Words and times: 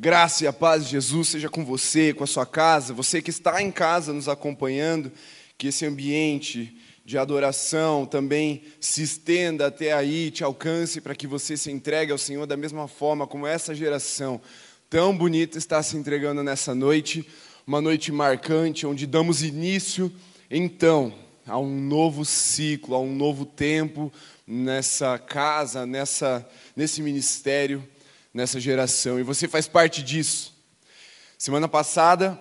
Graça 0.00 0.44
e 0.44 0.46
a 0.46 0.52
paz 0.52 0.84
de 0.84 0.92
Jesus 0.92 1.26
seja 1.26 1.48
com 1.48 1.64
você, 1.64 2.14
com 2.14 2.22
a 2.22 2.26
sua 2.26 2.46
casa, 2.46 2.94
você 2.94 3.20
que 3.20 3.30
está 3.30 3.60
em 3.60 3.68
casa 3.68 4.12
nos 4.12 4.28
acompanhando, 4.28 5.10
que 5.58 5.66
esse 5.66 5.84
ambiente 5.84 6.72
de 7.04 7.18
adoração 7.18 8.06
também 8.06 8.62
se 8.78 9.02
estenda 9.02 9.66
até 9.66 9.92
aí, 9.92 10.30
te 10.30 10.44
alcance 10.44 11.00
para 11.00 11.16
que 11.16 11.26
você 11.26 11.56
se 11.56 11.72
entregue 11.72 12.12
ao 12.12 12.16
Senhor 12.16 12.46
da 12.46 12.56
mesma 12.56 12.86
forma 12.86 13.26
como 13.26 13.44
essa 13.44 13.74
geração 13.74 14.40
tão 14.88 15.18
bonita 15.18 15.58
está 15.58 15.82
se 15.82 15.96
entregando 15.96 16.44
nessa 16.44 16.76
noite, 16.76 17.28
uma 17.66 17.80
noite 17.80 18.12
marcante 18.12 18.86
onde 18.86 19.04
damos 19.04 19.42
início 19.42 20.12
então 20.48 21.12
a 21.44 21.58
um 21.58 21.74
novo 21.76 22.24
ciclo, 22.24 22.94
a 22.94 23.00
um 23.00 23.12
novo 23.12 23.44
tempo 23.44 24.12
nessa 24.46 25.18
casa, 25.18 25.84
nessa 25.84 26.48
nesse 26.76 27.02
ministério 27.02 27.82
nessa 28.38 28.60
geração 28.60 29.18
e 29.18 29.24
você 29.24 29.48
faz 29.48 29.66
parte 29.66 30.00
disso. 30.00 30.54
Semana 31.36 31.66
passada, 31.66 32.38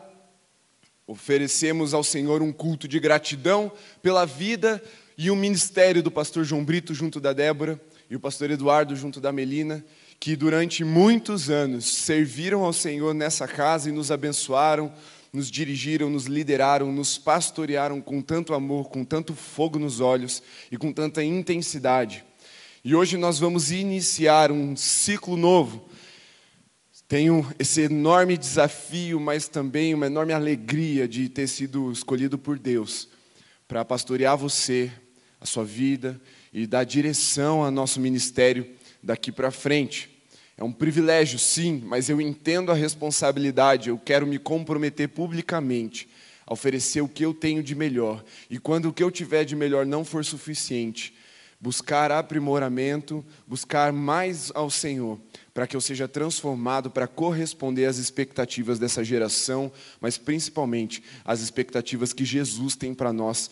oferecemos 1.08 1.92
ao 1.92 2.04
Senhor 2.04 2.40
um 2.44 2.54
culto 2.54 2.88
de 2.88 3.00
gratidão 3.00 3.72
pela 4.00 4.24
vida 4.24 4.80
e 5.18 5.32
o 5.32 5.36
ministério 5.36 6.04
do 6.04 6.12
pastor 6.12 6.44
João 6.44 6.64
Brito 6.64 6.94
junto 6.94 7.20
da 7.20 7.34
Débora 7.34 7.82
e 8.12 8.16
o 8.16 8.20
pastor 8.20 8.52
Eduardo 8.52 8.96
junto 8.96 9.20
da 9.20 9.32
Melina, 9.32 9.84
que 10.20 10.36
durante 10.36 10.84
muitos 10.84 11.50
anos 11.50 11.86
serviram 11.86 12.64
ao 12.64 12.74
Senhor 12.74 13.16
nessa 13.16 13.48
casa 13.48 13.90
e 13.90 13.92
nos 13.92 14.12
abençoaram, 14.12 14.94
nos 15.34 15.50
dirigiram, 15.50 16.12
nos 16.12 16.28
lideraram, 16.28 16.92
nos 16.92 17.18
pastorearam 17.18 18.02
com 18.02 18.22
tanto 18.22 18.54
amor, 18.54 18.90
com 18.90 19.04
tanto 19.04 19.34
fogo 19.34 19.80
nos 19.80 20.00
olhos 20.00 20.44
e 20.72 20.78
com 20.78 20.94
tanta 20.94 21.24
intensidade. 21.24 22.24
E 22.88 22.96
hoje 22.96 23.18
nós 23.18 23.38
vamos 23.38 23.70
iniciar 23.70 24.50
um 24.50 24.74
ciclo 24.74 25.36
novo. 25.36 25.90
Tenho 27.06 27.46
esse 27.60 27.82
enorme 27.82 28.38
desafio, 28.38 29.20
mas 29.20 29.50
também 29.50 29.94
uma 29.94 30.06
enorme 30.06 30.32
alegria 30.32 31.06
de 31.06 31.28
ter 31.28 31.48
sido 31.48 31.92
escolhido 31.92 32.38
por 32.38 32.58
Deus 32.58 33.10
para 33.68 33.84
pastorear 33.84 34.38
você, 34.38 34.90
a 35.42 35.46
sua 35.46 35.66
vida 35.66 36.18
e 36.54 36.66
dar 36.66 36.86
direção 36.86 37.62
ao 37.62 37.72
nosso 37.72 38.00
ministério 38.00 38.66
daqui 39.04 39.34
para 39.34 39.52
frente. 39.52 40.10
É 40.58 40.64
um 40.64 40.72
privilégio, 40.72 41.38
sim, 41.38 41.84
mas 41.86 42.08
eu 42.08 42.22
entendo 42.22 42.72
a 42.72 42.74
responsabilidade, 42.74 43.90
eu 43.90 43.98
quero 43.98 44.26
me 44.26 44.40
comprometer 44.40 45.10
publicamente 45.10 46.08
a 46.46 46.54
oferecer 46.54 47.02
o 47.02 47.10
que 47.10 47.26
eu 47.26 47.34
tenho 47.34 47.62
de 47.62 47.76
melhor. 47.76 48.24
E 48.50 48.58
quando 48.58 48.86
o 48.86 48.94
que 48.94 49.04
eu 49.04 49.12
tiver 49.12 49.44
de 49.44 49.58
melhor 49.58 49.86
não 49.86 50.06
for 50.06 50.24
suficiente, 50.24 51.17
buscar 51.60 52.12
aprimoramento, 52.12 53.26
buscar 53.48 53.92
mais 53.92 54.52
ao 54.54 54.70
Senhor, 54.70 55.20
para 55.54 55.66
que 55.66 55.76
eu 55.76 55.82
seja 55.82 56.08
transformado 56.08 56.92
para 56.92 57.08
corresponder 57.08 57.86
às 57.86 57.98
expectativas 57.98 58.78
dessa 58.78 59.04
geração, 59.04 59.72
mas 60.00 60.18
principalmente 60.18 61.04
às 61.26 61.42
expectativas 61.42 62.14
que 62.14 62.24
Jesus 62.24 62.76
tem 62.76 62.94
para 62.94 63.12
nós 63.12 63.50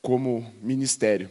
como 0.00 0.52
ministério. 0.62 1.28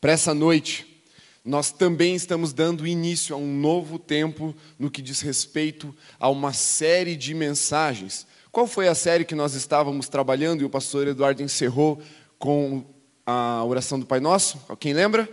Para 0.00 0.12
essa 0.12 0.34
noite, 0.34 1.02
nós 1.44 1.70
também 1.70 2.14
estamos 2.14 2.52
dando 2.52 2.86
início 2.86 3.34
a 3.34 3.38
um 3.38 3.54
novo 3.60 3.98
tempo 3.98 4.54
no 4.78 4.90
que 4.90 5.00
diz 5.00 5.20
respeito 5.20 5.94
a 6.18 6.28
uma 6.28 6.52
série 6.52 7.16
de 7.16 7.34
mensagens. 7.34 8.26
Qual 8.50 8.66
foi 8.66 8.88
a 8.88 8.94
série 8.94 9.24
que 9.24 9.34
nós 9.34 9.54
estávamos 9.54 10.08
trabalhando 10.08 10.62
e 10.62 10.64
o 10.64 10.70
pastor 10.70 11.06
Eduardo 11.06 11.42
encerrou 11.42 12.00
com 12.38 12.84
a 13.26 13.64
oração 13.64 13.98
do 13.98 14.06
Pai 14.06 14.20
Nosso? 14.20 14.58
Quem 14.78 14.92
lembra? 14.92 15.28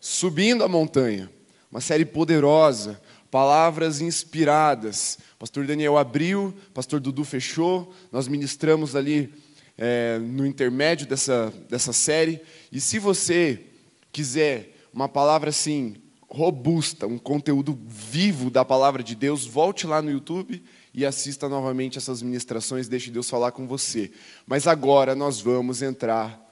Subindo 0.00 0.64
a 0.64 0.68
montanha. 0.68 1.30
Uma 1.70 1.80
série 1.80 2.04
poderosa, 2.04 3.00
palavras 3.30 4.00
inspiradas. 4.00 5.18
Pastor 5.38 5.66
Daniel 5.66 5.98
abriu, 5.98 6.54
pastor 6.72 6.98
Dudu 6.98 7.24
fechou, 7.24 7.92
nós 8.10 8.26
ministramos 8.26 8.96
ali 8.96 9.32
é, 9.76 10.18
no 10.18 10.46
intermédio 10.46 11.06
dessa, 11.06 11.52
dessa 11.68 11.92
série. 11.92 12.40
E 12.72 12.80
se 12.80 12.98
você 12.98 13.66
quiser 14.10 14.74
uma 14.92 15.08
palavra 15.08 15.50
assim, 15.50 15.96
robusta, 16.28 17.06
um 17.06 17.18
conteúdo 17.18 17.78
vivo 17.86 18.50
da 18.50 18.64
palavra 18.64 19.02
de 19.02 19.14
Deus, 19.14 19.46
volte 19.46 19.86
lá 19.86 20.02
no 20.02 20.10
YouTube 20.10 20.62
e 20.92 21.06
assista 21.06 21.48
novamente 21.48 21.98
essas 21.98 22.20
ministrações, 22.22 22.88
deixe 22.88 23.10
Deus 23.10 23.30
falar 23.30 23.52
com 23.52 23.66
você. 23.66 24.10
Mas 24.46 24.66
agora 24.66 25.14
nós 25.14 25.40
vamos 25.40 25.82
entrar 25.82 26.47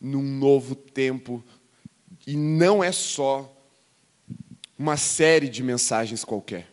num 0.00 0.22
novo 0.22 0.74
tempo. 0.74 1.44
E 2.26 2.36
não 2.36 2.82
é 2.82 2.92
só 2.92 3.52
uma 4.78 4.96
série 4.96 5.48
de 5.48 5.62
mensagens 5.62 6.24
qualquer. 6.24 6.70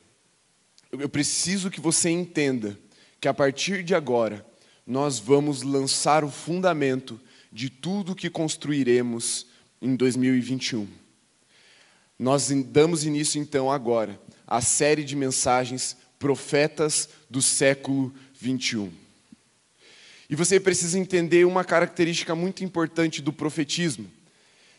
Eu 0.92 1.10
preciso 1.10 1.72
que 1.72 1.82
você 1.82 2.10
entenda 2.10 2.78
que 3.20 3.28
a 3.28 3.34
partir 3.34 3.84
de 3.84 3.96
agora 3.96 4.46
nós 4.86 5.18
vamos 5.18 5.62
lançar 5.62 6.24
o 6.24 6.30
fundamento 6.30 7.20
de 7.52 7.70
tudo 7.70 8.16
que 8.16 8.30
construiremos 8.30 9.48
em 9.82 9.96
2021. 9.96 10.88
Nós 12.20 12.50
damos 12.50 13.06
início 13.06 13.42
então 13.42 13.72
agora 13.72 14.20
à 14.46 14.62
série 14.62 15.04
de 15.04 15.16
mensagens 15.16 15.98
Profetas 16.20 17.10
do 17.30 17.42
século 17.42 18.14
21. 18.40 19.03
E 20.30 20.36
você 20.36 20.60
precisa 20.60 20.98
entender 20.98 21.46
uma 21.46 21.64
característica 21.64 22.34
muito 22.36 22.64
importante 22.64 23.22
do 23.22 23.34
profetismo. 23.34 24.10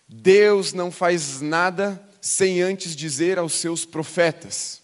Deus 0.08 0.72
não 0.72 0.90
faz 0.90 1.40
nada 1.40 2.02
sem 2.20 2.62
antes 2.62 2.96
dizer 2.96 3.38
aos 3.38 3.54
seus 3.54 3.84
profetas. 3.84 4.82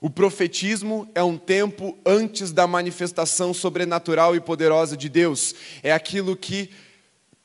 O 0.00 0.08
profetismo 0.08 1.10
é 1.14 1.22
um 1.22 1.36
tempo 1.36 1.98
antes 2.06 2.52
da 2.52 2.66
manifestação 2.66 3.52
sobrenatural 3.52 4.36
e 4.36 4.40
poderosa 4.40 4.96
de 4.96 5.08
Deus. 5.08 5.54
É 5.82 5.92
aquilo 5.92 6.36
que 6.36 6.70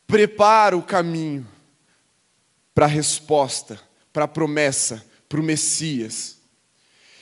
prepara 0.06 0.78
o 0.78 0.84
caminho 0.84 1.48
para 2.76 2.86
a 2.86 2.90
resposta, 2.90 3.80
para 4.12 4.26
a 4.26 4.28
promessa, 4.28 5.04
para 5.28 5.40
o 5.40 5.44
Messias. 5.44 6.38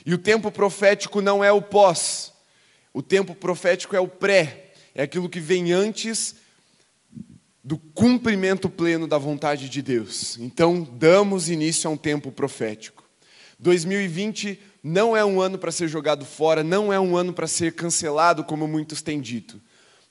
E 0.05 0.13
o 0.13 0.17
tempo 0.17 0.51
profético 0.51 1.21
não 1.21 1.43
é 1.43 1.51
o 1.51 1.61
pós, 1.61 2.33
o 2.93 3.01
tempo 3.01 3.33
profético 3.33 3.95
é 3.95 3.99
o 3.99 4.07
pré 4.07 4.60
é 4.93 5.03
aquilo 5.03 5.29
que 5.29 5.39
vem 5.39 5.71
antes 5.71 6.35
do 7.63 7.77
cumprimento 7.77 8.69
pleno 8.69 9.07
da 9.07 9.17
vontade 9.17 9.69
de 9.69 9.81
Deus. 9.81 10.37
Então, 10.39 10.81
damos 10.81 11.49
início 11.49 11.89
a 11.89 11.93
um 11.93 11.97
tempo 11.97 12.31
profético. 12.31 13.03
2020 13.59 14.59
não 14.83 15.15
é 15.15 15.23
um 15.23 15.39
ano 15.39 15.57
para 15.57 15.71
ser 15.71 15.87
jogado 15.87 16.25
fora, 16.25 16.63
não 16.63 16.91
é 16.91 16.99
um 16.99 17.15
ano 17.15 17.31
para 17.31 17.47
ser 17.47 17.73
cancelado, 17.73 18.43
como 18.43 18.67
muitos 18.67 19.01
têm 19.01 19.21
dito. 19.21 19.61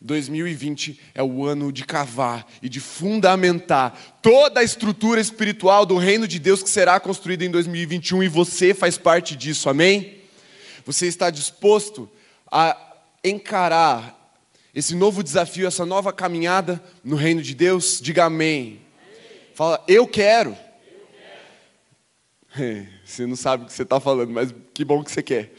2020 0.00 0.98
é 1.14 1.22
o 1.22 1.44
ano 1.44 1.70
de 1.70 1.84
cavar 1.84 2.46
e 2.62 2.68
de 2.68 2.80
fundamentar 2.80 4.18
toda 4.22 4.60
a 4.60 4.64
estrutura 4.64 5.20
espiritual 5.20 5.84
do 5.84 5.98
reino 5.98 6.26
de 6.26 6.38
Deus 6.38 6.62
que 6.62 6.70
será 6.70 6.98
construída 6.98 7.44
em 7.44 7.50
2021 7.50 8.22
e 8.22 8.28
você 8.28 8.72
faz 8.72 8.96
parte 8.96 9.36
disso, 9.36 9.68
amém? 9.68 10.20
Você 10.86 11.06
está 11.06 11.28
disposto 11.28 12.08
a 12.50 12.76
encarar 13.22 14.19
esse 14.74 14.94
novo 14.94 15.22
desafio, 15.22 15.66
essa 15.66 15.84
nova 15.84 16.12
caminhada 16.12 16.82
no 17.02 17.16
reino 17.16 17.42
de 17.42 17.54
Deus, 17.54 18.00
diga 18.00 18.24
amém. 18.24 18.80
Fala, 19.54 19.82
eu 19.88 20.06
quero. 20.06 20.56
Você 23.04 23.26
não 23.26 23.36
sabe 23.36 23.64
o 23.64 23.66
que 23.66 23.72
você 23.72 23.82
está 23.82 23.98
falando, 24.00 24.30
mas 24.30 24.54
que 24.72 24.84
bom 24.84 25.02
que 25.02 25.10
você 25.10 25.22
quer. 25.22 25.52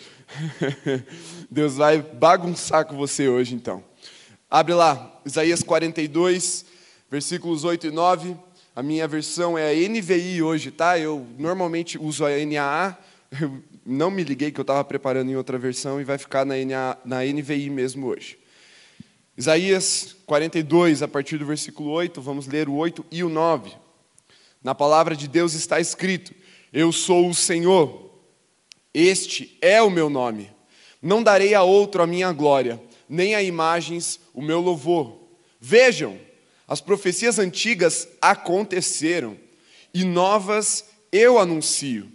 Deus 1.51 1.75
vai 1.75 2.01
bagunçar 2.01 2.85
com 2.85 2.95
você 2.95 3.27
hoje, 3.27 3.53
então. 3.53 3.83
Abre 4.49 4.73
lá, 4.73 5.21
Isaías 5.25 5.63
42, 5.63 6.65
versículos 7.09 7.63
8 7.63 7.87
e 7.87 7.91
9. 7.91 8.37
A 8.73 8.81
minha 8.81 9.07
versão 9.07 9.57
é 9.57 9.69
a 9.69 9.89
NVI 9.89 10.41
hoje, 10.41 10.71
tá? 10.71 10.97
Eu 10.97 11.25
normalmente 11.37 11.97
uso 11.97 12.25
a 12.25 12.29
NAA. 12.29 12.97
Eu 13.39 13.61
não 13.85 14.09
me 14.09 14.23
liguei 14.23 14.51
que 14.51 14.59
eu 14.59 14.63
estava 14.63 14.83
preparando 14.83 15.29
em 15.29 15.35
outra 15.35 15.57
versão 15.57 15.99
e 15.99 16.03
vai 16.03 16.17
ficar 16.17 16.45
na, 16.45 16.55
NA, 16.55 16.97
na 17.03 17.23
NVI 17.23 17.69
mesmo 17.69 18.07
hoje. 18.07 18.40
Isaías 19.41 20.15
42, 20.27 21.01
a 21.01 21.07
partir 21.07 21.39
do 21.39 21.47
versículo 21.47 21.89
8, 21.89 22.21
vamos 22.21 22.45
ler 22.45 22.69
o 22.69 22.75
8 22.75 23.03
e 23.09 23.23
o 23.23 23.29
9. 23.29 23.71
Na 24.63 24.75
palavra 24.75 25.15
de 25.15 25.27
Deus 25.27 25.55
está 25.55 25.79
escrito: 25.79 26.31
Eu 26.71 26.91
sou 26.91 27.27
o 27.27 27.33
Senhor, 27.33 28.11
este 28.93 29.57
é 29.59 29.81
o 29.81 29.89
meu 29.89 30.11
nome. 30.11 30.51
Não 31.01 31.23
darei 31.23 31.55
a 31.55 31.63
outro 31.63 32.03
a 32.03 32.07
minha 32.07 32.31
glória, 32.31 32.79
nem 33.09 33.33
a 33.33 33.41
imagens 33.41 34.19
o 34.31 34.43
meu 34.43 34.61
louvor. 34.61 35.17
Vejam, 35.59 36.19
as 36.67 36.79
profecias 36.79 37.39
antigas 37.39 38.07
aconteceram, 38.21 39.35
e 39.91 40.03
novas 40.03 40.85
eu 41.11 41.39
anuncio. 41.39 42.11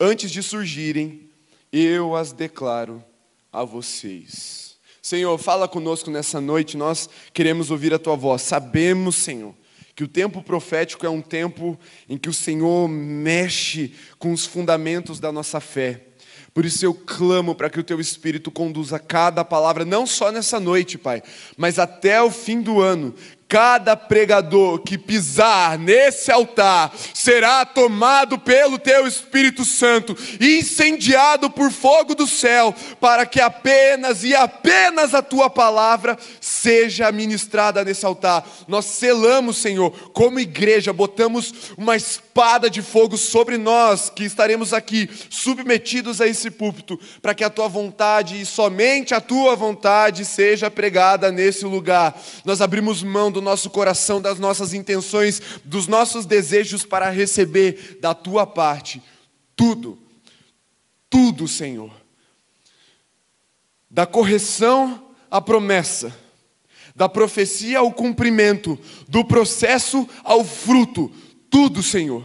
Antes 0.00 0.30
de 0.30 0.42
surgirem, 0.42 1.28
eu 1.70 2.16
as 2.16 2.32
declaro 2.32 3.04
a 3.52 3.64
vocês. 3.64 4.73
Senhor, 5.04 5.36
fala 5.36 5.68
conosco 5.68 6.10
nessa 6.10 6.40
noite, 6.40 6.78
nós 6.78 7.10
queremos 7.34 7.70
ouvir 7.70 7.92
a 7.92 7.98
tua 7.98 8.16
voz. 8.16 8.40
Sabemos, 8.40 9.16
Senhor, 9.16 9.54
que 9.94 10.02
o 10.02 10.08
tempo 10.08 10.42
profético 10.42 11.04
é 11.04 11.10
um 11.10 11.20
tempo 11.20 11.78
em 12.08 12.16
que 12.16 12.30
o 12.30 12.32
Senhor 12.32 12.88
mexe 12.88 13.92
com 14.18 14.32
os 14.32 14.46
fundamentos 14.46 15.20
da 15.20 15.30
nossa 15.30 15.60
fé, 15.60 16.00
Por 16.54 16.64
isso 16.64 16.86
eu 16.86 16.94
clamo 16.94 17.54
para 17.54 17.68
que 17.68 17.78
o 17.78 17.84
teu 17.84 18.00
Espírito 18.00 18.50
conduza 18.50 18.98
cada 18.98 19.44
palavra, 19.44 19.84
não 19.84 20.06
só 20.06 20.32
nessa 20.32 20.58
noite, 20.58 20.96
Pai, 20.96 21.22
mas 21.54 21.78
até 21.78 22.22
o 22.22 22.30
fim 22.30 22.62
do 22.62 22.80
ano, 22.80 23.14
cada 23.48 23.96
pregador 23.96 24.80
que 24.80 24.96
pisar 24.96 25.78
nesse 25.78 26.30
altar 26.30 26.92
será 27.12 27.64
tomado 27.64 28.38
pelo 28.38 28.78
teu 28.78 29.06
Espírito 29.06 29.64
Santo, 29.64 30.16
incendiado 30.40 31.50
por 31.50 31.70
fogo 31.70 32.14
do 32.14 32.26
céu, 32.26 32.74
para 33.00 33.26
que 33.26 33.40
apenas 33.40 34.24
e 34.24 34.34
apenas 34.34 35.14
a 35.14 35.22
tua 35.22 35.48
palavra 35.50 36.18
seja 36.40 37.12
ministrada 37.12 37.84
nesse 37.84 38.04
altar. 38.04 38.46
Nós 38.66 38.86
selamos, 38.86 39.58
Senhor, 39.58 39.90
como 40.12 40.40
igreja, 40.40 40.92
botamos 40.92 41.72
uma 41.76 41.96
espada 41.96 42.68
de 42.68 42.82
fogo 42.82 43.16
sobre 43.16 43.56
nós 43.56 44.10
que 44.10 44.24
estaremos 44.24 44.72
aqui 44.72 45.08
submetidos 45.30 46.20
a 46.20 46.26
esse 46.26 46.50
púlpito, 46.50 46.98
para 47.20 47.34
que 47.34 47.44
a 47.44 47.50
tua 47.50 47.68
vontade 47.68 48.40
e 48.40 48.46
somente 48.46 49.14
a 49.14 49.20
tua 49.20 49.54
vontade 49.54 50.24
seja 50.24 50.70
pregada 50.70 51.30
nesse 51.30 51.64
lugar. 51.64 52.20
Nós 52.44 52.60
abrimos 52.60 53.02
mão 53.02 53.30
do 53.34 53.42
nosso 53.42 53.68
coração, 53.68 54.20
das 54.20 54.38
nossas 54.38 54.72
intenções, 54.72 55.42
dos 55.64 55.86
nossos 55.86 56.24
desejos 56.24 56.86
para 56.86 57.10
receber 57.10 57.98
da 58.00 58.14
tua 58.14 58.46
parte 58.46 59.02
tudo, 59.56 59.98
tudo, 61.08 61.46
Senhor. 61.46 61.92
Da 63.90 64.06
correção 64.06 65.12
à 65.30 65.40
promessa, 65.40 66.16
da 66.94 67.08
profecia 67.08 67.78
ao 67.78 67.92
cumprimento, 67.92 68.78
do 69.08 69.24
processo 69.24 70.08
ao 70.24 70.44
fruto, 70.44 71.12
tudo, 71.48 71.82
Senhor, 71.82 72.24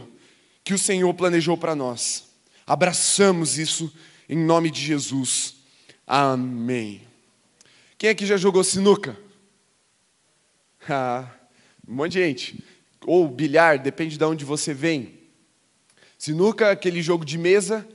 que 0.64 0.74
o 0.74 0.78
Senhor 0.78 1.12
planejou 1.14 1.56
para 1.56 1.74
nós. 1.74 2.24
Abraçamos 2.66 3.58
isso 3.58 3.92
em 4.28 4.36
nome 4.36 4.70
de 4.70 4.80
Jesus. 4.80 5.54
Amém. 6.06 7.02
Quem 7.96 8.10
aqui 8.10 8.26
já 8.26 8.36
jogou 8.36 8.64
sinuca? 8.64 9.16
Um 11.86 11.94
monte 11.94 12.12
de 12.12 12.20
gente. 12.20 12.64
Ou 13.06 13.28
bilhar, 13.28 13.78
depende 13.78 14.16
de 14.16 14.24
onde 14.24 14.44
você 14.44 14.74
vem. 14.74 15.18
Sinuca 16.18 16.70
aquele 16.70 17.00
jogo 17.02 17.24
de 17.24 17.38
mesa 17.38 17.86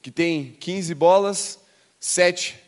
que 0.00 0.10
tem 0.10 0.56
15 0.60 0.94
bolas, 0.94 1.58
7 2.00 2.58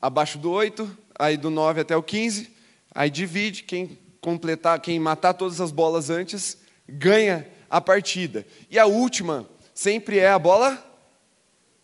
abaixo 0.00 0.38
do 0.38 0.50
8, 0.50 0.98
aí 1.18 1.36
do 1.36 1.50
9 1.50 1.80
até 1.80 1.96
o 1.96 2.02
15, 2.02 2.50
aí 2.94 3.10
divide, 3.10 3.64
quem 3.64 3.98
completar, 4.20 4.80
quem 4.80 4.98
matar 4.98 5.34
todas 5.34 5.60
as 5.60 5.70
bolas 5.70 6.10
antes, 6.10 6.58
ganha 6.88 7.46
a 7.68 7.80
partida. 7.80 8.46
E 8.70 8.78
a 8.78 8.86
última 8.86 9.48
sempre 9.74 10.18
é 10.18 10.28
a 10.28 10.38
bola 10.38 10.82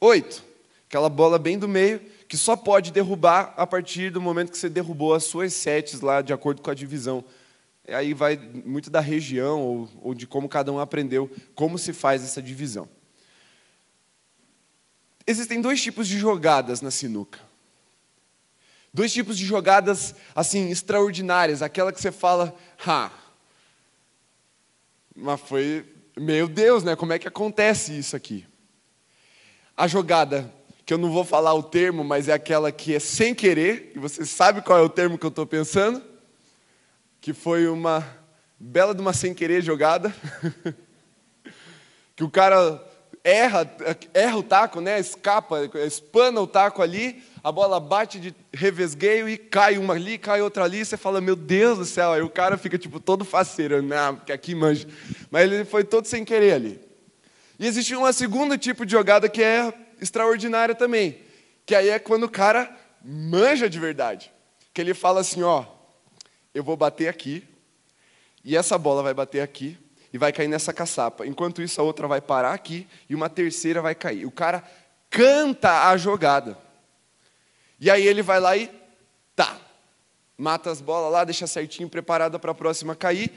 8, 0.01 0.43
aquela 0.89 1.09
bola 1.09 1.39
bem 1.39 1.59
do 1.59 1.69
meio, 1.69 2.01
que 2.35 2.39
só 2.39 2.57
pode 2.57 2.91
derrubar 2.91 3.55
a 3.57 3.65
partir 3.65 4.11
do 4.11 4.21
momento 4.21 4.51
que 4.51 4.59
você 4.59 4.69
derrubou 4.69 5.15
as 5.15 5.23
suas 5.23 5.53
setes 5.53 6.01
lá, 6.01 6.21
de 6.21 6.33
acordo 6.33 6.63
com 6.63 6.69
a 6.69 6.75
divisão. 6.75 7.25
Aí 7.87 8.13
vai 8.13 8.37
muito 8.37 8.91
da 8.91 8.99
região 8.99 9.63
ou, 9.63 9.89
ou 10.03 10.15
de 10.15 10.27
como 10.27 10.49
cada 10.49 10.73
um 10.73 10.81
aprendeu 10.81 11.31
como 11.55 11.79
se 11.79 11.93
faz 11.93 12.25
essa 12.25 12.43
divisão. 12.43 12.89
Existem 15.25 15.61
dois 15.61 15.81
tipos 15.81 16.09
de 16.09 16.19
jogadas 16.19 16.81
na 16.81 16.91
sinuca. 16.91 17.39
Dois 18.93 19.13
tipos 19.13 19.39
de 19.39 19.47
jogadas 19.47 20.17
assim 20.35 20.71
extraordinárias, 20.71 21.63
aquela 21.63 21.93
que 21.93 22.01
você 22.01 22.11
fala, 22.11 22.53
ah, 22.85 23.13
mas 25.15 25.41
foi, 25.41 25.87
meu 26.17 26.49
Deus, 26.49 26.83
né? 26.83 26.97
Como 26.97 27.13
é 27.13 27.19
que 27.21 27.29
acontece 27.29 27.97
isso 27.97 28.17
aqui? 28.17 28.45
A 29.77 29.87
jogada 29.87 30.53
que 30.85 30.93
eu 30.93 30.99
não 30.99 31.11
vou 31.11 31.25
falar 31.25 31.55
o 31.55 31.63
termo, 31.63 32.05
mas 32.05 32.29
é 32.29 32.35
aquela 32.35 32.71
que 32.71 32.95
é 32.95 32.99
sem 32.99 33.35
querer, 33.35 33.93
e 33.95 33.99
você 33.99 34.25
sabe 34.27 34.61
qual 34.61 34.79
é 34.79 34.83
o 34.83 34.89
termo 34.89 35.17
que 35.17 35.25
eu 35.25 35.31
estou 35.31 35.47
pensando, 35.47 36.03
que 37.21 37.33
foi 37.33 37.67
uma 37.69 38.07
bela 38.59 38.95
de 38.95 39.01
uma 39.01 39.15
sem 39.15 39.33
querer 39.33 39.63
jogada, 39.63 40.15
que 42.15 42.23
o 42.23 42.29
cara 42.29 42.83
erra, 43.23 43.67
erra 44.13 44.37
o 44.37 44.43
taco, 44.43 44.83
né? 44.83 45.01
escapa, 45.01 45.71
espana 45.87 46.41
o 46.43 46.47
taco 46.47 46.83
ali, 46.83 47.23
a 47.43 47.51
bola 47.51 47.81
bate 47.81 48.21
de 48.21 48.35
revesgueio 48.53 49.27
e 49.27 49.39
cai 49.39 49.79
uma 49.79 49.95
ali, 49.95 50.19
cai 50.19 50.43
outra 50.43 50.65
ali, 50.65 50.81
e 50.81 50.85
você 50.85 50.99
fala, 50.99 51.19
meu 51.19 51.35
Deus 51.35 51.79
do 51.79 51.87
céu, 51.87 52.13
aí 52.13 52.21
o 52.21 52.29
cara 52.29 52.59
fica 52.59 52.77
tipo 52.77 53.01
todo 53.01 53.25
faceiro, 53.25 53.81
não, 53.81 54.17
porque 54.17 54.33
aqui 54.33 54.55
manja. 54.55 54.87
Mas 55.31 55.51
ele 55.51 55.65
foi 55.65 55.83
todo 55.83 56.07
sem 56.07 56.27
querer 56.27 56.53
ali. 56.53 56.81
E 57.59 57.67
existe 57.67 57.97
um 57.97 58.13
segundo 58.13 58.59
tipo 58.59 58.85
de 58.85 58.93
jogada 58.93 59.29
que 59.29 59.43
é 59.43 59.73
extraordinária 60.05 60.75
também, 60.75 61.19
que 61.67 61.75
aí 61.75 61.89
é 61.89 61.99
quando 61.99 62.25
o 62.25 62.29
cara 62.29 62.75
manja 63.03 63.69
de 63.69 63.81
verdade. 63.81 64.31
Que 64.73 64.81
ele 64.81 64.95
fala 64.95 65.21
assim, 65.21 65.43
ó, 65.43 65.65
eu 66.55 66.63
vou 66.63 66.77
bater 66.77 67.09
aqui, 67.09 67.43
e 68.45 68.57
essa 68.57 68.79
bola 68.79 69.03
vai 69.03 69.15
bater 69.15 69.41
aqui, 69.41 69.77
e 70.13 70.19
vai 70.19 70.33
cair 70.33 70.47
nessa 70.47 70.73
caçapa. 70.73 71.27
Enquanto 71.27 71.61
isso, 71.61 71.81
a 71.81 71.85
outra 71.85 72.07
vai 72.07 72.21
parar 72.21 72.53
aqui, 72.53 72.87
e 73.09 73.15
uma 73.15 73.29
terceira 73.29 73.83
vai 73.83 73.95
cair. 73.95 74.25
O 74.27 74.31
cara 74.31 74.63
canta 75.11 75.89
a 75.89 75.97
jogada. 75.97 76.57
E 77.81 77.91
aí 77.91 78.07
ele 78.07 78.23
vai 78.23 78.39
lá 78.39 78.57
e 78.57 78.71
tá, 79.35 79.59
mata 80.39 80.71
as 80.71 80.81
bolas 80.81 81.13
lá, 81.13 81.25
deixa 81.25 81.47
certinho, 81.47 81.89
preparada 81.89 82.39
para 82.39 82.53
a 82.53 82.55
próxima 82.55 82.95
cair. 82.95 83.33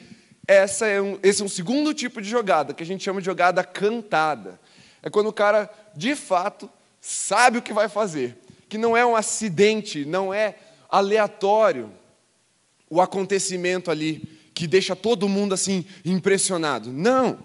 Essa 0.48 0.88
é 0.88 1.02
um, 1.02 1.20
esse 1.22 1.42
é 1.42 1.46
um 1.46 1.50
segundo 1.50 1.94
tipo 1.94 2.22
de 2.22 2.30
jogada, 2.30 2.74
que 2.74 2.84
a 2.84 2.86
gente 2.86 3.04
chama 3.04 3.20
de 3.20 3.26
jogada 3.26 3.64
cantada. 3.64 4.60
É 5.02 5.10
quando 5.10 5.28
o 5.28 5.34
cara, 5.34 5.70
de 5.96 6.16
fato, 6.16 6.70
sabe 7.02 7.58
o 7.58 7.62
que 7.62 7.74
vai 7.74 7.88
fazer. 7.88 8.38
Que 8.68 8.78
não 8.78 8.96
é 8.96 9.06
um 9.06 9.16
acidente, 9.16 10.06
não 10.06 10.34
é 10.34 10.56
aleatório 10.90 11.92
o 12.90 13.02
acontecimento 13.02 13.92
ali 13.92 14.38
que 14.54 14.66
deixa 14.66 14.96
todo 14.96 15.30
mundo 15.30 15.54
assim 15.54 15.86
impressionado. 16.04 16.92
Não. 16.92 17.40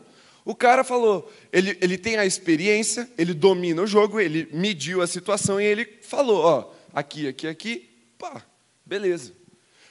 O 0.45 0.55
cara 0.55 0.83
falou, 0.83 1.31
ele, 1.53 1.77
ele 1.81 1.97
tem 1.97 2.17
a 2.17 2.27
experiência, 2.27 3.09
ele 3.17 3.35
domina 3.35 3.83
o 3.83 3.87
jogo, 3.87 4.19
ele 4.19 4.49
mediu 4.53 5.03
a 5.03 5.07
situação 5.07 5.61
e 5.61 5.65
ele 5.65 5.85
falou: 6.03 6.43
ó, 6.43 6.73
aqui, 6.93 7.29
aqui, 7.29 7.47
aqui, 7.47 7.91
pá, 8.19 8.43
beleza. 8.85 9.33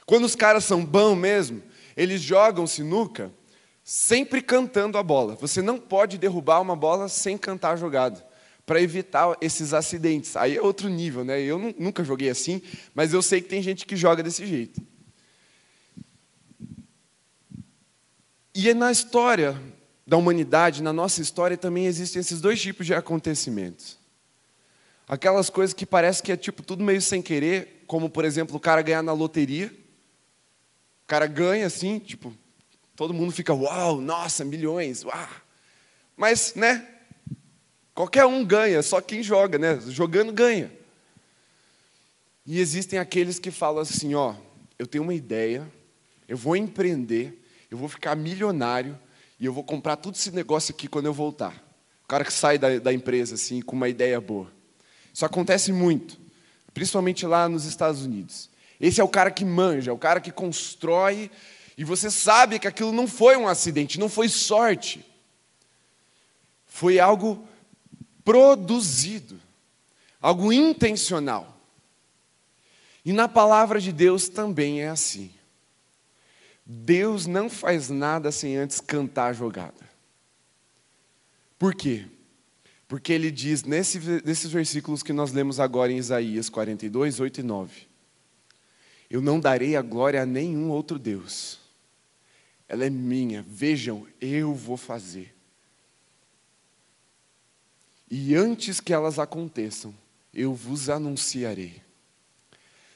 Quando 0.04 0.24
os 0.24 0.34
caras 0.34 0.64
são 0.64 0.84
bons 0.84 1.14
mesmo, 1.14 1.62
eles 1.96 2.20
jogam 2.20 2.66
sinuca 2.66 3.32
sempre 3.92 4.40
cantando 4.40 4.96
a 4.96 5.02
bola. 5.02 5.34
Você 5.34 5.60
não 5.60 5.78
pode 5.78 6.16
derrubar 6.16 6.62
uma 6.62 6.74
bola 6.74 7.10
sem 7.10 7.36
cantar 7.36 7.72
a 7.72 7.76
jogada, 7.76 8.26
para 8.64 8.80
evitar 8.80 9.36
esses 9.38 9.74
acidentes. 9.74 10.34
Aí 10.34 10.56
é 10.56 10.62
outro 10.62 10.88
nível, 10.88 11.22
né? 11.22 11.42
Eu 11.42 11.58
nunca 11.78 12.02
joguei 12.02 12.30
assim, 12.30 12.62
mas 12.94 13.12
eu 13.12 13.20
sei 13.20 13.42
que 13.42 13.50
tem 13.50 13.60
gente 13.60 13.84
que 13.84 13.94
joga 13.94 14.22
desse 14.22 14.46
jeito. 14.46 14.80
E 18.54 18.72
na 18.72 18.90
história 18.90 19.60
da 20.06 20.16
humanidade, 20.16 20.82
na 20.82 20.92
nossa 20.94 21.20
história, 21.20 21.58
também 21.58 21.84
existem 21.84 22.20
esses 22.20 22.40
dois 22.40 22.62
tipos 22.62 22.86
de 22.86 22.94
acontecimentos. 22.94 23.98
Aquelas 25.06 25.50
coisas 25.50 25.74
que 25.74 25.84
parece 25.84 26.22
que 26.22 26.32
é 26.32 26.36
tipo 26.38 26.62
tudo 26.62 26.82
meio 26.82 27.02
sem 27.02 27.20
querer, 27.20 27.84
como 27.86 28.08
por 28.08 28.24
exemplo 28.24 28.56
o 28.56 28.60
cara 28.60 28.80
ganhar 28.80 29.02
na 29.02 29.12
loteria. 29.12 29.66
O 31.04 31.06
cara 31.06 31.26
ganha 31.26 31.66
assim, 31.66 31.98
tipo, 31.98 32.34
todo 32.96 33.14
mundo 33.14 33.32
fica, 33.32 33.54
uau, 33.54 34.00
nossa, 34.00 34.44
milhões, 34.44 35.04
uau. 35.04 35.28
Mas, 36.16 36.54
né? 36.54 36.86
Qualquer 37.94 38.24
um 38.24 38.44
ganha, 38.44 38.82
só 38.82 39.00
quem 39.00 39.22
joga, 39.22 39.58
né? 39.58 39.80
Jogando 39.86 40.32
ganha. 40.32 40.70
E 42.46 42.58
existem 42.58 42.98
aqueles 42.98 43.38
que 43.38 43.50
falam 43.50 43.82
assim, 43.82 44.14
ó, 44.14 44.34
eu 44.78 44.86
tenho 44.86 45.04
uma 45.04 45.14
ideia, 45.14 45.70
eu 46.26 46.36
vou 46.36 46.56
empreender, 46.56 47.44
eu 47.70 47.78
vou 47.78 47.88
ficar 47.88 48.16
milionário 48.16 48.98
e 49.38 49.44
eu 49.44 49.52
vou 49.52 49.62
comprar 49.62 49.96
todo 49.96 50.14
esse 50.14 50.30
negócio 50.30 50.74
aqui 50.74 50.88
quando 50.88 51.06
eu 51.06 51.12
voltar. 51.12 51.54
O 52.04 52.08
cara 52.08 52.24
que 52.24 52.32
sai 52.32 52.58
da, 52.58 52.78
da 52.78 52.92
empresa 52.92 53.34
assim 53.34 53.60
com 53.60 53.76
uma 53.76 53.88
ideia 53.88 54.20
boa. 54.20 54.50
Isso 55.12 55.24
acontece 55.24 55.72
muito, 55.72 56.18
principalmente 56.72 57.26
lá 57.26 57.48
nos 57.48 57.64
Estados 57.64 58.04
Unidos. 58.04 58.50
Esse 58.80 59.00
é 59.00 59.04
o 59.04 59.08
cara 59.08 59.30
que 59.30 59.44
manja, 59.44 59.90
é 59.90 59.94
o 59.94 59.98
cara 59.98 60.20
que 60.20 60.32
constrói, 60.32 61.30
e 61.76 61.84
você 61.84 62.10
sabe 62.10 62.58
que 62.58 62.68
aquilo 62.68 62.92
não 62.92 63.06
foi 63.06 63.36
um 63.36 63.48
acidente, 63.48 63.98
não 63.98 64.08
foi 64.08 64.28
sorte. 64.28 65.04
Foi 66.66 66.98
algo 66.98 67.46
produzido, 68.24 69.40
algo 70.20 70.52
intencional. 70.52 71.58
E 73.04 73.12
na 73.12 73.28
palavra 73.28 73.80
de 73.80 73.92
Deus 73.92 74.28
também 74.28 74.82
é 74.82 74.88
assim. 74.88 75.30
Deus 76.64 77.26
não 77.26 77.50
faz 77.50 77.88
nada 77.88 78.30
sem 78.30 78.56
antes 78.56 78.80
cantar 78.80 79.28
a 79.28 79.32
jogada. 79.32 79.90
Por 81.58 81.74
quê? 81.74 82.06
Porque 82.86 83.12
ele 83.12 83.30
diz 83.30 83.64
nesse, 83.64 83.98
nesses 84.24 84.50
versículos 84.50 85.02
que 85.02 85.12
nós 85.12 85.32
lemos 85.32 85.58
agora 85.58 85.90
em 85.90 85.96
Isaías 85.96 86.48
42, 86.48 87.20
8 87.20 87.40
e 87.40 87.42
9: 87.42 87.86
Eu 89.10 89.20
não 89.20 89.40
darei 89.40 89.76
a 89.76 89.82
glória 89.82 90.22
a 90.22 90.26
nenhum 90.26 90.70
outro 90.70 90.98
Deus, 90.98 91.58
ela 92.72 92.86
é 92.86 92.90
minha, 92.90 93.44
vejam, 93.46 94.06
eu 94.18 94.54
vou 94.54 94.78
fazer. 94.78 95.36
e 98.10 98.34
antes 98.34 98.80
que 98.80 98.94
elas 98.94 99.18
aconteçam, 99.18 99.94
eu 100.32 100.54
vos 100.54 100.88
anunciarei. 100.88 101.82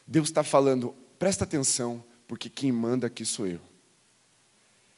Deus 0.07 0.29
está 0.29 0.43
falando, 0.43 0.95
presta 1.19 1.45
atenção, 1.45 2.03
porque 2.27 2.49
quem 2.49 2.73
manda 2.73 3.07
aqui 3.07 3.23
sou 3.23 3.47
eu. 3.47 3.61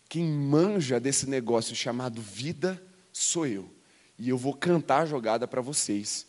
Quem 0.09 0.25
manja 0.25 1.01
desse 1.01 1.29
negócio 1.29 1.75
chamado 1.75 2.23
vida 2.23 2.81
sou 3.13 3.49
eu. 3.49 3.69
E 4.17 4.29
eu 4.29 4.39
vou 4.39 4.55
cantar 4.55 5.03
a 5.03 5.07
jogada 5.07 5.49
para 5.49 5.61
vocês. 5.61 6.25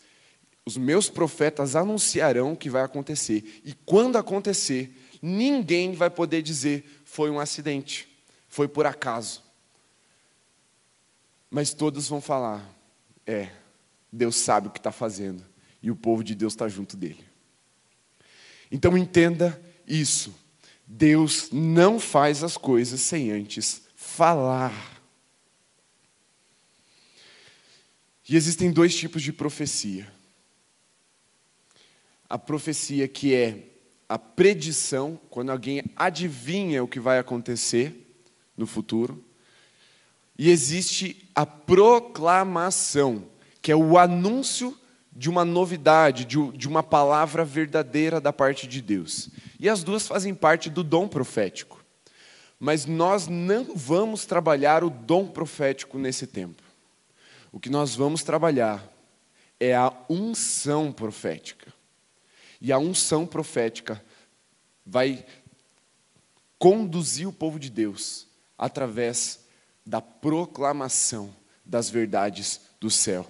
Os 0.66 0.76
meus 0.76 1.08
profetas 1.08 1.76
anunciarão 1.76 2.54
o 2.54 2.58
que 2.58 2.70
vai 2.70 2.82
acontecer. 2.82 3.62
E 3.64 3.76
quando 3.86 4.18
acontecer, 4.18 4.92
ninguém 5.22 5.94
vai 5.94 6.10
poder 6.10 6.42
dizer 6.42 7.02
foi 7.06 7.30
um 7.30 7.40
acidente, 7.40 8.10
foi 8.50 8.68
por 8.68 8.86
acaso. 8.86 9.44
Mas 11.50 11.74
todos 11.74 12.10
vão 12.10 12.20
falar: 12.20 12.68
é, 13.26 13.50
Deus 14.12 14.36
sabe 14.36 14.68
o 14.68 14.72
que 14.72 14.80
está 14.80 14.92
fazendo. 14.92 15.46
E 15.82 15.90
o 15.90 15.96
povo 15.96 16.24
de 16.24 16.36
Deus 16.36 16.54
está 16.54 16.68
junto 16.68 16.98
dele. 16.98 17.24
Então 18.70 18.98
entenda 18.98 19.60
isso. 19.88 20.36
Deus 20.86 21.50
não 21.52 22.00
faz 22.00 22.44
as 22.44 22.58
coisas 22.58 23.00
sem 23.00 23.32
antes 23.32 23.84
falar. 23.96 25.00
E 28.28 28.36
existem 28.36 28.72
dois 28.72 28.96
tipos 28.96 29.24
de 29.24 29.32
profecia. 29.32 30.12
A 32.28 32.38
profecia 32.38 33.08
que 33.08 33.34
é 33.34 33.70
a 34.08 34.20
predição, 34.20 35.20
quando 35.30 35.52
alguém 35.52 35.84
adivinha 35.96 36.84
o 36.84 36.88
que 36.88 37.00
vai 37.00 37.20
acontecer 37.20 38.09
no 38.60 38.68
futuro. 38.68 39.24
E 40.38 40.50
existe 40.50 41.28
a 41.34 41.46
proclamação, 41.46 43.26
que 43.62 43.72
é 43.72 43.76
o 43.76 43.98
anúncio 43.98 44.78
de 45.12 45.30
uma 45.30 45.44
novidade, 45.44 46.24
de 46.24 46.68
uma 46.68 46.84
palavra 46.84 47.44
verdadeira 47.44 48.22
da 48.22 48.32
parte 48.32 48.68
de 48.68 48.82
Deus. 48.82 49.30
E 49.60 49.68
as 49.68 49.84
duas 49.84 50.08
fazem 50.08 50.36
parte 50.36 50.70
do 50.70 50.84
dom 50.84 51.08
profético. 51.08 51.84
Mas 52.60 52.86
nós 52.86 53.28
não 53.28 53.76
vamos 53.76 54.26
trabalhar 54.26 54.84
o 54.84 54.90
dom 54.90 55.28
profético 55.28 55.98
nesse 55.98 56.28
tempo. 56.28 56.62
O 57.52 57.60
que 57.60 57.70
nós 57.70 57.96
vamos 57.96 58.22
trabalhar 58.22 58.88
é 59.60 59.76
a 59.76 59.94
unção 60.10 60.92
profética. 60.92 61.74
E 62.62 62.72
a 62.72 62.78
unção 62.78 63.26
profética 63.26 64.04
vai 64.86 65.26
conduzir 66.58 67.28
o 67.28 67.34
povo 67.34 67.60
de 67.60 67.70
Deus 67.70 68.29
através 68.60 69.40
da 69.86 70.02
proclamação 70.02 71.34
das 71.66 71.90
verdades 71.90 72.60
do 72.80 72.92
céu. 72.92 73.26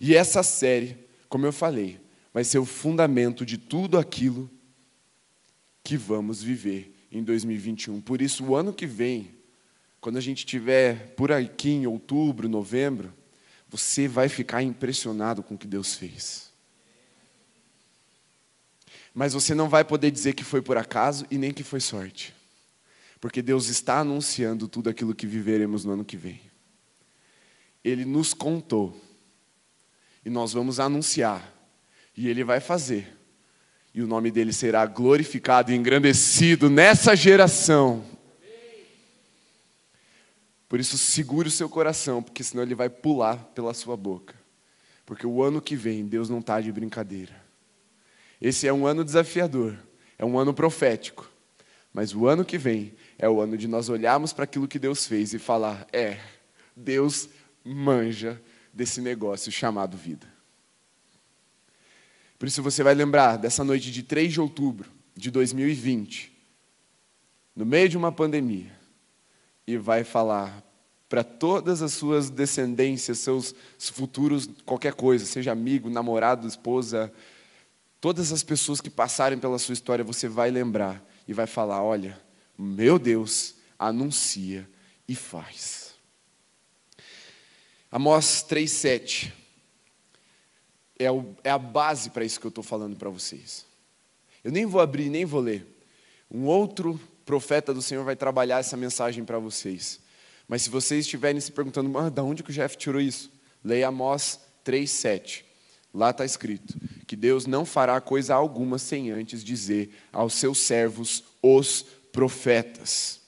E 0.00 0.14
essa 0.14 0.42
série, 0.42 0.96
como 1.28 1.44
eu 1.44 1.52
falei, 1.52 2.00
vai 2.32 2.44
ser 2.44 2.58
o 2.58 2.64
fundamento 2.64 3.44
de 3.44 3.58
tudo 3.58 3.98
aquilo 3.98 4.48
que 5.82 5.96
vamos 5.96 6.42
viver 6.42 6.94
em 7.10 7.22
2021. 7.22 8.00
Por 8.00 8.22
isso, 8.22 8.44
o 8.44 8.54
ano 8.54 8.72
que 8.72 8.86
vem, 8.86 9.34
quando 10.00 10.16
a 10.16 10.20
gente 10.20 10.38
estiver 10.38 11.14
por 11.16 11.32
aqui 11.32 11.70
em 11.70 11.86
outubro, 11.86 12.48
novembro, 12.48 13.12
você 13.68 14.06
vai 14.08 14.28
ficar 14.28 14.62
impressionado 14.62 15.42
com 15.42 15.54
o 15.54 15.58
que 15.58 15.66
Deus 15.66 15.94
fez. 15.94 16.50
Mas 19.12 19.32
você 19.32 19.54
não 19.54 19.68
vai 19.68 19.84
poder 19.84 20.10
dizer 20.10 20.34
que 20.34 20.44
foi 20.44 20.62
por 20.62 20.76
acaso 20.78 21.26
e 21.30 21.36
nem 21.36 21.52
que 21.52 21.64
foi 21.64 21.80
sorte. 21.80 22.39
Porque 23.20 23.42
Deus 23.42 23.68
está 23.68 23.98
anunciando 23.98 24.66
tudo 24.66 24.88
aquilo 24.88 25.14
que 25.14 25.26
viveremos 25.26 25.84
no 25.84 25.92
ano 25.92 26.04
que 26.04 26.16
vem. 26.16 26.40
Ele 27.84 28.04
nos 28.04 28.32
contou. 28.32 28.98
E 30.24 30.30
nós 30.30 30.52
vamos 30.52 30.80
anunciar. 30.80 31.52
E 32.16 32.28
Ele 32.28 32.44
vai 32.44 32.60
fazer 32.60 33.20
e 33.92 34.02
o 34.02 34.06
nome 34.06 34.30
dele 34.30 34.52
será 34.52 34.86
glorificado 34.86 35.72
e 35.72 35.74
engrandecido 35.74 36.70
nessa 36.70 37.16
geração. 37.16 38.04
Por 40.68 40.78
isso, 40.78 40.96
segure 40.96 41.48
o 41.48 41.50
seu 41.50 41.68
coração, 41.68 42.22
porque 42.22 42.44
senão 42.44 42.62
ele 42.62 42.76
vai 42.76 42.88
pular 42.88 43.36
pela 43.54 43.74
sua 43.74 43.96
boca. 43.96 44.34
Porque 45.04 45.26
o 45.26 45.42
ano 45.42 45.60
que 45.60 45.74
vem, 45.74 46.06
Deus 46.06 46.30
não 46.30 46.38
está 46.38 46.60
de 46.60 46.70
brincadeira. 46.70 47.34
Esse 48.40 48.68
é 48.68 48.72
um 48.72 48.86
ano 48.86 49.04
desafiador, 49.04 49.76
é 50.16 50.24
um 50.24 50.38
ano 50.38 50.54
profético. 50.54 51.28
Mas 51.92 52.14
o 52.14 52.28
ano 52.28 52.44
que 52.44 52.56
vem 52.56 52.94
é 53.20 53.28
o 53.28 53.38
ano 53.38 53.56
de 53.56 53.68
nós 53.68 53.90
olharmos 53.90 54.32
para 54.32 54.44
aquilo 54.44 54.66
que 54.66 54.78
Deus 54.78 55.06
fez 55.06 55.34
e 55.34 55.38
falar: 55.38 55.86
é, 55.92 56.18
Deus 56.74 57.28
manja 57.62 58.40
desse 58.72 59.00
negócio 59.00 59.52
chamado 59.52 59.96
vida. 59.96 60.26
Por 62.38 62.48
isso 62.48 62.62
você 62.62 62.82
vai 62.82 62.94
lembrar 62.94 63.36
dessa 63.36 63.62
noite 63.62 63.92
de 63.92 64.02
3 64.02 64.32
de 64.32 64.40
outubro 64.40 64.88
de 65.14 65.30
2020, 65.30 66.32
no 67.54 67.66
meio 67.66 67.90
de 67.90 67.98
uma 67.98 68.10
pandemia, 68.10 68.72
e 69.66 69.76
vai 69.76 70.02
falar 70.02 70.64
para 71.06 71.22
todas 71.22 71.82
as 71.82 71.92
suas 71.92 72.30
descendências, 72.30 73.18
seus 73.18 73.54
futuros, 73.78 74.48
qualquer 74.64 74.94
coisa, 74.94 75.26
seja 75.26 75.52
amigo, 75.52 75.90
namorado, 75.90 76.48
esposa, 76.48 77.12
todas 78.00 78.32
as 78.32 78.42
pessoas 78.42 78.80
que 78.80 78.88
passarem 78.88 79.38
pela 79.38 79.58
sua 79.58 79.74
história, 79.74 80.02
você 80.02 80.26
vai 80.26 80.50
lembrar 80.50 81.04
e 81.28 81.34
vai 81.34 81.46
falar: 81.46 81.82
olha, 81.82 82.18
meu 82.60 82.98
Deus 82.98 83.54
anuncia 83.78 84.68
e 85.08 85.14
faz. 85.14 85.94
Amós 87.90 88.44
3,7 88.48 89.32
é, 90.98 91.06
é 91.44 91.50
a 91.50 91.58
base 91.58 92.10
para 92.10 92.24
isso 92.24 92.38
que 92.38 92.46
eu 92.46 92.50
estou 92.50 92.62
falando 92.62 92.96
para 92.96 93.08
vocês. 93.08 93.66
Eu 94.44 94.52
nem 94.52 94.66
vou 94.66 94.80
abrir, 94.80 95.08
nem 95.08 95.24
vou 95.24 95.40
ler. 95.40 95.66
Um 96.30 96.44
outro 96.44 97.00
profeta 97.24 97.72
do 97.72 97.82
Senhor 97.82 98.04
vai 98.04 98.14
trabalhar 98.14 98.58
essa 98.58 98.76
mensagem 98.76 99.24
para 99.24 99.38
vocês. 99.38 100.00
Mas 100.46 100.62
se 100.62 100.70
vocês 100.70 101.04
estiverem 101.04 101.40
se 101.40 101.52
perguntando, 101.52 101.96
ah, 101.98 102.10
da 102.10 102.22
onde 102.22 102.42
que 102.42 102.50
o 102.50 102.52
Jeff 102.52 102.76
tirou 102.76 103.00
isso? 103.00 103.30
Leia 103.64 103.88
Amós 103.88 104.40
3,7. 104.64 105.44
Lá 105.92 106.10
está 106.10 106.24
escrito 106.24 106.78
que 107.06 107.16
Deus 107.16 107.46
não 107.46 107.64
fará 107.64 108.00
coisa 108.00 108.34
alguma 108.34 108.78
sem 108.78 109.10
antes 109.10 109.42
dizer 109.42 109.90
aos 110.12 110.34
seus 110.34 110.58
servos, 110.58 111.24
os 111.42 111.86
profetas. 112.12 113.20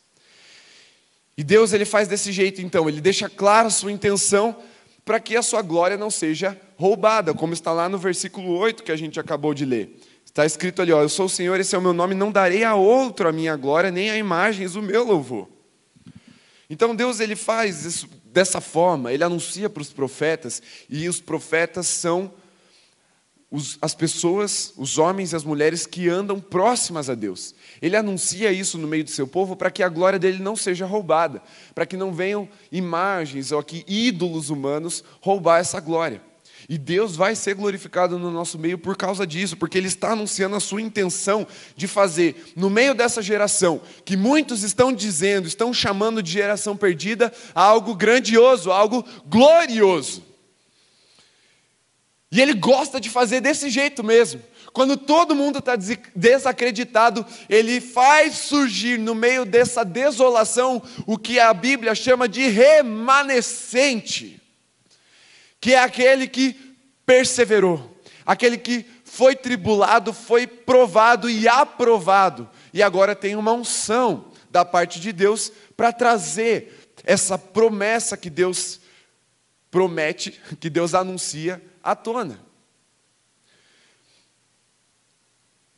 E 1.36 1.42
Deus 1.42 1.72
ele 1.72 1.84
faz 1.84 2.08
desse 2.08 2.30
jeito 2.30 2.60
então, 2.60 2.88
ele 2.88 3.00
deixa 3.00 3.28
clara 3.28 3.68
a 3.68 3.70
sua 3.70 3.90
intenção 3.90 4.56
para 5.04 5.18
que 5.18 5.36
a 5.36 5.42
sua 5.42 5.62
glória 5.62 5.96
não 5.96 6.10
seja 6.10 6.58
roubada, 6.76 7.34
como 7.34 7.52
está 7.52 7.72
lá 7.72 7.88
no 7.88 7.98
versículo 7.98 8.56
8 8.56 8.82
que 8.82 8.92
a 8.92 8.96
gente 8.96 9.18
acabou 9.18 9.54
de 9.54 9.64
ler. 9.64 9.98
Está 10.24 10.46
escrito 10.46 10.80
ali, 10.80 10.92
ó, 10.92 11.02
eu 11.02 11.08
sou 11.08 11.26
o 11.26 11.28
Senhor, 11.28 11.58
esse 11.60 11.74
é 11.74 11.78
o 11.78 11.82
meu 11.82 11.92
nome, 11.92 12.14
não 12.14 12.32
darei 12.32 12.64
a 12.64 12.74
outro 12.74 13.28
a 13.28 13.32
minha 13.32 13.56
glória, 13.56 13.90
nem 13.90 14.10
a 14.10 14.16
imagens 14.16 14.76
o 14.76 14.82
meu 14.82 15.04
louvor. 15.04 15.48
Então 16.70 16.94
Deus 16.94 17.20
ele 17.20 17.36
faz 17.36 17.84
isso 17.84 18.08
dessa 18.24 18.60
forma, 18.60 19.12
ele 19.12 19.22
anuncia 19.22 19.68
para 19.68 19.82
os 19.82 19.92
profetas, 19.92 20.62
e 20.88 21.08
os 21.08 21.20
profetas 21.20 21.86
são 21.86 22.32
os, 23.52 23.76
as 23.82 23.94
pessoas, 23.94 24.72
os 24.78 24.96
homens 24.96 25.32
e 25.32 25.36
as 25.36 25.44
mulheres 25.44 25.86
que 25.86 26.08
andam 26.08 26.40
próximas 26.40 27.10
a 27.10 27.14
Deus. 27.14 27.54
Ele 27.82 27.94
anuncia 27.94 28.50
isso 28.50 28.78
no 28.78 28.88
meio 28.88 29.04
do 29.04 29.10
seu 29.10 29.28
povo 29.28 29.54
para 29.54 29.70
que 29.70 29.82
a 29.82 29.90
glória 29.90 30.18
dele 30.18 30.42
não 30.42 30.56
seja 30.56 30.86
roubada, 30.86 31.42
para 31.74 31.84
que 31.84 31.94
não 31.96 32.14
venham 32.14 32.48
imagens 32.72 33.52
ou 33.52 33.58
aqui 33.58 33.84
ídolos 33.86 34.48
humanos 34.48 35.04
roubar 35.20 35.60
essa 35.60 35.78
glória. 35.80 36.22
E 36.66 36.78
Deus 36.78 37.14
vai 37.14 37.34
ser 37.34 37.54
glorificado 37.54 38.18
no 38.18 38.30
nosso 38.30 38.58
meio 38.58 38.78
por 38.78 38.96
causa 38.96 39.26
disso, 39.26 39.56
porque 39.56 39.76
Ele 39.76 39.88
está 39.88 40.12
anunciando 40.12 40.56
a 40.56 40.60
sua 40.60 40.80
intenção 40.80 41.46
de 41.76 41.86
fazer, 41.86 42.52
no 42.56 42.70
meio 42.70 42.94
dessa 42.94 43.20
geração, 43.20 43.82
que 44.04 44.16
muitos 44.16 44.62
estão 44.62 44.92
dizendo, 44.92 45.46
estão 45.46 45.74
chamando 45.74 46.22
de 46.22 46.30
geração 46.30 46.74
perdida, 46.74 47.30
algo 47.54 47.94
grandioso, 47.94 48.70
algo 48.70 49.04
glorioso. 49.26 50.31
E 52.32 52.40
ele 52.40 52.54
gosta 52.54 52.98
de 52.98 53.10
fazer 53.10 53.42
desse 53.42 53.68
jeito 53.68 54.02
mesmo. 54.02 54.42
Quando 54.72 54.96
todo 54.96 55.34
mundo 55.34 55.58
está 55.58 55.76
desacreditado, 56.16 57.26
ele 57.46 57.78
faz 57.78 58.36
surgir 58.36 58.98
no 58.98 59.14
meio 59.14 59.44
dessa 59.44 59.84
desolação 59.84 60.82
o 61.06 61.18
que 61.18 61.38
a 61.38 61.52
Bíblia 61.52 61.94
chama 61.94 62.26
de 62.26 62.48
remanescente, 62.48 64.40
que 65.60 65.74
é 65.74 65.78
aquele 65.78 66.26
que 66.26 66.56
perseverou, 67.04 67.94
aquele 68.24 68.56
que 68.56 68.86
foi 69.04 69.36
tribulado, 69.36 70.14
foi 70.14 70.46
provado 70.46 71.28
e 71.28 71.46
aprovado, 71.46 72.48
e 72.72 72.82
agora 72.82 73.14
tem 73.14 73.36
uma 73.36 73.52
unção 73.52 74.32
da 74.50 74.64
parte 74.64 74.98
de 74.98 75.12
Deus 75.12 75.52
para 75.76 75.92
trazer 75.92 76.94
essa 77.04 77.36
promessa 77.36 78.16
que 78.16 78.30
Deus 78.30 78.80
promete, 79.70 80.40
que 80.58 80.70
Deus 80.70 80.94
anuncia 80.94 81.60
à 81.82 81.94
tona. 81.94 82.40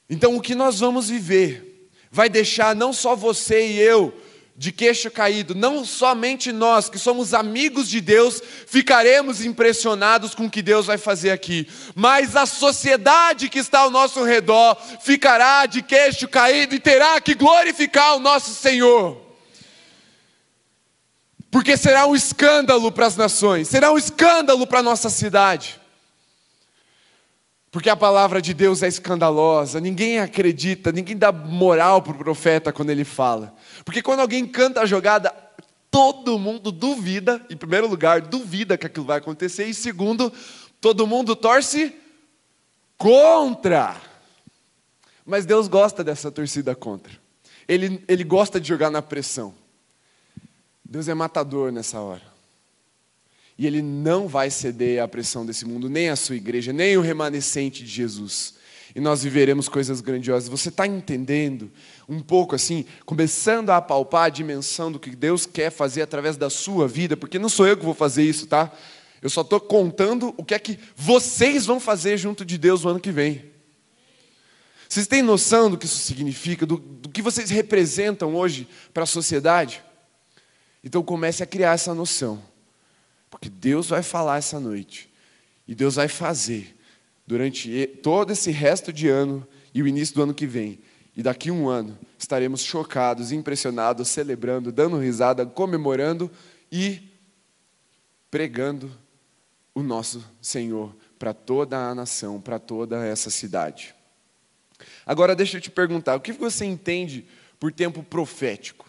Então, 0.09 0.37
o 0.37 0.41
que 0.41 0.55
nós 0.55 0.81
vamos 0.81 1.09
viver 1.09 1.91
vai 2.11 2.29
deixar 2.29 2.77
não 2.77 2.93
só 2.93 3.17
você 3.17 3.69
e 3.69 3.81
eu 3.81 4.15
de 4.57 4.71
queixo 4.71 5.11
caído, 5.11 5.53
não 5.53 5.85
somente 5.85 6.53
nós, 6.53 6.89
que 6.89 6.99
somos 6.99 7.35
amigos 7.35 7.89
de 7.89 8.01
Deus, 8.01 8.41
ficaremos 8.67 9.45
impressionados 9.45 10.33
com 10.33 10.47
o 10.47 10.51
que 10.51 10.63
Deus 10.63 10.87
vai 10.87 10.97
fazer 10.97 11.33
aqui, 11.33 11.67
mas 11.95 12.37
a 12.37 12.47
sociedade 12.47 13.49
que 13.49 13.59
está 13.59 13.81
ao 13.81 13.91
nosso 13.91 14.23
redor 14.23 14.77
ficará 15.01 15.67
de 15.67 15.83
queixo 15.83 16.29
caído 16.29 16.75
e 16.75 16.79
terá 16.79 17.21
que 17.21 17.35
glorificar 17.35 18.15
o 18.15 18.21
nosso 18.21 18.55
Senhor. 18.55 19.21
Porque 21.51 21.77
será 21.77 22.07
um 22.07 22.15
escândalo 22.15 22.93
para 22.93 23.07
as 23.07 23.17
nações, 23.17 23.67
será 23.67 23.91
um 23.91 23.99
escândalo 23.99 24.69
para 24.69 24.79
a 24.79 24.85
nossa 24.85 25.11
cidade. 25.11 25.81
Porque 27.75 27.91
a 27.91 27.97
palavra 27.97 28.41
de 28.41 28.55
Deus 28.55 28.85
é 28.85 28.87
escandalosa, 28.87 29.81
ninguém 29.81 30.21
acredita, 30.21 30.93
ninguém 30.93 31.17
dá 31.17 31.33
moral 31.33 32.01
para 32.01 32.13
o 32.13 32.19
profeta 32.19 32.73
quando 32.73 32.91
ele 32.91 33.03
fala. 33.03 33.53
Porque 33.85 34.01
quando 34.01 34.21
alguém 34.21 34.47
canta 34.47 34.81
a 34.81 34.87
jogada, 34.87 35.35
todo 35.91 36.39
mundo 36.39 36.71
duvida, 36.71 37.45
em 37.51 37.57
primeiro 37.57 37.89
lugar, 37.89 38.21
duvida 38.21 38.79
que 38.79 38.87
aquilo 38.87 39.05
vai 39.05 39.19
acontecer, 39.19 39.65
e 39.65 39.75
segundo, 39.75 40.33
todo 40.81 41.05
mundo 41.05 41.35
torce 41.35 41.93
contra. 42.97 44.01
Mas 45.27 45.45
Deus 45.45 45.67
gosta 45.67 46.05
dessa 46.05 46.31
torcida 46.31 46.77
contra. 46.77 47.13
Ele, 47.67 48.05
ele 48.07 48.23
gosta 48.23 48.61
de 48.61 48.69
jogar 48.69 48.89
na 48.89 49.03
pressão. 49.03 49.53
Deus 50.85 51.09
é 51.09 51.15
matador 51.15 51.73
nessa 51.73 51.99
hora. 51.99 52.34
E 53.57 53.67
ele 53.67 53.83
não 53.83 54.27
vai 54.27 54.51
ceder 54.51 55.03
à 55.03 55.07
pressão 55.07 55.47
desse 55.47 55.65
mundo, 55.65 55.89
nem 55.89 56.09
a 56.09 56.17
sua 56.17 56.37
igreja, 56.37 56.73
nem 56.73 56.97
o 56.97 57.01
remanescente 57.01 57.85
de 57.85 57.91
Jesus. 57.91 58.55
E 58.95 59.01
nós 59.01 59.23
viveremos 59.23 59.69
coisas 59.69 60.01
grandiosas. 60.01 60.49
Você 60.49 60.69
está 60.69 60.87
entendendo 60.87 61.71
um 62.09 62.21
pouco 62.21 62.55
assim, 62.55 62.85
começando 63.05 63.71
a 63.71 63.77
apalpar 63.77 64.25
a 64.25 64.29
dimensão 64.29 64.91
do 64.91 65.01
que 65.01 65.11
Deus 65.11 65.47
quer 65.47 65.71
fazer 65.71 66.03
através 66.03 66.37
da 66.37 66.49
sua 66.49 66.87
vida, 66.87 67.17
porque 67.17 67.39
não 67.39 67.49
sou 67.49 67.67
eu 67.67 67.77
que 67.77 67.85
vou 67.85 67.95
fazer 67.95 68.23
isso, 68.23 68.47
tá? 68.47 68.73
Eu 69.21 69.31
só 69.31 69.41
estou 69.41 69.59
contando 69.59 70.35
o 70.37 70.45
que 70.45 70.55
é 70.55 70.59
que 70.59 70.79
vocês 70.95 71.67
vão 71.67 71.81
fazer 71.81 72.19
junto 72.19 72.45
de 72.45 72.59
Deus 72.59 72.85
no 72.85 72.91
ano 72.91 73.01
que 73.01 73.11
vem. 73.11 73.55
Vocês 74.89 75.07
têm 75.07 75.23
noção 75.23 75.71
do 75.71 75.79
que 75.79 75.87
isso 75.87 75.99
significa, 75.99 76.65
do, 76.65 76.77
do 76.77 77.09
que 77.09 77.23
vocês 77.23 77.51
representam 77.51 78.37
hoje 78.37 78.69
para 78.93 79.05
a 79.05 79.07
sociedade? 79.07 79.83
Então 80.85 81.03
comece 81.03 81.43
a 81.43 81.47
criar 81.47 81.73
essa 81.73 81.95
noção. 81.95 82.41
Porque 83.35 83.51
Deus 83.51 83.89
vai 83.89 84.01
falar 84.01 84.39
essa 84.39 84.61
noite. 84.61 85.13
E 85.67 85.75
Deus 85.75 85.97
vai 85.97 86.07
fazer 86.07 86.77
durante 87.27 87.85
todo 88.01 88.31
esse 88.31 88.53
resto 88.53 88.93
de 88.93 89.09
ano 89.09 89.45
e 89.75 89.83
o 89.83 89.89
início 89.89 90.15
do 90.15 90.23
ano 90.23 90.33
que 90.33 90.47
vem. 90.47 90.79
E 91.17 91.23
daqui 91.23 91.51
um 91.51 91.69
ano 91.69 91.99
estaremos 92.17 92.63
chocados, 92.63 93.33
impressionados, 93.33 94.07
celebrando, 94.07 94.71
dando 94.71 94.99
risada, 94.99 95.45
comemorando 95.45 96.31
e 96.71 97.03
pregando 98.31 98.89
o 99.75 99.83
nosso 99.83 100.25
Senhor 100.41 100.95
para 101.19 101.35
toda 101.35 101.77
a 101.77 101.93
nação, 101.93 102.41
para 102.41 102.61
toda 102.61 103.05
essa 103.05 103.31
cidade. 103.31 103.97
Agora 105.05 105.35
deixa 105.35 105.57
eu 105.57 105.61
te 105.61 105.73
perguntar, 105.73 106.15
o 106.15 106.21
que 106.21 106.33
você 106.33 106.65
entende 106.65 107.27
por 107.59 107.73
tempo 107.73 108.01
profético? 108.01 108.84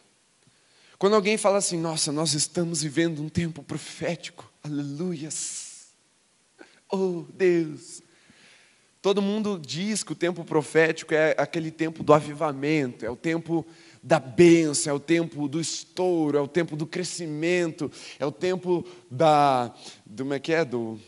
Quando 0.98 1.16
alguém 1.16 1.38
fala 1.38 1.58
assim, 1.58 1.78
nossa, 1.78 2.12
nós 2.12 2.34
estamos 2.34 2.82
vivendo 2.82 3.22
um 3.22 3.28
tempo 3.28 3.62
profético, 3.62 4.50
aleluias, 4.64 5.88
oh 6.90 7.26
Deus. 7.34 8.02
Todo 9.02 9.22
mundo 9.22 9.60
diz 9.64 10.04
que 10.04 10.14
o 10.14 10.16
tempo 10.16 10.44
profético 10.44 11.14
é 11.14 11.36
aquele 11.38 11.70
tempo 11.70 12.02
do 12.02 12.14
avivamento, 12.14 13.06
é 13.06 13.10
o 13.10 13.16
tempo 13.16 13.66
da 14.02 14.20
bênção, 14.20 14.92
é 14.92 14.96
o 14.96 15.00
tempo 15.00 15.48
do 15.48 15.60
estouro, 15.60 16.38
é 16.38 16.42
o 16.42 16.48
tempo 16.48 16.76
do 16.76 16.88
crescimento, 16.88 17.92
é 18.18 18.26
o 18.26 18.32
tempo 18.32 18.86
da, 19.12 19.74
do, 20.06 20.24
como 20.24 20.34
é 20.34 20.40
que 20.40 20.54
é, 20.54 20.64
do, 20.64 21.00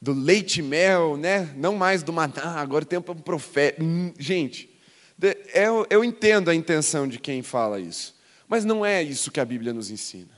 do 0.00 0.12
leite 0.12 0.60
mel, 0.62 1.16
né? 1.16 1.52
não 1.56 1.74
mais 1.76 2.02
do 2.02 2.12
maná, 2.12 2.60
agora 2.60 2.84
o 2.84 2.86
tempo 2.86 3.14
profético. 3.14 3.82
Hum, 3.82 4.12
gente, 4.18 4.70
eu, 5.54 5.86
eu 5.88 6.04
entendo 6.04 6.50
a 6.50 6.54
intenção 6.54 7.08
de 7.08 7.18
quem 7.18 7.42
fala 7.42 7.80
isso. 7.80 8.19
Mas 8.50 8.64
não 8.64 8.84
é 8.84 9.00
isso 9.00 9.30
que 9.30 9.38
a 9.38 9.44
Bíblia 9.44 9.72
nos 9.72 9.92
ensina. 9.92 10.36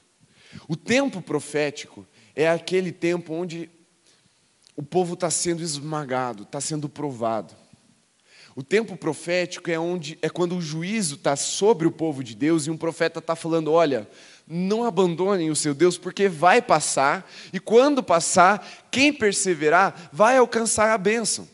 O 0.69 0.77
tempo 0.77 1.23
profético 1.23 2.07
é 2.37 2.47
aquele 2.47 2.93
tempo 2.93 3.33
onde 3.33 3.71
o 4.77 4.83
povo 4.83 5.15
está 5.15 5.31
sendo 5.31 5.63
esmagado, 5.63 6.43
está 6.43 6.61
sendo 6.61 6.91
provado. 6.91 7.55
O 8.55 8.63
tempo 8.63 8.99
profético 8.99 9.71
é 9.71 9.79
onde 9.79 10.19
é 10.21 10.29
quando 10.29 10.59
o 10.59 10.61
juízo 10.61 11.15
está 11.15 11.37
sobre 11.37 11.87
o 11.87 11.91
povo 11.91 12.23
de 12.23 12.35
Deus 12.35 12.67
e 12.67 12.71
um 12.71 12.77
profeta 12.77 13.19
está 13.19 13.35
falando: 13.35 13.73
olha, 13.73 14.07
não 14.47 14.85
abandonem 14.85 15.51
o 15.51 15.57
seu 15.57 15.73
Deus, 15.73 15.97
porque 15.97 16.29
vai 16.29 16.61
passar, 16.61 17.27
e 17.51 17.59
quando 17.59 18.03
passar, 18.03 18.87
quem 18.91 19.11
perseverar 19.11 20.11
vai 20.13 20.37
alcançar 20.37 20.93
a 20.93 20.99
bênção. 20.99 21.49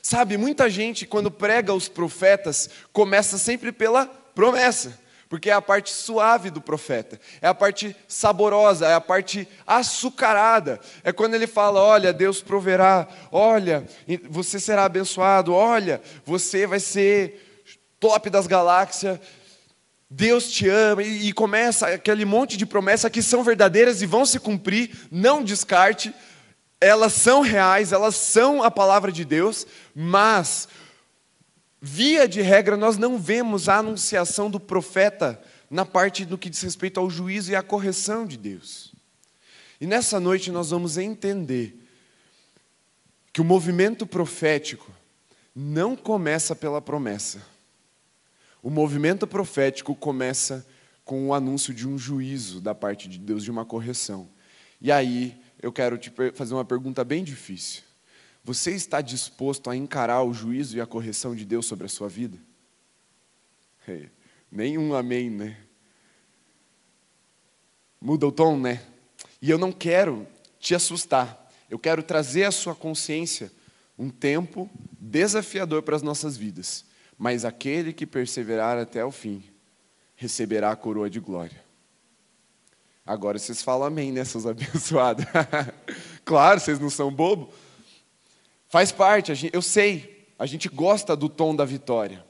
Sabe, 0.00 0.38
muita 0.38 0.70
gente, 0.70 1.04
quando 1.04 1.30
prega 1.30 1.74
os 1.74 1.86
profetas, 1.86 2.70
começa 2.94 3.36
sempre 3.36 3.72
pela 3.72 4.06
promessa 4.06 5.01
porque 5.32 5.48
é 5.48 5.54
a 5.54 5.62
parte 5.62 5.90
suave 5.90 6.50
do 6.50 6.60
profeta, 6.60 7.18
é 7.40 7.48
a 7.48 7.54
parte 7.54 7.96
saborosa, 8.06 8.86
é 8.86 8.92
a 8.92 9.00
parte 9.00 9.48
açucarada. 9.66 10.78
É 11.02 11.10
quando 11.10 11.32
ele 11.32 11.46
fala: 11.46 11.80
Olha, 11.80 12.12
Deus 12.12 12.42
proverá, 12.42 13.08
olha, 13.30 13.82
você 14.28 14.60
será 14.60 14.84
abençoado, 14.84 15.54
olha, 15.54 16.02
você 16.22 16.66
vai 16.66 16.78
ser 16.78 17.64
top 17.98 18.28
das 18.28 18.46
galáxias. 18.46 19.18
Deus 20.10 20.52
te 20.52 20.68
ama, 20.68 21.02
e, 21.02 21.32
começa 21.32 21.86
aquele 21.86 22.26
monte 22.26 22.58
de 22.58 22.66
promessas 22.66 23.10
que 23.10 23.22
são 23.22 23.42
verdadeiras 23.42 24.02
e 24.02 24.06
vão 24.06 24.26
se 24.26 24.38
cumprir, 24.38 24.90
não 25.10 25.42
descarte, 25.42 26.14
elas 26.78 27.14
são 27.14 27.40
reais, 27.40 27.90
elas 27.90 28.16
são 28.16 28.62
a 28.62 28.70
palavra 28.70 29.10
de 29.10 29.24
Deus, 29.24 29.66
mas 29.94 30.68
Via 31.84 32.28
de 32.28 32.40
regra, 32.40 32.76
nós 32.76 32.96
não 32.96 33.18
vemos 33.18 33.68
a 33.68 33.78
anunciação 33.78 34.48
do 34.48 34.60
profeta 34.60 35.42
na 35.68 35.84
parte 35.84 36.24
do 36.24 36.38
que 36.38 36.48
diz 36.48 36.62
respeito 36.62 37.00
ao 37.00 37.10
juízo 37.10 37.50
e 37.50 37.56
à 37.56 37.62
correção 37.62 38.24
de 38.24 38.36
Deus. 38.36 38.92
E 39.80 39.86
nessa 39.86 40.20
noite 40.20 40.52
nós 40.52 40.70
vamos 40.70 40.96
entender 40.96 41.76
que 43.32 43.40
o 43.40 43.44
movimento 43.44 44.06
profético 44.06 44.92
não 45.56 45.96
começa 45.96 46.54
pela 46.54 46.80
promessa. 46.80 47.42
O 48.62 48.70
movimento 48.70 49.26
profético 49.26 49.92
começa 49.92 50.64
com 51.04 51.26
o 51.26 51.34
anúncio 51.34 51.74
de 51.74 51.88
um 51.88 51.98
juízo 51.98 52.60
da 52.60 52.76
parte 52.76 53.08
de 53.08 53.18
Deus, 53.18 53.42
de 53.42 53.50
uma 53.50 53.64
correção. 53.64 54.28
E 54.80 54.92
aí 54.92 55.36
eu 55.60 55.72
quero 55.72 55.98
te 55.98 56.12
fazer 56.32 56.54
uma 56.54 56.64
pergunta 56.64 57.02
bem 57.02 57.24
difícil. 57.24 57.82
Você 58.44 58.72
está 58.72 59.00
disposto 59.00 59.70
a 59.70 59.76
encarar 59.76 60.22
o 60.22 60.34
juízo 60.34 60.76
e 60.76 60.80
a 60.80 60.86
correção 60.86 61.34
de 61.34 61.44
Deus 61.44 61.66
sobre 61.66 61.86
a 61.86 61.88
sua 61.88 62.08
vida? 62.08 62.38
É, 63.86 64.06
nenhum 64.50 64.94
amém, 64.94 65.30
né? 65.30 65.56
Muda 68.00 68.26
o 68.26 68.32
tom, 68.32 68.58
né? 68.58 68.84
E 69.40 69.48
eu 69.48 69.58
não 69.58 69.70
quero 69.70 70.26
te 70.58 70.74
assustar. 70.74 71.50
Eu 71.70 71.78
quero 71.78 72.02
trazer 72.02 72.44
à 72.44 72.52
sua 72.52 72.74
consciência 72.74 73.50
um 73.96 74.10
tempo 74.10 74.68
desafiador 74.98 75.82
para 75.82 75.94
as 75.94 76.02
nossas 76.02 76.36
vidas. 76.36 76.84
Mas 77.16 77.44
aquele 77.44 77.92
que 77.92 78.06
perseverar 78.06 78.76
até 78.76 79.04
o 79.04 79.12
fim 79.12 79.44
receberá 80.16 80.72
a 80.72 80.76
coroa 80.76 81.08
de 81.08 81.20
glória. 81.20 81.62
Agora 83.04 83.38
vocês 83.38 83.62
falam 83.62 83.86
amém, 83.86 84.12
né, 84.12 84.24
seus 84.24 84.46
abençoados? 84.46 85.24
claro, 86.24 86.60
vocês 86.60 86.78
não 86.78 86.90
são 86.90 87.12
bobos. 87.12 87.54
Faz 88.72 88.90
parte, 88.90 89.50
eu 89.52 89.60
sei, 89.60 90.26
a 90.38 90.46
gente 90.46 90.66
gosta 90.66 91.14
do 91.14 91.28
tom 91.28 91.54
da 91.54 91.62
vitória. 91.62 92.24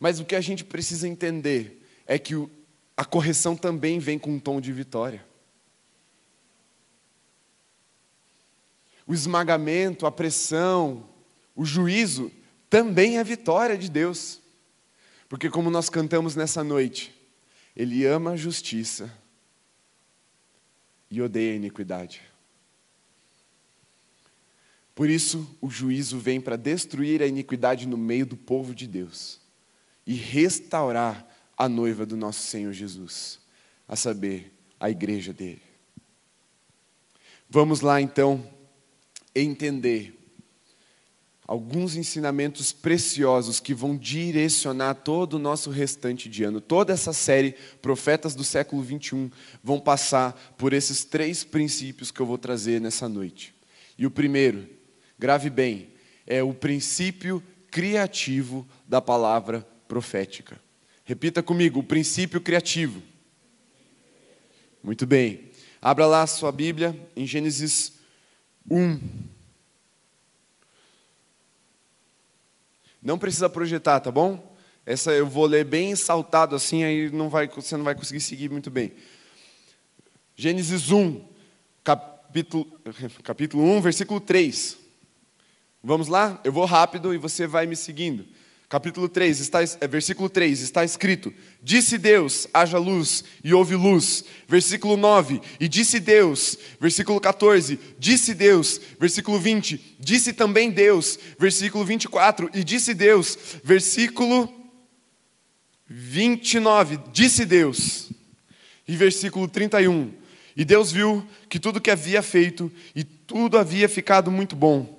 Mas 0.00 0.18
o 0.18 0.24
que 0.24 0.34
a 0.34 0.40
gente 0.40 0.64
precisa 0.64 1.06
entender 1.06 1.86
é 2.06 2.18
que 2.18 2.32
a 2.96 3.04
correção 3.04 3.54
também 3.54 3.98
vem 3.98 4.18
com 4.18 4.30
um 4.30 4.38
tom 4.38 4.58
de 4.58 4.72
vitória. 4.72 5.22
O 9.06 9.12
esmagamento, 9.12 10.06
a 10.06 10.10
pressão, 10.10 11.06
o 11.54 11.66
juízo 11.66 12.32
também 12.70 13.18
é 13.18 13.22
vitória 13.22 13.76
de 13.76 13.90
Deus. 13.90 14.40
Porque, 15.28 15.50
como 15.50 15.68
nós 15.68 15.90
cantamos 15.90 16.34
nessa 16.34 16.64
noite, 16.64 17.14
Ele 17.76 18.06
ama 18.06 18.30
a 18.30 18.36
justiça 18.36 19.12
e 21.10 21.20
odeia 21.20 21.52
a 21.52 21.56
iniquidade. 21.56 22.22
Por 24.96 25.10
isso, 25.10 25.46
o 25.60 25.68
juízo 25.68 26.18
vem 26.18 26.40
para 26.40 26.56
destruir 26.56 27.22
a 27.22 27.26
iniquidade 27.26 27.86
no 27.86 27.98
meio 27.98 28.24
do 28.24 28.34
povo 28.34 28.74
de 28.74 28.86
Deus 28.86 29.38
e 30.06 30.14
restaurar 30.14 31.28
a 31.54 31.68
noiva 31.68 32.06
do 32.06 32.16
nosso 32.16 32.40
Senhor 32.44 32.72
Jesus, 32.72 33.38
a 33.86 33.94
saber, 33.94 34.54
a 34.80 34.90
igreja 34.90 35.34
dele. 35.34 35.60
Vamos 37.46 37.82
lá 37.82 38.00
então 38.00 38.42
entender 39.34 40.18
alguns 41.46 41.94
ensinamentos 41.94 42.72
preciosos 42.72 43.60
que 43.60 43.74
vão 43.74 43.98
direcionar 43.98 44.94
todo 44.94 45.34
o 45.34 45.38
nosso 45.38 45.68
restante 45.68 46.26
de 46.26 46.42
ano. 46.42 46.58
Toda 46.58 46.94
essa 46.94 47.12
série, 47.12 47.54
Profetas 47.82 48.34
do 48.34 48.42
século 48.42 48.82
21, 48.82 49.30
vão 49.62 49.78
passar 49.78 50.32
por 50.56 50.72
esses 50.72 51.04
três 51.04 51.44
princípios 51.44 52.10
que 52.10 52.20
eu 52.20 52.26
vou 52.26 52.38
trazer 52.38 52.80
nessa 52.80 53.10
noite. 53.10 53.54
E 53.98 54.06
o 54.06 54.10
primeiro, 54.10 54.75
grave 55.18 55.50
bem, 55.50 55.90
é 56.26 56.42
o 56.42 56.52
princípio 56.52 57.42
criativo 57.70 58.66
da 58.86 59.00
palavra 59.00 59.66
profética. 59.86 60.60
Repita 61.04 61.42
comigo, 61.42 61.80
o 61.80 61.84
princípio 61.84 62.40
criativo. 62.40 63.02
Muito 64.82 65.06
bem. 65.06 65.50
Abra 65.80 66.06
lá 66.06 66.22
a 66.22 66.26
sua 66.26 66.50
Bíblia 66.50 66.98
em 67.14 67.26
Gênesis 67.26 67.92
1. 68.68 69.00
Não 73.00 73.18
precisa 73.18 73.48
projetar, 73.48 74.00
tá 74.00 74.10
bom? 74.10 74.56
Essa 74.84 75.12
eu 75.12 75.26
vou 75.26 75.46
ler 75.46 75.64
bem 75.64 75.94
saltado 75.94 76.56
assim, 76.56 76.82
aí 76.82 77.10
não 77.10 77.28
vai, 77.28 77.48
você 77.48 77.76
não 77.76 77.84
vai 77.84 77.94
conseguir 77.94 78.20
seguir 78.20 78.50
muito 78.50 78.70
bem. 78.70 78.92
Gênesis 80.34 80.90
1, 80.90 81.24
capítulo, 81.82 82.66
capítulo 83.22 83.62
1, 83.64 83.80
versículo 83.80 84.20
3. 84.20 84.85
Vamos 85.86 86.08
lá? 86.08 86.40
Eu 86.42 86.50
vou 86.50 86.64
rápido 86.64 87.14
e 87.14 87.16
você 87.16 87.46
vai 87.46 87.64
me 87.64 87.76
seguindo. 87.76 88.26
Capítulo 88.68 89.08
3, 89.08 89.38
está, 89.38 89.60
é, 89.62 89.86
versículo 89.86 90.28
3, 90.28 90.60
está 90.60 90.84
escrito: 90.84 91.32
Disse 91.62 91.96
Deus, 91.96 92.48
haja 92.52 92.76
luz, 92.76 93.22
e 93.44 93.54
houve 93.54 93.76
luz. 93.76 94.24
Versículo 94.48 94.96
9, 94.96 95.40
e 95.60 95.68
disse 95.68 96.00
Deus. 96.00 96.58
Versículo 96.80 97.20
14, 97.20 97.78
disse 98.00 98.34
Deus. 98.34 98.80
Versículo 98.98 99.38
20, 99.38 99.96
disse 100.00 100.32
também 100.32 100.72
Deus. 100.72 101.20
Versículo 101.38 101.84
24, 101.84 102.50
e 102.52 102.64
disse 102.64 102.92
Deus. 102.92 103.38
Versículo 103.62 104.52
29, 105.88 106.98
disse 107.12 107.44
Deus. 107.44 108.10
E 108.88 108.96
versículo 108.96 109.46
31, 109.46 110.12
e 110.56 110.64
Deus 110.64 110.90
viu 110.90 111.24
que 111.48 111.60
tudo 111.60 111.80
que 111.80 111.92
havia 111.92 112.22
feito, 112.22 112.72
e 112.92 113.04
tudo 113.04 113.56
havia 113.56 113.88
ficado 113.88 114.32
muito 114.32 114.56
bom. 114.56 114.95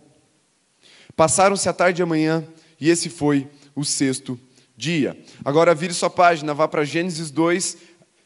Passaram-se 1.17 1.67
a 1.67 1.73
tarde 1.73 1.99
e 1.99 2.03
a 2.03 2.05
manhã, 2.05 2.47
e 2.79 2.91
esse 2.91 3.09
foi 3.09 3.47
o 3.75 3.83
sexto 3.83 4.39
dia. 4.77 5.19
Agora 5.43 5.73
vire 5.73 5.91
sua 5.91 6.11
página, 6.11 6.53
vá 6.53 6.67
para 6.67 6.85
Gênesis 6.85 7.31
2, 7.31 7.75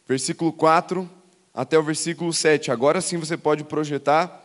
versículo 0.06 0.52
4 0.52 1.10
até 1.54 1.80
o 1.80 1.84
versículo 1.84 2.34
7. 2.34 2.70
Agora 2.70 3.00
sim 3.00 3.18
você 3.18 3.38
pode 3.38 3.64
projetar. 3.64 4.44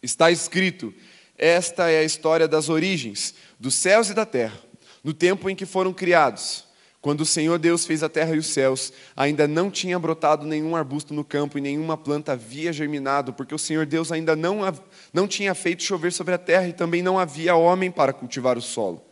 Está 0.00 0.30
escrito: 0.30 0.94
Esta 1.36 1.90
é 1.90 1.98
a 1.98 2.04
história 2.04 2.46
das 2.46 2.68
origens 2.68 3.34
dos 3.58 3.74
céus 3.74 4.08
e 4.08 4.14
da 4.14 4.24
terra, 4.24 4.60
no 5.02 5.12
tempo 5.12 5.50
em 5.50 5.56
que 5.56 5.66
foram 5.66 5.92
criados. 5.92 6.68
Quando 7.00 7.22
o 7.22 7.26
Senhor 7.26 7.58
Deus 7.58 7.86
fez 7.86 8.02
a 8.02 8.08
terra 8.08 8.34
e 8.34 8.38
os 8.38 8.48
céus, 8.48 8.92
ainda 9.16 9.48
não 9.48 9.70
tinha 9.70 9.98
brotado 9.98 10.44
nenhum 10.44 10.74
arbusto 10.74 11.14
no 11.14 11.24
campo 11.24 11.56
e 11.56 11.60
nenhuma 11.60 11.96
planta 11.96 12.32
havia 12.32 12.72
germinado, 12.72 13.32
porque 13.32 13.54
o 13.54 13.58
Senhor 13.58 13.86
Deus 13.86 14.10
ainda 14.10 14.34
não, 14.34 14.60
não 15.18 15.26
tinha 15.26 15.52
feito 15.52 15.82
chover 15.82 16.12
sobre 16.12 16.32
a 16.32 16.38
terra 16.38 16.68
e 16.68 16.72
também 16.72 17.02
não 17.02 17.18
havia 17.18 17.56
homem 17.56 17.90
para 17.90 18.12
cultivar 18.12 18.56
o 18.56 18.62
solo. 18.62 19.04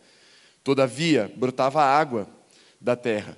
Todavia, 0.63 1.29
brotava 1.35 1.83
água 1.83 2.29
da 2.79 2.95
terra 2.95 3.37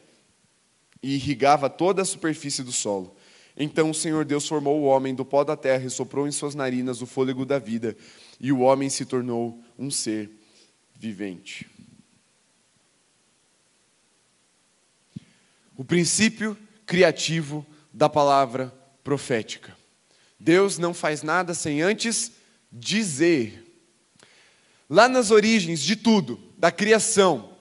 e 1.01 1.15
irrigava 1.15 1.67
toda 1.67 2.03
a 2.03 2.05
superfície 2.05 2.62
do 2.62 2.71
solo. 2.71 3.15
Então 3.58 3.89
o 3.89 3.93
Senhor 3.93 4.23
Deus 4.23 4.47
formou 4.47 4.79
o 4.79 4.84
homem 4.84 5.15
do 5.15 5.25
pó 5.25 5.43
da 5.43 5.58
terra 5.58 5.84
e 5.84 5.89
soprou 5.89 6.27
em 6.27 6.32
suas 6.32 6.53
narinas 6.53 7.01
o 7.01 7.08
fôlego 7.08 7.43
da 7.43 7.58
vida, 7.58 7.97
e 8.39 8.51
o 8.51 8.60
homem 8.60 8.88
se 8.88 9.03
tornou 9.03 9.60
um 9.77 9.89
ser 9.89 10.29
vivente. 10.93 11.67
O 15.75 15.84
princípio 15.84 16.55
criativo 16.86 17.65
da 17.91 18.08
palavra 18.08 18.71
profética. 19.03 19.75
Deus 20.39 20.77
não 20.77 20.93
faz 20.93 21.23
nada 21.23 21.55
sem 21.55 21.82
antes 21.82 22.38
dizer. 22.71 23.65
Lá 24.89 25.08
nas 25.08 25.32
origens 25.32 25.82
de 25.82 25.95
tudo, 25.95 26.39
da 26.58 26.71
criação, 26.71 27.51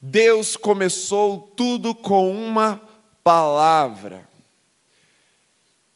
Deus 0.00 0.56
começou 0.56 1.52
tudo 1.56 1.94
com 1.94 2.30
uma 2.30 2.80
palavra. 3.24 4.28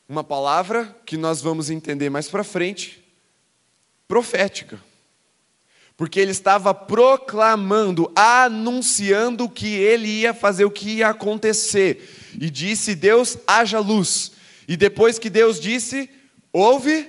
Uma 0.08 0.24
palavra 0.24 0.96
que 1.06 1.16
nós 1.16 1.40
vamos 1.40 1.70
entender 1.70 2.10
mais 2.10 2.28
para 2.28 2.42
frente, 2.42 3.04
profética. 4.08 4.82
Porque 5.96 6.18
ele 6.18 6.32
estava 6.32 6.72
proclamando, 6.72 8.10
anunciando 8.16 9.48
que 9.48 9.68
ele 9.68 10.08
ia 10.08 10.32
fazer, 10.32 10.64
o 10.64 10.70
que 10.70 10.96
ia 10.96 11.08
acontecer. 11.08 12.32
E 12.40 12.48
disse: 12.48 12.94
Deus, 12.94 13.36
haja 13.46 13.78
luz. 13.78 14.32
E 14.66 14.76
depois 14.76 15.18
que 15.18 15.28
Deus 15.28 15.60
disse, 15.60 16.08
houve 16.52 17.06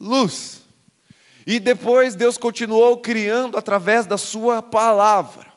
luz. 0.00 0.61
E 1.46 1.58
depois 1.58 2.14
Deus 2.14 2.36
continuou 2.38 2.98
criando 2.98 3.56
através 3.58 4.06
da 4.06 4.16
Sua 4.16 4.62
palavra. 4.62 5.52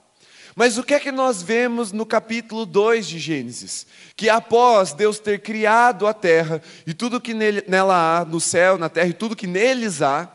Mas 0.55 0.77
o 0.77 0.83
que 0.83 0.93
é 0.93 0.99
que 0.99 1.11
nós 1.11 1.43
vemos 1.43 1.91
no 1.91 2.05
capítulo 2.05 2.65
2 2.65 3.07
de 3.07 3.19
Gênesis? 3.19 3.85
Que 4.15 4.29
após 4.29 4.93
Deus 4.93 5.19
ter 5.19 5.41
criado 5.41 6.07
a 6.07 6.13
terra 6.13 6.61
e 6.87 6.93
tudo 6.93 7.19
que 7.19 7.33
nela 7.33 8.19
há, 8.19 8.25
no 8.25 8.39
céu, 8.39 8.77
na 8.77 8.87
terra 8.87 9.09
e 9.09 9.13
tudo 9.13 9.35
que 9.35 9.47
neles 9.47 10.01
há, 10.01 10.31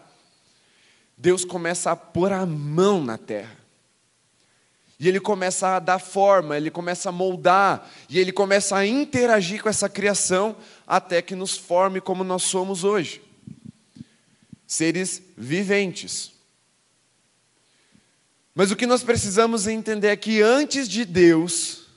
Deus 1.17 1.43
começa 1.43 1.91
a 1.91 1.97
pôr 1.97 2.33
a 2.33 2.45
mão 2.45 3.03
na 3.03 3.17
terra. 3.17 3.59
E 4.99 5.09
ele 5.09 5.19
começa 5.19 5.77
a 5.77 5.79
dar 5.79 5.99
forma, 5.99 6.55
ele 6.55 6.71
começa 6.71 7.09
a 7.09 7.13
moldar, 7.13 7.89
e 8.07 8.19
ele 8.19 8.31
começa 8.31 8.77
a 8.77 8.87
interagir 8.87 9.63
com 9.63 9.71
essa 9.71 9.89
criação 9.89 10.55
até 10.87 11.23
que 11.23 11.35
nos 11.35 11.57
forme 11.57 11.99
como 11.99 12.23
nós 12.23 12.43
somos 12.43 12.85
hoje 12.85 13.23
seres 14.71 15.21
viventes. 15.37 16.31
Mas 18.55 18.71
o 18.71 18.77
que 18.77 18.87
nós 18.87 19.03
precisamos 19.03 19.67
entender 19.67 20.07
é 20.07 20.17
que 20.17 20.41
antes 20.41 20.89
de 20.89 21.05
Deus 21.05 21.89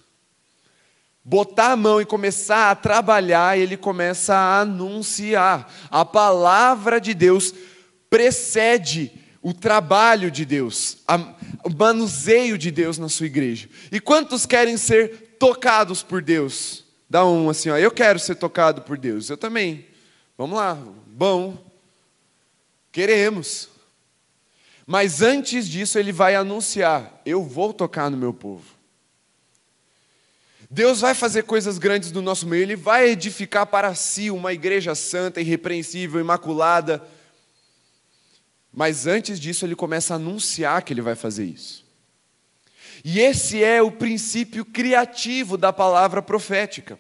botar 1.24 1.74
a 1.74 1.78
mão 1.78 2.02
e 2.02 2.06
começar 2.06 2.72
a 2.72 2.76
trabalhar, 2.76 3.60
ele 3.60 3.78
começa 3.78 4.34
a 4.34 4.62
anunciar. 4.62 5.72
A 5.92 6.04
palavra 6.04 7.00
de 7.00 7.14
Deus 7.14 7.54
precede 8.10 9.12
o 9.40 9.54
trabalho 9.54 10.32
de 10.32 10.44
Deus, 10.44 10.98
o 11.64 11.70
manuseio 11.70 12.58
de 12.58 12.72
Deus 12.72 12.98
na 12.98 13.08
sua 13.08 13.28
igreja. 13.28 13.70
E 13.92 14.00
quantos 14.00 14.48
querem 14.48 14.78
ser 14.78 15.36
tocados 15.38 16.02
por 16.02 16.24
Deus? 16.24 16.86
Dá 17.08 17.24
um 17.24 17.52
assim, 17.52 17.70
ó, 17.70 17.78
eu 17.78 17.92
quero 17.92 18.18
ser 18.18 18.34
tocado 18.34 18.82
por 18.82 18.98
Deus. 18.98 19.30
Eu 19.30 19.38
também. 19.38 19.86
Vamos 20.36 20.58
lá, 20.58 20.76
bom. 21.06 21.72
Queremos. 22.94 23.70
Mas 24.86 25.22
antes 25.22 25.68
disso, 25.68 26.00
ele 26.00 26.14
vai 26.14 26.36
anunciar: 26.36 27.22
eu 27.26 27.44
vou 27.44 27.74
tocar 27.74 28.10
no 28.10 28.16
meu 28.16 28.34
povo. 28.34 28.64
Deus 30.70 31.02
vai 31.02 31.14
fazer 31.14 31.44
coisas 31.44 31.78
grandes 31.78 32.12
no 32.12 32.22
nosso 32.22 32.48
meio, 32.48 32.64
Ele 32.64 32.76
vai 32.76 33.10
edificar 33.10 33.68
para 33.68 33.94
si 33.94 34.32
uma 34.32 34.54
igreja 34.54 34.96
santa, 34.96 35.40
irrepreensível, 35.40 36.20
imaculada. 36.20 37.04
Mas 38.72 39.06
antes 39.06 39.40
disso, 39.40 39.66
Ele 39.66 39.76
começa 39.76 40.14
a 40.14 40.16
anunciar 40.16 40.82
que 40.82 40.92
Ele 40.92 41.02
vai 41.02 41.14
fazer 41.14 41.46
isso. 41.46 41.86
E 43.06 43.20
esse 43.20 43.64
é 43.64 43.84
o 43.84 43.92
princípio 43.92 44.66
criativo 44.66 45.58
da 45.58 45.72
palavra 45.72 46.24
profética. 46.24 47.00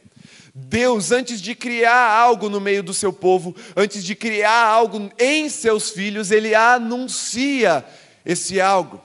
Deus, 0.55 1.11
antes 1.11 1.41
de 1.41 1.55
criar 1.55 2.11
algo 2.11 2.47
no 2.47 2.61
meio 2.61 2.83
do 2.83 2.93
seu 2.93 3.11
povo, 3.11 3.55
antes 3.75 4.03
de 4.03 4.13
criar 4.13 4.65
algo 4.65 5.11
em 5.17 5.49
seus 5.49 5.89
filhos, 5.89 6.29
ele 6.29 6.53
anuncia 6.53 7.83
esse 8.23 8.61
algo. 8.61 9.01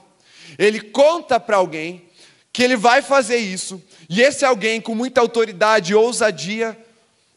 Ele 0.59 0.79
conta 0.79 1.39
para 1.39 1.57
alguém 1.57 2.03
que 2.53 2.61
ele 2.61 2.75
vai 2.75 3.01
fazer 3.01 3.37
isso, 3.37 3.81
e 4.07 4.21
esse 4.21 4.45
alguém, 4.45 4.81
com 4.81 4.93
muita 4.93 5.21
autoridade 5.21 5.91
e 5.91 5.95
ousadia, 5.95 6.77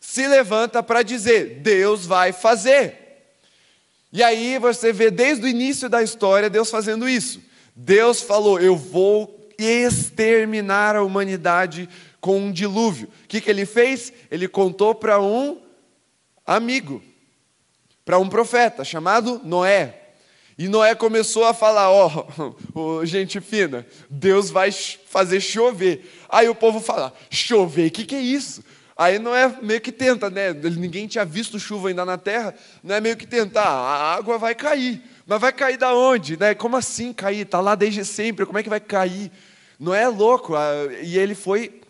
se 0.01 0.27
levanta 0.27 0.83
para 0.83 1.03
dizer: 1.03 1.61
Deus 1.61 2.05
vai 2.05 2.33
fazer. 2.33 2.98
E 4.12 4.22
aí 4.22 4.59
você 4.59 4.92
vê 4.92 5.11
desde 5.11 5.44
o 5.44 5.48
início 5.48 5.88
da 5.88 6.03
história 6.03 6.51
Deus 6.51 6.70
fazendo 6.70 7.09
isso. 7.09 7.40
Deus 7.75 8.20
falou: 8.20 8.61
Eu 8.61 8.77
vou 8.77 9.48
exterminar 9.59 10.96
a 10.96 11.03
humanidade 11.03 11.88
com 12.22 12.38
um 12.38 12.52
dilúvio. 12.52 13.08
O 13.24 13.28
que, 13.28 13.40
que 13.40 13.50
ele 13.50 13.66
fez? 13.66 14.12
Ele 14.30 14.46
contou 14.46 14.94
para 14.94 15.20
um 15.20 15.61
amigo, 16.46 17.02
para 18.04 18.18
um 18.18 18.28
profeta 18.28 18.85
chamado 18.85 19.40
Noé. 19.44 19.98
E 20.56 20.68
Noé 20.68 20.94
começou 20.94 21.44
a 21.44 21.52
falar: 21.52 21.90
Ó, 21.90 22.26
oh, 22.74 22.80
oh, 22.80 23.04
gente 23.04 23.40
fina, 23.40 23.85
Deus 24.08 24.50
vai 24.50 24.70
fazer 24.70 25.40
chover. 25.40 26.08
Aí 26.28 26.48
o 26.48 26.54
povo 26.54 26.80
fala: 26.80 27.12
chover, 27.28 27.88
o 27.88 27.90
que, 27.90 28.04
que 28.04 28.14
é 28.14 28.20
isso? 28.20 28.62
Aí 28.96 29.18
Noé 29.18 29.56
meio 29.61 29.80
que 29.80 29.90
tenta, 29.90 30.30
né? 30.30 30.52
Ninguém 30.52 31.08
tinha 31.08 31.24
visto 31.24 31.58
chuva 31.58 31.88
ainda 31.88 32.04
na 32.04 32.16
terra, 32.16 32.54
não 32.85 32.94
é 32.94 33.00
meio 33.00 33.16
que 33.16 33.26
tentar, 33.26 33.64
a 33.64 34.14
água 34.14 34.38
vai 34.38 34.54
cair. 34.54 35.02
Mas 35.26 35.40
vai 35.40 35.52
cair 35.52 35.76
da 35.76 35.92
onde? 35.92 36.37
Né? 36.37 36.54
Como 36.54 36.76
assim 36.76 37.12
cair? 37.12 37.40
Está 37.40 37.61
lá 37.61 37.74
desde 37.74 38.04
sempre, 38.04 38.46
como 38.46 38.58
é 38.58 38.62
que 38.62 38.68
vai 38.68 38.80
cair? 38.80 39.32
Não 39.78 39.92
é 39.92 40.06
louco? 40.06 40.54
Ah, 40.54 40.72
e 41.02 41.18
ele 41.18 41.35
foi 41.35 41.82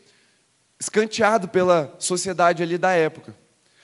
escanteado 0.83 1.47
pela 1.47 1.95
sociedade 2.01 2.61
ali 2.61 2.77
da 2.77 2.91
época. 2.91 3.37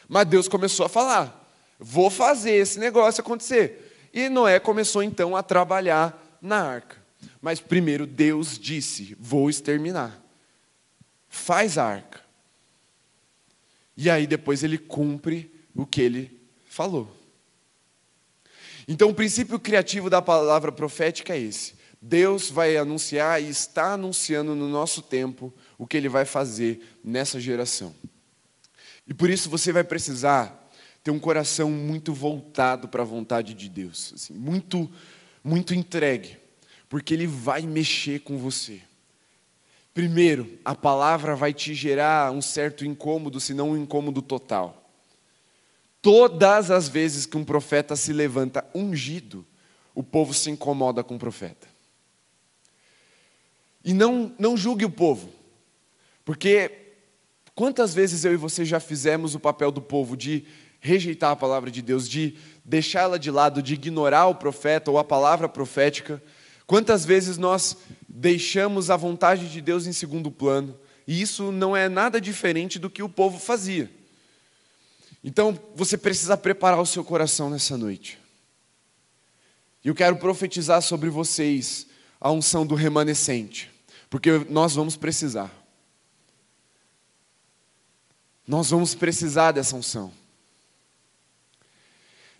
Mas 0.08 0.26
Deus 0.26 0.48
começou 0.48 0.84
a 0.84 0.88
falar: 0.88 1.48
vou 1.78 2.10
fazer 2.10 2.50
esse 2.50 2.78
negócio 2.78 3.20
acontecer. 3.20 4.10
E 4.12 4.28
Noé 4.28 4.58
começou 4.58 5.00
então 5.00 5.36
a 5.36 5.42
trabalhar 5.42 6.38
na 6.42 6.60
arca. 6.60 6.96
Mas 7.40 7.60
primeiro 7.60 8.04
Deus 8.04 8.58
disse: 8.58 9.16
vou 9.20 9.48
exterminar. 9.48 10.20
Faz 11.28 11.78
a 11.78 11.84
arca. 11.84 12.20
E 13.96 14.10
aí 14.10 14.26
depois 14.26 14.64
ele 14.64 14.76
cumpre 14.78 15.54
o 15.76 15.86
que 15.86 16.00
ele 16.00 16.40
falou. 16.68 17.16
Então 18.88 19.10
o 19.10 19.14
princípio 19.14 19.60
criativo 19.60 20.10
da 20.10 20.20
palavra 20.20 20.72
profética 20.72 21.34
é 21.34 21.38
esse. 21.38 21.74
Deus 22.00 22.50
vai 22.50 22.76
anunciar 22.76 23.40
e 23.40 23.48
está 23.48 23.92
anunciando 23.92 24.54
no 24.54 24.68
nosso 24.68 25.02
tempo 25.02 25.52
o 25.78 25.86
que 25.86 25.96
ele 25.96 26.08
vai 26.08 26.24
fazer 26.24 26.98
nessa 27.02 27.40
geração. 27.40 27.94
E 29.06 29.14
por 29.14 29.30
isso 29.30 29.48
você 29.48 29.72
vai 29.72 29.84
precisar 29.84 30.68
ter 31.02 31.12
um 31.12 31.18
coração 31.18 31.70
muito 31.70 32.12
voltado 32.12 32.88
para 32.88 33.02
a 33.02 33.06
vontade 33.06 33.54
de 33.54 33.68
Deus, 33.68 34.12
assim, 34.14 34.34
muito 34.34 34.90
muito 35.42 35.72
entregue, 35.72 36.36
porque 36.88 37.14
ele 37.14 37.26
vai 37.26 37.62
mexer 37.62 38.20
com 38.20 38.36
você. 38.36 38.82
Primeiro, 39.94 40.58
a 40.64 40.74
palavra 40.74 41.34
vai 41.34 41.54
te 41.54 41.74
gerar 41.74 42.30
um 42.32 42.42
certo 42.42 42.84
incômodo, 42.84 43.40
se 43.40 43.54
não 43.54 43.70
um 43.70 43.76
incômodo 43.76 44.20
total. 44.20 44.90
Todas 46.02 46.70
as 46.70 46.88
vezes 46.88 47.26
que 47.26 47.36
um 47.36 47.44
profeta 47.44 47.96
se 47.96 48.12
levanta 48.12 48.64
ungido, 48.74 49.44
o 49.94 50.02
povo 50.02 50.32
se 50.32 50.50
incomoda 50.50 51.02
com 51.02 51.16
o 51.16 51.18
profeta. 51.18 51.66
E 53.84 53.92
não, 53.92 54.32
não 54.38 54.56
julgue 54.56 54.84
o 54.84 54.90
povo, 54.90 55.32
porque 56.28 56.70
quantas 57.54 57.94
vezes 57.94 58.22
eu 58.22 58.34
e 58.34 58.36
você 58.36 58.62
já 58.62 58.78
fizemos 58.78 59.34
o 59.34 59.40
papel 59.40 59.70
do 59.70 59.80
povo 59.80 60.14
de 60.14 60.44
rejeitar 60.78 61.30
a 61.30 61.36
palavra 61.36 61.70
de 61.70 61.80
Deus, 61.80 62.06
de 62.06 62.36
deixá-la 62.62 63.16
de 63.16 63.30
lado, 63.30 63.62
de 63.62 63.72
ignorar 63.72 64.26
o 64.26 64.34
profeta 64.34 64.90
ou 64.90 64.98
a 64.98 65.04
palavra 65.04 65.48
profética? 65.48 66.22
Quantas 66.66 67.02
vezes 67.02 67.38
nós 67.38 67.78
deixamos 68.06 68.90
a 68.90 68.96
vontade 68.98 69.50
de 69.50 69.62
Deus 69.62 69.86
em 69.86 69.92
segundo 69.94 70.30
plano? 70.30 70.78
E 71.06 71.18
isso 71.18 71.50
não 71.50 71.74
é 71.74 71.88
nada 71.88 72.20
diferente 72.20 72.78
do 72.78 72.90
que 72.90 73.02
o 73.02 73.08
povo 73.08 73.38
fazia. 73.38 73.90
Então, 75.24 75.58
você 75.74 75.96
precisa 75.96 76.36
preparar 76.36 76.82
o 76.82 76.84
seu 76.84 77.02
coração 77.02 77.48
nessa 77.48 77.74
noite. 77.74 78.18
E 79.82 79.88
eu 79.88 79.94
quero 79.94 80.16
profetizar 80.16 80.82
sobre 80.82 81.08
vocês 81.08 81.86
a 82.20 82.30
unção 82.30 82.66
do 82.66 82.74
remanescente, 82.74 83.70
porque 84.10 84.44
nós 84.50 84.74
vamos 84.74 84.94
precisar. 84.94 85.58
Nós 88.48 88.70
vamos 88.70 88.94
precisar 88.94 89.52
dessa 89.52 89.76
unção. 89.76 90.10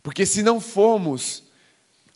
Porque 0.02 0.24
se 0.24 0.42
não 0.42 0.58
formos 0.58 1.42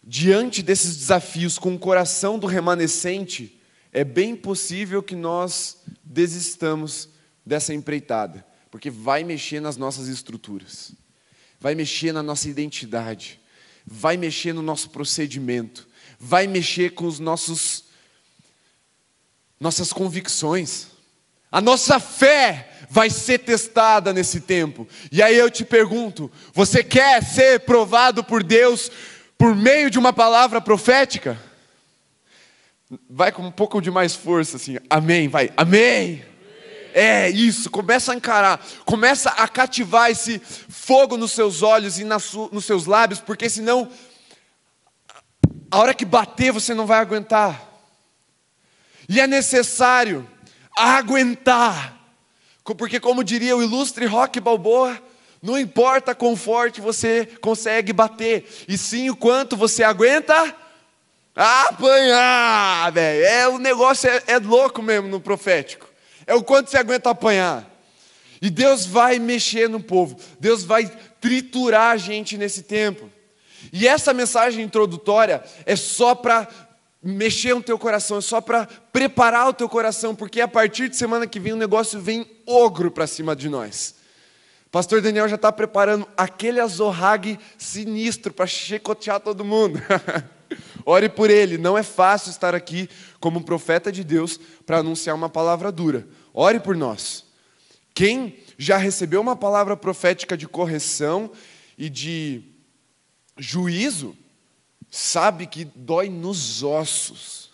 diante 0.02 0.62
desses 0.62 0.96
desafios 0.96 1.59
com 1.59 1.74
o 1.74 1.78
coração 1.78 2.38
do 2.38 2.46
remanescente, 2.46 3.61
é 3.92 4.02
bem 4.02 4.35
possível 4.35 5.02
que 5.02 5.14
nós 5.14 5.76
desistamos 6.02 7.11
dessa 7.44 7.74
empreitada, 7.74 8.46
porque 8.70 8.88
vai 8.88 9.24
mexer 9.24 9.61
nas 9.61 9.76
nossas 9.76 10.09
estruturas, 10.09 10.92
vai 11.61 11.74
mexer 11.74 12.12
na 12.12 12.22
nossa 12.22 12.48
identidade, 12.48 13.38
vai 13.87 14.16
mexer 14.16 14.55
no 14.55 14.62
nosso 14.62 14.88
procedimento, 14.88 15.87
vai 16.18 16.46
mexer 16.46 16.94
com 16.94 17.05
os 17.05 17.18
nossos 17.18 17.85
nossas 19.61 19.92
convicções. 19.92 20.91
A 21.53 21.61
nossa 21.61 22.01
fé 22.01 22.71
vai 22.88 23.11
ser 23.11 23.41
testada 23.41 24.12
nesse 24.12 24.41
tempo. 24.41 24.88
E 25.11 25.23
aí 25.23 25.37
eu 25.37 25.51
te 25.51 25.67
pergunto: 25.67 26.33
você 26.55 26.83
quer 26.83 27.23
ser 27.23 27.61
provado 27.61 28.25
por 28.25 28.43
Deus 28.43 28.91
por 29.37 29.55
meio 29.55 29.91
de 29.91 29.99
uma 29.99 30.15
palavra 30.15 30.62
profética? 30.62 31.38
Vai 33.09 33.31
com 33.31 33.43
um 33.43 33.51
pouco 33.51 33.81
de 33.83 33.91
mais 33.91 34.15
força, 34.15 34.57
assim, 34.57 34.79
amém, 34.88 35.29
vai, 35.29 35.51
amém. 35.57 36.25
É 36.95 37.31
isso, 37.31 37.71
começa 37.71 38.12
a 38.12 38.15
encarar, 38.15 38.62
começa 38.85 39.31
a 39.31 39.49
cativar 39.49 40.11
esse 40.11 40.38
fogo 40.38 41.17
nos 41.17 41.33
seus 41.33 41.62
olhos 41.62 41.99
e 41.99 42.05
nos 42.05 42.65
seus 42.67 42.85
lábios, 42.85 43.19
porque 43.19 43.49
senão, 43.49 43.91
a 45.71 45.79
hora 45.79 45.95
que 45.95 46.05
bater, 46.05 46.53
você 46.53 46.75
não 46.75 46.87
vai 46.87 46.99
aguentar. 46.99 47.67
E 49.09 49.19
é 49.21 49.27
necessário 49.27 50.29
aguentar, 50.77 51.99
porque, 52.65 53.01
como 53.01 53.25
diria 53.25 53.57
o 53.57 53.63
ilustre 53.63 54.07
Rock 54.07 54.41
Balboa, 54.41 55.01
não 55.43 55.59
importa 55.59 56.15
quão 56.15 56.37
forte 56.37 56.81
você 56.81 57.27
consegue 57.41 57.93
bater, 57.93 58.47
e 58.69 58.79
sim 58.79 59.11
o 59.11 59.17
quanto 59.17 59.57
você 59.57 59.83
aguenta 59.83 60.55
apanhar, 61.35 62.93
velho. 62.93 63.25
É, 63.25 63.49
o 63.49 63.59
negócio 63.59 64.09
é, 64.09 64.23
é 64.27 64.39
louco 64.39 64.81
mesmo 64.83 65.09
no 65.09 65.21
profético. 65.21 65.89
É 66.27 66.35
o 66.35 66.43
quanto 66.43 66.71
você 66.71 66.79
aguenta 66.79 67.11
apanhar. 67.11 67.69
E 68.41 68.51
Deus 68.51 68.87
vai 68.87 69.19
mexer 69.19 69.69
no 69.69 69.81
povo, 69.81 70.17
Deus 70.41 70.65
vai 70.65 70.91
triturar 71.21 71.93
a 71.93 71.97
gente 71.97 72.37
nesse 72.37 72.63
tempo. 72.63 73.11
E 73.73 73.87
essa 73.87 74.13
mensagem 74.13 74.65
introdutória 74.65 75.43
é 75.65 75.77
só 75.77 76.15
para 76.15 76.49
mexer 77.03 77.55
no 77.55 77.62
teu 77.62 77.79
coração, 77.79 78.19
é 78.19 78.21
só 78.21 78.41
para 78.41 78.67
preparar 78.93 79.49
o 79.49 79.53
teu 79.53 79.69
coração, 79.69 80.15
porque 80.15 80.41
a 80.41 80.47
partir 80.47 80.88
de 80.88 80.97
semana 80.97 81.27
que 81.27 81.41
vem 81.41 81.53
o 81.53 81.57
negócio 81.57 82.01
vem 82.01 82.27
ogro 82.47 82.91
para 82.91 83.07
cima 83.07 83.35
de 83.35 83.49
nós. 83.49 83.97
Pastor 84.71 85.03
Daniel 85.03 85.29
já 85.29 85.35
está 85.35 85.53
preparando 85.53 86.09
aquele 86.17 86.61
azorrague 86.61 87.38
sinistro 87.59 88.33
para 88.33 88.47
chicotear 88.47 89.21
todo 89.21 89.45
mundo. 89.45 89.79
Ore 90.87 91.09
por 91.09 91.31
ele, 91.31 91.59
não 91.59 91.77
é 91.77 91.83
fácil 91.83 92.31
estar 92.31 92.55
aqui 92.55 92.88
como 93.21 93.45
profeta 93.45 93.93
de 93.93 94.03
Deus 94.03 94.38
para 94.65 94.79
anunciar 94.79 95.15
uma 95.15 95.29
palavra 95.29 95.71
dura. 95.71 96.07
Ore 96.33 96.61
por 96.61 96.77
nós. 96.77 97.25
Quem 97.95 98.38
já 98.57 98.77
recebeu 98.77 99.21
uma 99.21 99.37
palavra 99.37 99.77
profética 99.77 100.37
de 100.37 100.49
correção 100.49 101.31
e 101.77 101.91
de 101.91 102.43
juízo, 103.37 104.17
sabe 104.94 105.46
que 105.46 105.64
dói 105.64 106.11
nos 106.11 106.62
ossos. 106.62 107.50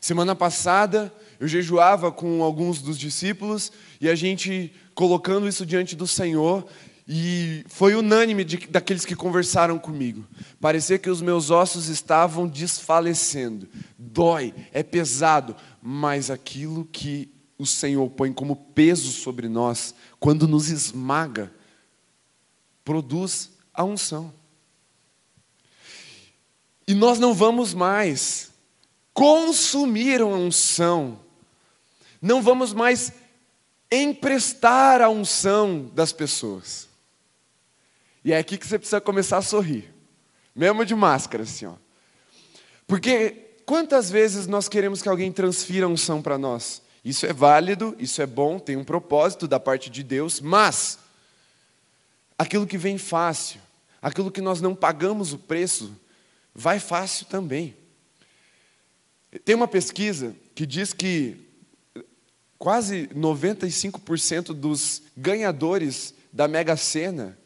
Semana 0.00 0.34
passada, 0.34 1.12
eu 1.38 1.46
jejuava 1.46 2.10
com 2.10 2.42
alguns 2.42 2.80
dos 2.80 2.98
discípulos 2.98 3.70
e 4.00 4.08
a 4.08 4.14
gente 4.14 4.72
colocando 4.94 5.46
isso 5.46 5.66
diante 5.66 5.94
do 5.94 6.06
Senhor, 6.06 6.66
e 7.06 7.64
foi 7.68 7.94
unânime 7.94 8.44
de, 8.44 8.56
daqueles 8.68 9.04
que 9.04 9.14
conversaram 9.14 9.78
comigo. 9.78 10.26
Parecia 10.60 10.98
que 10.98 11.08
os 11.08 11.22
meus 11.22 11.50
ossos 11.50 11.88
estavam 11.88 12.46
desfalecendo. 12.46 13.68
Dói, 13.98 14.54
é 14.72 14.82
pesado, 14.82 15.54
mas 15.80 16.30
aquilo 16.30 16.84
que 16.84 17.30
o 17.58 17.64
Senhor 17.66 18.08
põe 18.10 18.32
como 18.32 18.56
peso 18.56 19.10
sobre 19.12 19.48
nós, 19.48 19.94
quando 20.18 20.48
nos 20.48 20.68
esmaga, 20.68 21.52
produz 22.84 23.50
a 23.72 23.84
unção. 23.84 24.37
E 26.88 26.94
nós 26.94 27.18
não 27.18 27.34
vamos 27.34 27.74
mais 27.74 28.50
consumir 29.12 30.22
a 30.22 30.24
unção, 30.24 31.20
não 32.22 32.40
vamos 32.40 32.72
mais 32.72 33.12
emprestar 33.92 35.02
a 35.02 35.10
unção 35.10 35.90
das 35.94 36.12
pessoas. 36.12 36.88
E 38.24 38.32
é 38.32 38.38
aqui 38.38 38.56
que 38.56 38.66
você 38.66 38.78
precisa 38.78 39.02
começar 39.02 39.36
a 39.36 39.42
sorrir, 39.42 39.92
mesmo 40.56 40.82
de 40.86 40.94
máscara, 40.94 41.42
assim, 41.42 41.66
ó. 41.66 41.74
Porque 42.86 43.36
quantas 43.66 44.10
vezes 44.10 44.46
nós 44.46 44.66
queremos 44.66 45.02
que 45.02 45.10
alguém 45.10 45.30
transfira 45.30 45.84
a 45.84 45.90
unção 45.90 46.22
para 46.22 46.38
nós? 46.38 46.80
Isso 47.04 47.26
é 47.26 47.34
válido, 47.34 47.94
isso 47.98 48.22
é 48.22 48.26
bom, 48.26 48.58
tem 48.58 48.78
um 48.78 48.84
propósito 48.84 49.46
da 49.46 49.60
parte 49.60 49.90
de 49.90 50.02
Deus, 50.02 50.40
mas 50.40 50.98
aquilo 52.38 52.66
que 52.66 52.78
vem 52.78 52.96
fácil, 52.96 53.60
aquilo 54.00 54.30
que 54.30 54.40
nós 54.40 54.62
não 54.62 54.74
pagamos 54.74 55.34
o 55.34 55.38
preço, 55.38 55.94
vai 56.58 56.80
fácil 56.80 57.26
também. 57.26 57.76
Tem 59.44 59.54
uma 59.54 59.68
pesquisa 59.68 60.34
que 60.56 60.66
diz 60.66 60.92
que 60.92 61.36
quase 62.58 63.06
95% 63.14 64.46
dos 64.52 65.02
ganhadores 65.16 66.12
da 66.32 66.48
Mega 66.48 66.76
Sena 66.76 67.38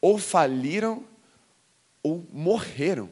ou 0.00 0.18
faliram 0.18 1.04
ou 2.02 2.26
morreram. 2.32 3.08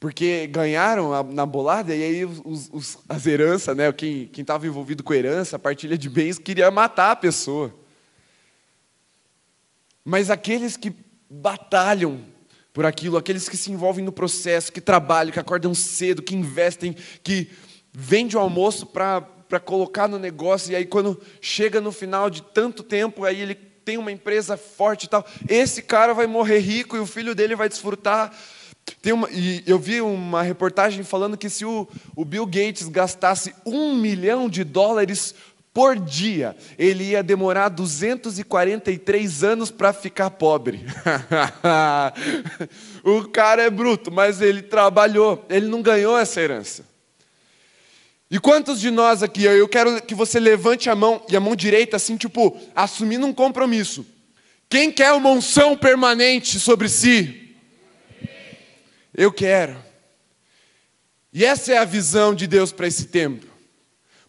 Porque 0.00 0.48
ganharam 0.48 1.22
na 1.22 1.46
bolada 1.46 1.94
e 1.94 2.02
aí 2.02 2.24
os, 2.24 2.68
os, 2.72 2.98
as 3.08 3.24
heranças, 3.26 3.76
né, 3.76 3.92
quem 3.92 4.28
estava 4.36 4.66
envolvido 4.66 5.04
com 5.04 5.14
herança, 5.14 5.54
a 5.54 5.58
partilha 5.58 5.96
de 5.96 6.10
bens, 6.10 6.36
queria 6.36 6.68
matar 6.72 7.12
a 7.12 7.16
pessoa. 7.16 7.83
Mas 10.04 10.30
aqueles 10.30 10.76
que 10.76 10.92
batalham 11.30 12.20
por 12.72 12.84
aquilo, 12.84 13.16
aqueles 13.16 13.48
que 13.48 13.56
se 13.56 13.70
envolvem 13.70 14.04
no 14.04 14.12
processo, 14.12 14.72
que 14.72 14.80
trabalham, 14.80 15.32
que 15.32 15.38
acordam 15.38 15.72
cedo, 15.74 16.22
que 16.22 16.34
investem, 16.34 16.94
que 17.22 17.50
vendem 17.92 18.36
o 18.36 18.40
almoço 18.40 18.84
para 18.86 19.60
colocar 19.64 20.08
no 20.08 20.18
negócio, 20.18 20.72
e 20.72 20.76
aí 20.76 20.84
quando 20.84 21.20
chega 21.40 21.80
no 21.80 21.92
final 21.92 22.28
de 22.28 22.42
tanto 22.42 22.82
tempo, 22.82 23.24
aí 23.24 23.40
ele 23.40 23.54
tem 23.54 23.96
uma 23.96 24.10
empresa 24.10 24.56
forte 24.56 25.04
e 25.04 25.08
tal, 25.08 25.24
esse 25.48 25.82
cara 25.82 26.12
vai 26.12 26.26
morrer 26.26 26.58
rico 26.58 26.96
e 26.96 27.00
o 27.00 27.06
filho 27.06 27.34
dele 27.34 27.54
vai 27.54 27.68
desfrutar. 27.68 28.36
Tem 29.00 29.12
uma, 29.12 29.30
e 29.30 29.62
eu 29.66 29.78
vi 29.78 30.00
uma 30.00 30.42
reportagem 30.42 31.04
falando 31.04 31.38
que 31.38 31.48
se 31.48 31.64
o, 31.64 31.88
o 32.16 32.24
Bill 32.24 32.44
Gates 32.44 32.88
gastasse 32.88 33.54
um 33.64 33.94
milhão 33.94 34.48
de 34.48 34.64
dólares 34.64 35.34
por 35.74 35.98
dia, 35.98 36.56
ele 36.78 37.02
ia 37.02 37.22
demorar 37.22 37.68
243 37.68 39.42
anos 39.42 39.72
para 39.72 39.92
ficar 39.92 40.30
pobre. 40.30 40.86
o 43.02 43.24
cara 43.24 43.64
é 43.64 43.68
bruto, 43.68 44.12
mas 44.12 44.40
ele 44.40 44.62
trabalhou, 44.62 45.44
ele 45.50 45.66
não 45.66 45.82
ganhou 45.82 46.16
essa 46.16 46.40
herança. 46.40 46.86
E 48.30 48.38
quantos 48.38 48.80
de 48.80 48.88
nós 48.88 49.20
aqui, 49.24 49.42
eu 49.42 49.68
quero 49.68 50.00
que 50.00 50.14
você 50.14 50.38
levante 50.38 50.88
a 50.88 50.94
mão, 50.94 51.20
e 51.28 51.36
a 51.36 51.40
mão 51.40 51.56
direita, 51.56 51.96
assim, 51.96 52.16
tipo, 52.16 52.56
assumindo 52.72 53.26
um 53.26 53.34
compromisso. 53.34 54.06
Quem 54.68 54.92
quer 54.92 55.10
uma 55.10 55.30
unção 55.30 55.76
permanente 55.76 56.60
sobre 56.60 56.88
si? 56.88 57.56
Eu 59.12 59.32
quero. 59.32 59.76
E 61.32 61.44
essa 61.44 61.72
é 61.72 61.78
a 61.78 61.84
visão 61.84 62.32
de 62.32 62.46
Deus 62.46 62.70
para 62.70 62.86
esse 62.86 63.06
tempo 63.06 63.53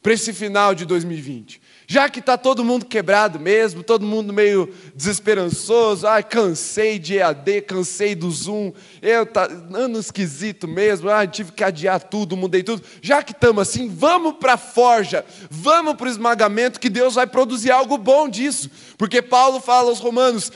para 0.06 0.14
esse 0.14 0.32
final 0.34 0.76
de 0.76 0.86
2020. 0.86 1.60
Já 1.88 2.08
que 2.08 2.20
está 2.20 2.38
todo 2.38 2.64
mundo 2.64 2.86
quebrado 2.86 3.40
mesmo, 3.40 3.82
todo 3.82 4.06
mundo 4.06 4.32
meio 4.32 4.72
desesperançoso, 4.94 6.06
ai, 6.06 6.22
cansei 6.22 7.00
de 7.00 7.18
EAD, 7.18 7.64
cansei 7.64 8.14
do 8.14 8.30
Zoom, 8.30 8.72
eu 9.02 9.26
tá 9.26 9.50
ano 9.74 9.98
esquisito 9.98 10.68
mesmo, 10.68 11.10
ai, 11.10 11.28
tive 11.28 11.52
que 11.54 11.64
adiar 11.64 12.00
tudo, 12.04 12.38
mudei 12.38 12.62
tudo. 12.62 12.84
Já 13.02 13.24
que 13.24 13.32
estamos 13.32 13.68
assim, 13.68 13.90
vamos 13.90 14.34
para 14.34 14.54
a 14.54 14.58
forja, 14.58 15.26
vamos 15.50 15.96
para 15.96 16.06
o 16.06 16.12
esmagamento, 16.12 16.80
que 16.80 16.88
Deus 16.88 17.16
vai 17.16 17.26
produzir 17.26 17.72
algo 17.72 17.98
bom 17.98 18.30
disso. 18.30 18.70
Porque 19.00 19.24
Paulo 19.24 19.60
fala 19.60 19.90
aos 19.90 20.00
Romanos 20.00 20.52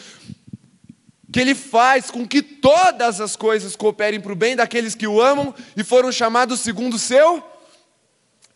que 1.34 1.40
ele 1.40 1.56
faz 1.56 2.12
com 2.12 2.28
que 2.28 2.44
todas 2.44 3.20
as 3.20 3.36
coisas 3.36 3.76
cooperem 3.76 4.22
para 4.22 4.32
o 4.32 4.36
bem 4.36 4.56
daqueles 4.56 4.94
que 4.94 5.08
o 5.08 5.20
amam 5.20 5.56
e 5.76 5.84
foram 5.84 6.12
chamados 6.12 6.60
segundo 6.60 6.94
o 6.94 7.00
seu 7.00 7.44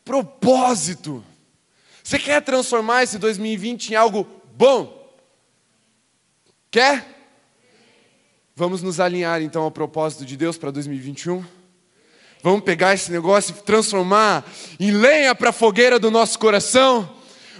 propósito. 0.03 1.23
Você 2.03 2.19
quer 2.19 2.41
transformar 2.41 3.03
esse 3.03 3.17
2020 3.17 3.91
em 3.91 3.95
algo 3.95 4.27
bom? 4.55 5.03
Quer? 6.69 7.05
Vamos 8.55 8.81
nos 8.81 8.99
alinhar 8.99 9.41
então 9.41 9.63
ao 9.63 9.71
propósito 9.71 10.25
de 10.25 10.35
Deus 10.35 10.57
para 10.57 10.69
2021? 10.71 11.43
Vamos 12.43 12.63
pegar 12.63 12.93
esse 12.93 13.09
negócio 13.11 13.55
e 13.57 13.63
transformar 13.63 14.45
em 14.79 14.91
lenha 14.91 15.33
para 15.33 15.51
a 15.51 15.53
fogueira 15.53 15.97
do 15.97 16.11
nosso 16.11 16.37
coração? 16.37 17.09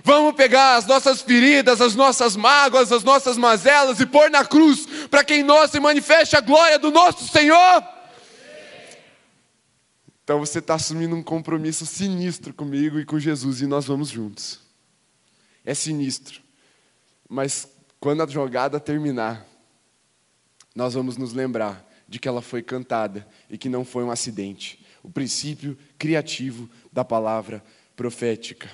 Vamos 0.04 0.34
pegar 0.36 0.76
as 0.76 0.86
nossas 0.86 1.22
feridas, 1.22 1.80
as 1.80 1.96
nossas 1.96 2.36
mágoas, 2.36 2.92
as 2.92 3.04
nossas 3.04 3.38
mazelas 3.38 4.02
e 4.02 4.06
pôr 4.06 4.30
na 4.30 4.44
cruz 4.44 4.86
para 5.10 5.24
que 5.24 5.36
em 5.36 5.44
nós 5.44 5.72
se 5.72 5.80
manifeste 5.80 6.36
a 6.36 6.42
glória 6.42 6.78
do 6.78 6.92
nosso 6.92 7.26
Senhor? 7.30 7.93
Então 10.24 10.40
você 10.40 10.60
está 10.60 10.76
assumindo 10.76 11.16
um 11.16 11.24
compromisso 11.24 11.86
sinistro 11.86 12.54
comigo 12.54 13.00
e 13.00 13.06
com 13.06 13.20
Jesus 13.20 13.62
e 13.62 13.68
nós 13.68 13.86
vamos 13.86 14.10
juntos. 14.10 14.60
É 15.66 15.74
sinistro. 15.74 16.42
Mas 17.28 17.68
quando 18.00 18.24
a 18.24 18.28
jogada 18.28 18.80
terminar, 18.80 19.46
nós 20.76 20.94
vamos 20.94 21.18
nos 21.18 21.34
lembrar 21.34 21.86
de 22.08 22.20
que 22.20 22.28
ela 22.28 22.42
foi 22.42 22.62
cantada 22.62 23.28
e 23.50 23.58
que 23.58 23.68
não 23.68 23.84
foi 23.84 24.04
um 24.04 24.12
acidente. 24.12 24.84
O 25.02 25.10
princípio 25.10 25.78
criativo 25.98 26.70
da 26.92 27.04
palavra 27.04 27.64
profética. 27.96 28.70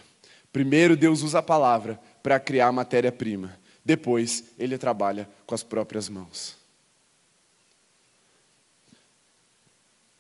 Primeiro, 0.52 0.96
Deus 0.96 1.22
usa 1.22 1.40
a 1.40 1.44
palavra 1.44 2.00
para 2.22 2.40
criar 2.40 2.72
matéria-prima. 2.72 3.58
Depois, 3.84 4.44
ele 4.58 4.78
trabalha 4.78 5.28
com 5.46 5.56
as 5.56 5.64
próprias 5.64 6.10
mãos. 6.10 6.59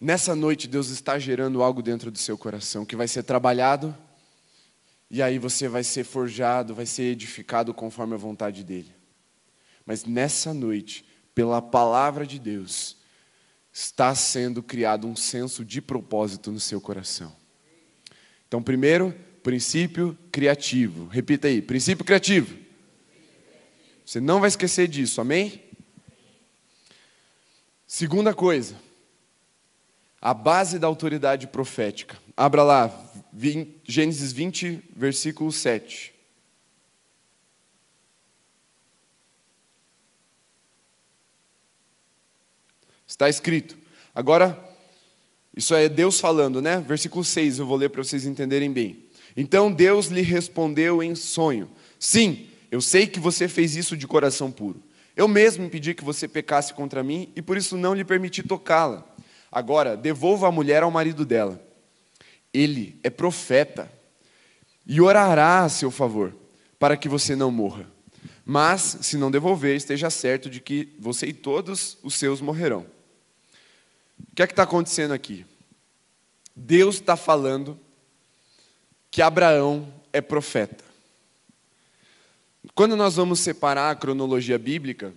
Nessa 0.01 0.33
noite, 0.33 0.67
Deus 0.67 0.89
está 0.89 1.19
gerando 1.19 1.61
algo 1.61 1.81
dentro 1.81 2.09
do 2.09 2.17
seu 2.17 2.37
coração 2.37 2.85
que 2.85 2.95
vai 2.95 3.07
ser 3.07 3.23
trabalhado, 3.23 3.95
e 5.11 5.21
aí 5.21 5.37
você 5.37 5.67
vai 5.67 5.83
ser 5.83 6.05
forjado, 6.05 6.73
vai 6.73 6.85
ser 6.85 7.03
edificado 7.03 7.73
conforme 7.73 8.13
a 8.13 8.17
vontade 8.17 8.63
dEle. 8.63 8.93
Mas 9.85 10.05
nessa 10.05 10.53
noite, 10.53 11.03
pela 11.35 11.61
palavra 11.61 12.25
de 12.25 12.39
Deus, 12.39 12.95
está 13.73 14.15
sendo 14.15 14.63
criado 14.63 15.05
um 15.05 15.15
senso 15.15 15.65
de 15.65 15.81
propósito 15.81 16.49
no 16.49 16.59
seu 16.59 16.79
coração. 16.79 17.35
Então, 18.47 18.63
primeiro, 18.63 19.13
princípio 19.43 20.17
criativo. 20.31 21.07
Repita 21.07 21.47
aí, 21.47 21.61
princípio 21.61 22.05
criativo. 22.05 22.57
Você 24.05 24.21
não 24.21 24.39
vai 24.39 24.47
esquecer 24.47 24.87
disso, 24.87 25.19
amém? 25.19 25.61
Segunda 27.85 28.33
coisa, 28.33 28.75
a 30.21 30.33
base 30.33 30.77
da 30.77 30.87
autoridade 30.87 31.47
profética. 31.47 32.17
Abra 32.35 32.63
lá, 32.63 33.11
Gênesis 33.85 34.31
20, 34.31 34.83
versículo 34.95 35.51
7. 35.51 36.13
Está 43.07 43.27
escrito. 43.27 43.77
Agora, 44.13 44.57
isso 45.55 45.73
é 45.73 45.89
Deus 45.89 46.19
falando, 46.19 46.61
né? 46.61 46.79
Versículo 46.79 47.23
6, 47.23 47.59
eu 47.59 47.65
vou 47.65 47.75
ler 47.75 47.89
para 47.89 48.03
vocês 48.03 48.25
entenderem 48.25 48.71
bem. 48.71 49.09
Então 49.35 49.71
Deus 49.71 50.07
lhe 50.07 50.21
respondeu 50.21 51.01
em 51.01 51.15
sonho: 51.15 51.69
Sim, 51.97 52.47
eu 52.69 52.81
sei 52.81 53.07
que 53.07 53.19
você 53.19 53.47
fez 53.47 53.75
isso 53.75 53.97
de 53.97 54.07
coração 54.07 54.51
puro. 54.51 54.81
Eu 55.15 55.27
mesmo 55.27 55.65
impedi 55.65 55.93
que 55.93 56.03
você 56.03 56.27
pecasse 56.27 56.73
contra 56.73 57.03
mim 57.03 57.29
e 57.35 57.41
por 57.41 57.57
isso 57.57 57.75
não 57.75 57.93
lhe 57.93 58.05
permiti 58.05 58.43
tocá-la. 58.43 59.05
Agora, 59.51 59.97
devolva 59.97 60.47
a 60.47 60.51
mulher 60.51 60.83
ao 60.83 60.91
marido 60.91 61.25
dela. 61.25 61.59
Ele 62.53 62.99
é 63.03 63.09
profeta 63.09 63.91
e 64.85 64.99
orará 65.01 65.63
a 65.63 65.69
seu 65.69 65.91
favor, 65.91 66.35
para 66.77 66.97
que 66.97 67.09
você 67.09 67.35
não 67.35 67.51
morra. 67.51 67.85
Mas, 68.45 68.97
se 69.01 69.17
não 69.17 69.29
devolver, 69.29 69.75
esteja 69.75 70.09
certo 70.09 70.49
de 70.49 70.59
que 70.59 70.95
você 70.99 71.27
e 71.27 71.33
todos 71.33 71.97
os 72.01 72.15
seus 72.15 72.41
morrerão. 72.41 72.85
O 74.31 74.35
que 74.35 74.41
é 74.41 74.47
que 74.47 74.53
está 74.53 74.63
acontecendo 74.63 75.13
aqui? 75.13 75.45
Deus 76.55 76.95
está 76.95 77.15
falando 77.15 77.79
que 79.11 79.21
Abraão 79.21 79.91
é 80.11 80.21
profeta. 80.21 80.83
Quando 82.73 82.95
nós 82.95 83.15
vamos 83.15 83.39
separar 83.39 83.91
a 83.91 83.95
cronologia 83.95 84.57
bíblica, 84.57 85.13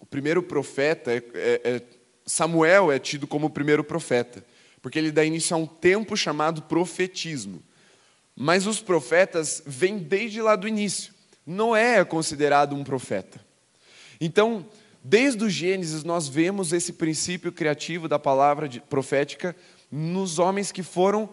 o 0.00 0.06
primeiro 0.06 0.42
profeta 0.42 1.12
é, 1.12 1.22
é, 1.34 1.60
é 1.64 1.82
Samuel 2.26 2.90
é 2.90 2.98
tido 2.98 3.26
como 3.26 3.46
o 3.46 3.50
primeiro 3.50 3.84
profeta, 3.84 4.44
porque 4.82 4.98
ele 4.98 5.12
dá 5.12 5.24
início 5.24 5.54
a 5.54 5.58
um 5.58 5.66
tempo 5.66 6.16
chamado 6.16 6.62
profetismo. 6.62 7.62
Mas 8.34 8.66
os 8.66 8.80
profetas 8.80 9.62
vêm 9.64 9.96
desde 9.96 10.42
lá 10.42 10.56
do 10.56 10.68
início. 10.68 11.14
Noé 11.46 12.00
é 12.00 12.04
considerado 12.04 12.74
um 12.74 12.82
profeta. 12.82 13.40
Então, 14.20 14.66
desde 15.02 15.44
o 15.44 15.48
Gênesis, 15.48 16.02
nós 16.02 16.26
vemos 16.26 16.72
esse 16.72 16.92
princípio 16.92 17.52
criativo 17.52 18.08
da 18.08 18.18
palavra 18.18 18.68
profética 18.88 19.54
nos 19.90 20.38
homens 20.38 20.72
que 20.72 20.82
foram 20.82 21.30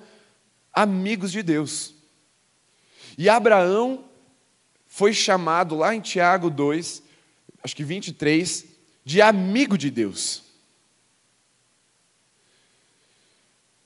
amigos 0.71 1.31
de 1.31 1.41
Deus. 1.41 1.95
E 3.17 3.27
Abraão 3.27 4.05
foi 4.87 5.11
chamado 5.11 5.75
lá 5.75 5.95
em 5.95 5.99
Tiago 5.99 6.49
2, 6.49 7.01
acho 7.63 7.75
que 7.75 7.83
23, 7.83 8.65
de 9.03 9.21
amigo 9.21 9.77
de 9.77 9.89
Deus. 9.89 10.42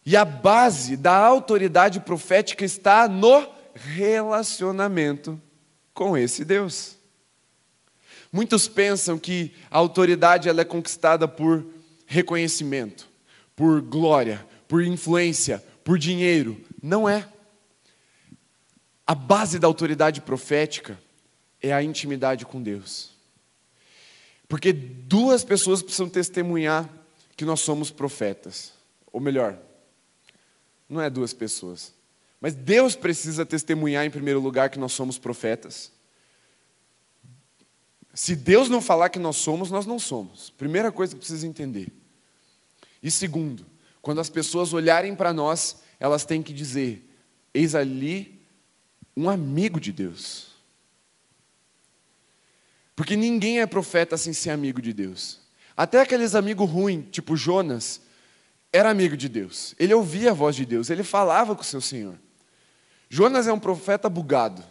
E 0.07 0.15
a 0.15 0.23
base 0.23 0.95
da 0.95 1.17
autoridade 1.17 1.99
profética 1.99 2.63
está 2.63 3.10
no 3.10 3.45
relacionamento 3.75 5.37
com 5.93 6.17
esse 6.17 6.45
Deus. 6.45 6.95
Muitos 8.31 8.69
pensam 8.69 9.19
que 9.19 9.53
a 9.69 9.77
autoridade 9.77 10.47
ela 10.47 10.62
é 10.62 10.63
conquistada 10.63 11.27
por 11.27 11.67
reconhecimento, 12.05 13.05
por 13.53 13.81
glória, 13.81 14.47
por 14.65 14.81
influência, 14.81 15.62
por 15.83 15.99
dinheiro. 15.99 16.55
Não 16.81 17.10
é. 17.10 17.27
A 19.05 19.13
base 19.13 19.60
da 19.60 19.67
autoridade 19.67 20.21
profética 20.21 20.97
é 21.62 21.73
a 21.73 21.83
intimidade 21.83 22.45
com 22.45 22.63
Deus. 22.63 23.12
Porque 24.47 24.71
duas 24.71 25.43
pessoas 25.43 25.81
precisam 25.81 26.08
testemunhar 26.08 26.89
que 27.35 27.43
nós 27.43 27.60
somos 27.60 27.91
profetas. 27.91 28.71
Ou 29.12 29.19
melhor, 29.19 29.66
não 30.90 31.02
é 31.02 31.10
duas 31.10 31.33
pessoas. 31.33 31.94
Mas 32.40 32.54
Deus 32.54 32.96
precisa 32.96 33.46
testemunhar 33.46 34.06
em 34.06 34.12
primeiro 34.12 34.40
lugar 34.40 34.69
que 34.69 34.79
nós 34.79 34.94
somos 34.94 35.17
profetas. 35.17 35.92
Se 38.13 38.35
Deus 38.35 38.69
não 38.69 38.81
falar 38.81 39.10
que 39.10 39.19
nós 39.19 39.35
somos, 39.38 39.69
nós 39.69 39.85
não 39.85 40.00
somos. 40.00 40.50
Primeira 40.52 40.92
coisa 40.92 41.13
que 41.13 41.19
precisa 41.19 41.46
entender. 41.46 41.92
E 43.02 43.12
segundo, 43.12 43.65
quando 44.02 44.19
as 44.19 44.29
pessoas 44.29 44.73
olharem 44.73 45.15
para 45.15 45.33
nós, 45.33 45.77
elas 46.00 46.25
têm 46.25 46.42
que 46.42 46.54
dizer: 46.54 47.08
eis 47.54 47.75
ali 47.75 48.42
um 49.15 49.29
amigo 49.29 49.79
de 49.79 49.92
Deus. 49.92 50.48
Porque 52.96 53.15
ninguém 53.15 53.62
é 53.62 53.65
profeta 53.67 54.17
sem 54.17 54.33
ser 54.33 54.50
amigo 54.50 54.81
de 54.81 54.94
Deus. 54.94 55.40
Até 55.75 56.02
aqueles 56.02 56.33
amigos 56.33 56.67
ruins, 56.67 57.06
tipo 57.12 57.38
Jonas, 57.38 58.02
era 58.71 58.89
amigo 58.89 59.15
de 59.15 59.29
Deus. 59.29 59.73
Ele 59.79 59.93
ouvia 59.93 60.31
a 60.31 60.33
voz 60.33 60.55
de 60.55 60.65
Deus, 60.65 60.89
ele 60.89 61.03
falava 61.03 61.55
com 61.55 61.61
o 61.61 61.65
seu 61.65 61.81
Senhor. 61.81 62.15
Jonas 63.09 63.47
é 63.47 63.53
um 63.53 63.59
profeta 63.59 64.09
bugado. 64.09 64.63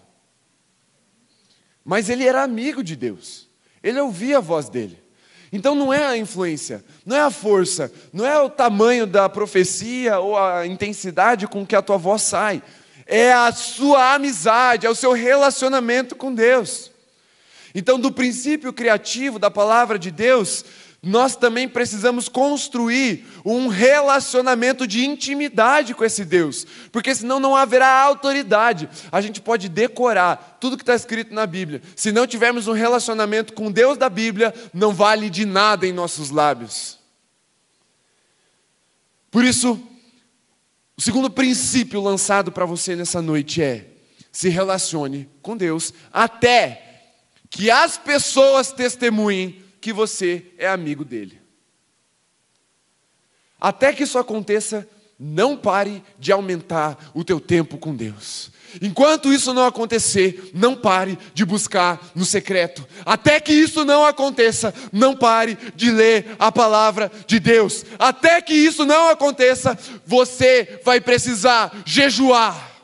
Mas 1.84 2.08
ele 2.08 2.26
era 2.26 2.42
amigo 2.42 2.82
de 2.82 2.96
Deus. 2.96 3.48
Ele 3.82 4.00
ouvia 4.00 4.38
a 4.38 4.40
voz 4.40 4.68
dele. 4.68 5.02
Então 5.52 5.74
não 5.74 5.94
é 5.94 6.04
a 6.04 6.16
influência, 6.16 6.84
não 7.04 7.16
é 7.16 7.20
a 7.20 7.30
força, 7.30 7.92
não 8.12 8.26
é 8.26 8.38
o 8.40 8.50
tamanho 8.50 9.06
da 9.06 9.28
profecia 9.28 10.18
ou 10.18 10.36
a 10.36 10.66
intensidade 10.66 11.46
com 11.46 11.64
que 11.64 11.76
a 11.76 11.80
tua 11.80 11.96
voz 11.96 12.22
sai. 12.22 12.62
É 13.06 13.32
a 13.32 13.52
sua 13.52 14.14
amizade, 14.14 14.86
é 14.86 14.90
o 14.90 14.94
seu 14.94 15.12
relacionamento 15.12 16.16
com 16.16 16.34
Deus. 16.34 16.90
Então, 17.72 18.00
do 18.00 18.10
princípio 18.10 18.72
criativo 18.72 19.38
da 19.38 19.50
palavra 19.50 19.98
de 19.98 20.10
Deus, 20.10 20.64
nós 21.06 21.36
também 21.36 21.68
precisamos 21.68 22.28
construir 22.28 23.24
um 23.44 23.68
relacionamento 23.68 24.88
de 24.88 25.06
intimidade 25.06 25.94
com 25.94 26.04
esse 26.04 26.24
Deus, 26.24 26.66
porque 26.90 27.14
senão 27.14 27.38
não 27.38 27.54
haverá 27.54 28.02
autoridade. 28.02 28.88
A 29.12 29.20
gente 29.20 29.40
pode 29.40 29.68
decorar 29.68 30.58
tudo 30.60 30.76
que 30.76 30.82
está 30.82 30.96
escrito 30.96 31.32
na 31.32 31.46
Bíblia, 31.46 31.80
se 31.94 32.10
não 32.10 32.26
tivermos 32.26 32.66
um 32.66 32.72
relacionamento 32.72 33.52
com 33.52 33.70
Deus 33.70 33.96
da 33.96 34.08
Bíblia, 34.08 34.52
não 34.74 34.92
vale 34.92 35.30
de 35.30 35.46
nada 35.46 35.86
em 35.86 35.92
nossos 35.92 36.30
lábios. 36.30 36.98
Por 39.30 39.44
isso, 39.44 39.80
o 40.96 41.00
segundo 41.00 41.30
princípio 41.30 42.02
lançado 42.02 42.50
para 42.50 42.64
você 42.64 42.96
nessa 42.96 43.22
noite 43.22 43.62
é: 43.62 43.86
se 44.32 44.48
relacione 44.48 45.28
com 45.40 45.56
Deus 45.56 45.94
até 46.12 46.82
que 47.48 47.70
as 47.70 47.96
pessoas 47.96 48.72
testemunhem 48.72 49.65
que 49.86 49.92
você 49.92 50.46
é 50.58 50.66
amigo 50.66 51.04
dele. 51.04 51.40
Até 53.60 53.92
que 53.92 54.02
isso 54.02 54.18
aconteça, 54.18 54.84
não 55.16 55.56
pare 55.56 56.02
de 56.18 56.32
aumentar 56.32 57.12
o 57.14 57.22
teu 57.22 57.38
tempo 57.38 57.78
com 57.78 57.94
Deus. 57.94 58.50
Enquanto 58.82 59.32
isso 59.32 59.54
não 59.54 59.64
acontecer, 59.64 60.50
não 60.52 60.74
pare 60.74 61.16
de 61.32 61.44
buscar 61.44 62.00
no 62.16 62.24
secreto. 62.24 62.84
Até 63.04 63.38
que 63.38 63.52
isso 63.52 63.84
não 63.84 64.04
aconteça, 64.04 64.74
não 64.92 65.14
pare 65.14 65.56
de 65.76 65.92
ler 65.92 66.34
a 66.36 66.50
palavra 66.50 67.08
de 67.24 67.38
Deus. 67.38 67.86
Até 67.96 68.42
que 68.42 68.54
isso 68.54 68.84
não 68.84 69.08
aconteça, 69.08 69.78
você 70.04 70.80
vai 70.84 71.00
precisar 71.00 71.72
jejuar. 71.86 72.75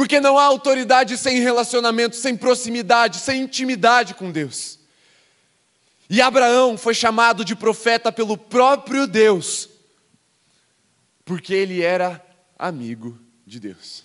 Porque 0.00 0.18
não 0.18 0.38
há 0.38 0.44
autoridade 0.44 1.18
sem 1.18 1.40
relacionamento, 1.40 2.16
sem 2.16 2.34
proximidade, 2.34 3.18
sem 3.18 3.42
intimidade 3.42 4.14
com 4.14 4.32
Deus. 4.32 4.78
E 6.08 6.22
Abraão 6.22 6.78
foi 6.78 6.94
chamado 6.94 7.44
de 7.44 7.54
profeta 7.54 8.10
pelo 8.10 8.34
próprio 8.34 9.06
Deus, 9.06 9.68
porque 11.22 11.52
ele 11.52 11.82
era 11.82 12.18
amigo 12.58 13.20
de 13.46 13.60
Deus. 13.60 14.02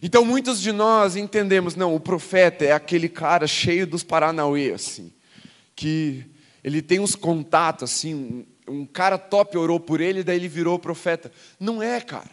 Então 0.00 0.24
muitos 0.24 0.60
de 0.60 0.70
nós 0.70 1.16
entendemos, 1.16 1.74
não, 1.74 1.92
o 1.92 1.98
profeta 1.98 2.64
é 2.64 2.70
aquele 2.70 3.08
cara 3.08 3.44
cheio 3.44 3.88
dos 3.88 4.04
paranauê, 4.04 4.70
assim, 4.70 5.12
que 5.74 6.24
ele 6.62 6.80
tem 6.80 7.00
uns 7.00 7.16
contatos, 7.16 7.90
assim, 7.90 8.14
um, 8.14 8.46
um 8.72 8.86
cara 8.86 9.18
top 9.18 9.58
orou 9.58 9.80
por 9.80 10.00
ele, 10.00 10.22
daí 10.22 10.36
ele 10.36 10.46
virou 10.46 10.78
profeta. 10.78 11.32
Não 11.58 11.82
é, 11.82 12.00
cara, 12.00 12.30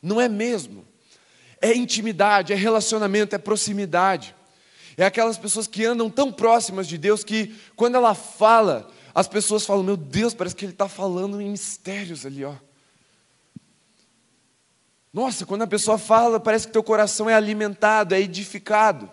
não 0.00 0.18
é 0.18 0.26
mesmo 0.26 0.93
é 1.64 1.74
intimidade, 1.74 2.52
é 2.52 2.56
relacionamento, 2.56 3.34
é 3.34 3.38
proximidade. 3.38 4.34
É 4.98 5.06
aquelas 5.06 5.38
pessoas 5.38 5.66
que 5.66 5.84
andam 5.84 6.10
tão 6.10 6.30
próximas 6.30 6.86
de 6.86 6.98
Deus 6.98 7.24
que, 7.24 7.54
quando 7.74 7.94
ela 7.94 8.14
fala, 8.14 8.90
as 9.14 9.26
pessoas 9.26 9.64
falam: 9.64 9.82
Meu 9.82 9.96
Deus, 9.96 10.34
parece 10.34 10.54
que 10.54 10.66
ele 10.66 10.72
está 10.72 10.88
falando 10.88 11.40
em 11.40 11.50
mistérios 11.50 12.26
ali, 12.26 12.44
ó. 12.44 12.54
Nossa, 15.10 15.46
quando 15.46 15.62
a 15.62 15.66
pessoa 15.66 15.96
fala, 15.96 16.38
parece 16.38 16.66
que 16.66 16.72
teu 16.72 16.82
coração 16.82 17.30
é 17.30 17.34
alimentado, 17.34 18.14
é 18.14 18.20
edificado. 18.20 19.10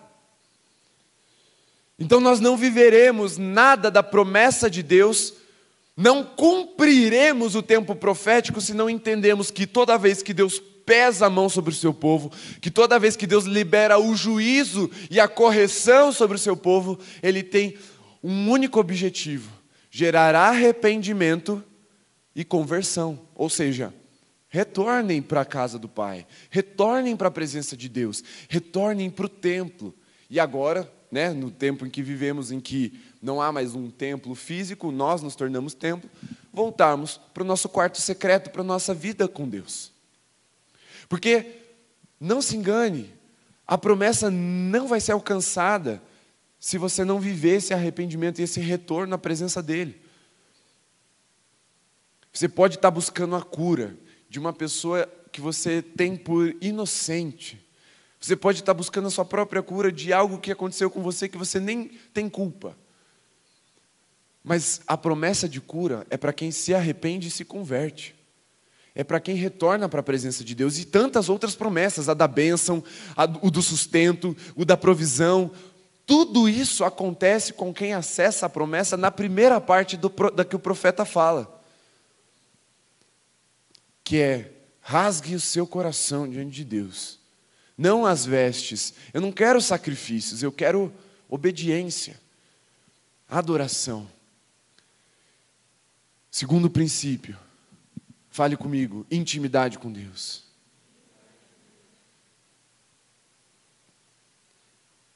Então 1.98 2.20
nós 2.20 2.38
não 2.38 2.56
viveremos 2.56 3.38
nada 3.38 3.90
da 3.90 4.02
promessa 4.02 4.68
de 4.68 4.82
Deus, 4.82 5.32
não 5.96 6.22
cumpriremos 6.22 7.54
o 7.54 7.62
tempo 7.62 7.94
profético 7.94 8.60
se 8.60 8.74
não 8.74 8.90
entendemos 8.90 9.50
que 9.50 9.66
toda 9.66 9.96
vez 9.96 10.22
que 10.22 10.34
Deus 10.34 10.60
pesa 10.84 11.26
a 11.26 11.30
mão 11.30 11.48
sobre 11.48 11.70
o 11.70 11.76
seu 11.76 11.92
povo, 11.92 12.30
que 12.60 12.70
toda 12.70 12.98
vez 12.98 13.16
que 13.16 13.26
Deus 13.26 13.44
libera 13.44 13.98
o 13.98 14.14
juízo 14.14 14.90
e 15.10 15.18
a 15.18 15.28
correção 15.28 16.12
sobre 16.12 16.36
o 16.36 16.40
seu 16.40 16.56
povo, 16.56 16.98
ele 17.22 17.42
tem 17.42 17.76
um 18.22 18.50
único 18.50 18.78
objetivo: 18.78 19.50
gerar 19.90 20.34
arrependimento 20.34 21.62
e 22.34 22.44
conversão. 22.44 23.20
Ou 23.34 23.48
seja, 23.48 23.92
retornem 24.48 25.22
para 25.22 25.42
a 25.42 25.46
casa 25.46 25.78
do 25.78 25.88
Pai, 25.88 26.26
retornem 26.50 27.16
para 27.16 27.28
a 27.28 27.32
presença 27.32 27.76
de 27.76 27.88
Deus, 27.88 28.22
retornem 28.48 29.10
para 29.10 29.26
o 29.26 29.28
templo. 29.28 29.94
E 30.28 30.40
agora, 30.40 30.90
né, 31.10 31.30
no 31.30 31.50
tempo 31.50 31.86
em 31.86 31.90
que 31.90 32.02
vivemos, 32.02 32.50
em 32.50 32.60
que 32.60 32.98
não 33.20 33.40
há 33.40 33.52
mais 33.52 33.74
um 33.74 33.90
templo 33.90 34.34
físico, 34.34 34.90
nós 34.90 35.22
nos 35.22 35.36
tornamos 35.36 35.74
templo, 35.74 36.10
voltarmos 36.52 37.20
para 37.32 37.42
o 37.42 37.46
nosso 37.46 37.68
quarto 37.68 38.00
secreto, 38.00 38.50
para 38.50 38.62
a 38.62 38.64
nossa 38.64 38.92
vida 38.92 39.28
com 39.28 39.48
Deus. 39.48 39.91
Porque, 41.12 41.44
não 42.18 42.40
se 42.40 42.56
engane, 42.56 43.12
a 43.66 43.76
promessa 43.76 44.30
não 44.30 44.88
vai 44.88 44.98
ser 44.98 45.12
alcançada 45.12 46.02
se 46.58 46.78
você 46.78 47.04
não 47.04 47.20
viver 47.20 47.56
esse 47.56 47.74
arrependimento 47.74 48.38
e 48.38 48.44
esse 48.44 48.60
retorno 48.60 49.08
na 49.08 49.18
presença 49.18 49.62
dEle. 49.62 50.00
Você 52.32 52.48
pode 52.48 52.76
estar 52.76 52.90
buscando 52.90 53.36
a 53.36 53.42
cura 53.42 53.94
de 54.26 54.38
uma 54.38 54.54
pessoa 54.54 55.06
que 55.30 55.38
você 55.38 55.82
tem 55.82 56.16
por 56.16 56.56
inocente. 56.62 57.62
Você 58.18 58.34
pode 58.34 58.60
estar 58.60 58.72
buscando 58.72 59.08
a 59.08 59.10
sua 59.10 59.26
própria 59.26 59.62
cura 59.62 59.92
de 59.92 60.14
algo 60.14 60.38
que 60.38 60.50
aconteceu 60.50 60.90
com 60.90 61.02
você 61.02 61.28
que 61.28 61.36
você 61.36 61.60
nem 61.60 61.88
tem 62.14 62.26
culpa. 62.26 62.74
Mas 64.42 64.80
a 64.86 64.96
promessa 64.96 65.46
de 65.46 65.60
cura 65.60 66.06
é 66.08 66.16
para 66.16 66.32
quem 66.32 66.50
se 66.50 66.74
arrepende 66.74 67.28
e 67.28 67.30
se 67.30 67.44
converte 67.44 68.14
é 68.94 69.02
para 69.02 69.20
quem 69.20 69.34
retorna 69.34 69.88
para 69.88 70.00
a 70.00 70.04
presença 70.04 70.44
de 70.44 70.54
Deus 70.54 70.78
e 70.78 70.84
tantas 70.84 71.28
outras 71.28 71.54
promessas, 71.54 72.08
a 72.08 72.14
da 72.14 72.28
bênção, 72.28 72.84
a, 73.16 73.24
o 73.24 73.50
do 73.50 73.62
sustento, 73.62 74.36
o 74.54 74.64
da 74.64 74.76
provisão. 74.76 75.50
Tudo 76.04 76.48
isso 76.48 76.84
acontece 76.84 77.54
com 77.54 77.72
quem 77.72 77.94
acessa 77.94 78.46
a 78.46 78.50
promessa 78.50 78.96
na 78.96 79.10
primeira 79.10 79.60
parte 79.60 79.96
do, 79.96 80.10
da 80.30 80.44
que 80.44 80.56
o 80.56 80.58
profeta 80.58 81.04
fala, 81.04 81.62
que 84.04 84.20
é 84.20 84.52
rasgue 84.80 85.34
o 85.34 85.40
seu 85.40 85.66
coração 85.66 86.28
diante 86.28 86.50
de 86.50 86.64
Deus, 86.64 87.18
não 87.78 88.04
as 88.04 88.26
vestes. 88.26 88.92
Eu 89.14 89.22
não 89.22 89.32
quero 89.32 89.60
sacrifícios, 89.60 90.42
eu 90.42 90.52
quero 90.52 90.92
obediência, 91.30 92.20
adoração. 93.26 94.06
Segundo 96.30 96.68
princípio, 96.68 97.38
Fale 98.32 98.56
comigo, 98.56 99.06
intimidade 99.10 99.78
com 99.78 99.92
Deus. 99.92 100.44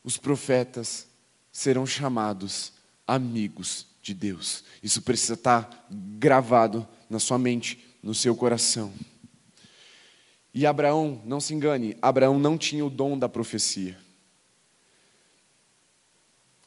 Os 0.05 0.19
profetas 0.19 1.09
serão 1.51 1.87
chamados 1.87 2.75
amigos 3.07 3.87
de 4.03 4.13
Deus. 4.13 4.63
Isso 4.83 5.01
precisa 5.01 5.33
estar 5.33 5.87
gravado 5.91 6.87
na 7.09 7.19
sua 7.19 7.39
mente, 7.39 7.83
no 8.03 8.15
seu 8.15 8.37
coração. 8.37 8.93
E 10.53 10.67
Abraão, 10.67 11.23
não 11.25 11.41
se 11.41 11.55
engane, 11.55 11.97
Abraão 12.03 12.39
não 12.39 12.59
tinha 12.59 12.85
o 12.85 12.91
dom 12.91 13.19
da 13.19 13.31
profecia. 13.31 13.99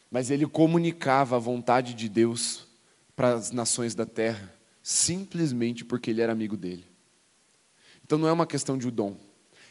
Mas 0.10 0.32
ele 0.32 0.48
comunicava 0.48 1.36
a 1.36 1.40
vontade 1.40 1.94
de 1.94 2.10
Deus 2.10 2.66
para 3.16 3.36
as 3.36 3.52
nações 3.52 3.94
da 3.94 4.08
terra 4.08 4.58
simplesmente 4.90 5.86
porque 5.86 6.10
ele 6.10 6.20
era 6.20 6.32
amigo 6.32 6.58
dele. 6.58 6.84
Então 8.04 8.18
não 8.18 8.28
é 8.28 8.32
uma 8.32 8.48
questão 8.48 8.76
de 8.76 8.90
dom. 8.90 9.16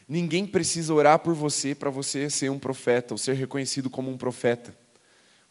Ninguém 0.07 0.47
precisa 0.47 0.93
orar 0.93 1.19
por 1.19 1.33
você 1.33 1.75
para 1.75 1.89
você 1.89 2.29
ser 2.29 2.49
um 2.49 2.57
profeta 2.57 3.13
ou 3.13 3.17
ser 3.17 3.33
reconhecido 3.33 3.89
como 3.89 4.09
um 4.09 4.17
profeta. 4.17 4.73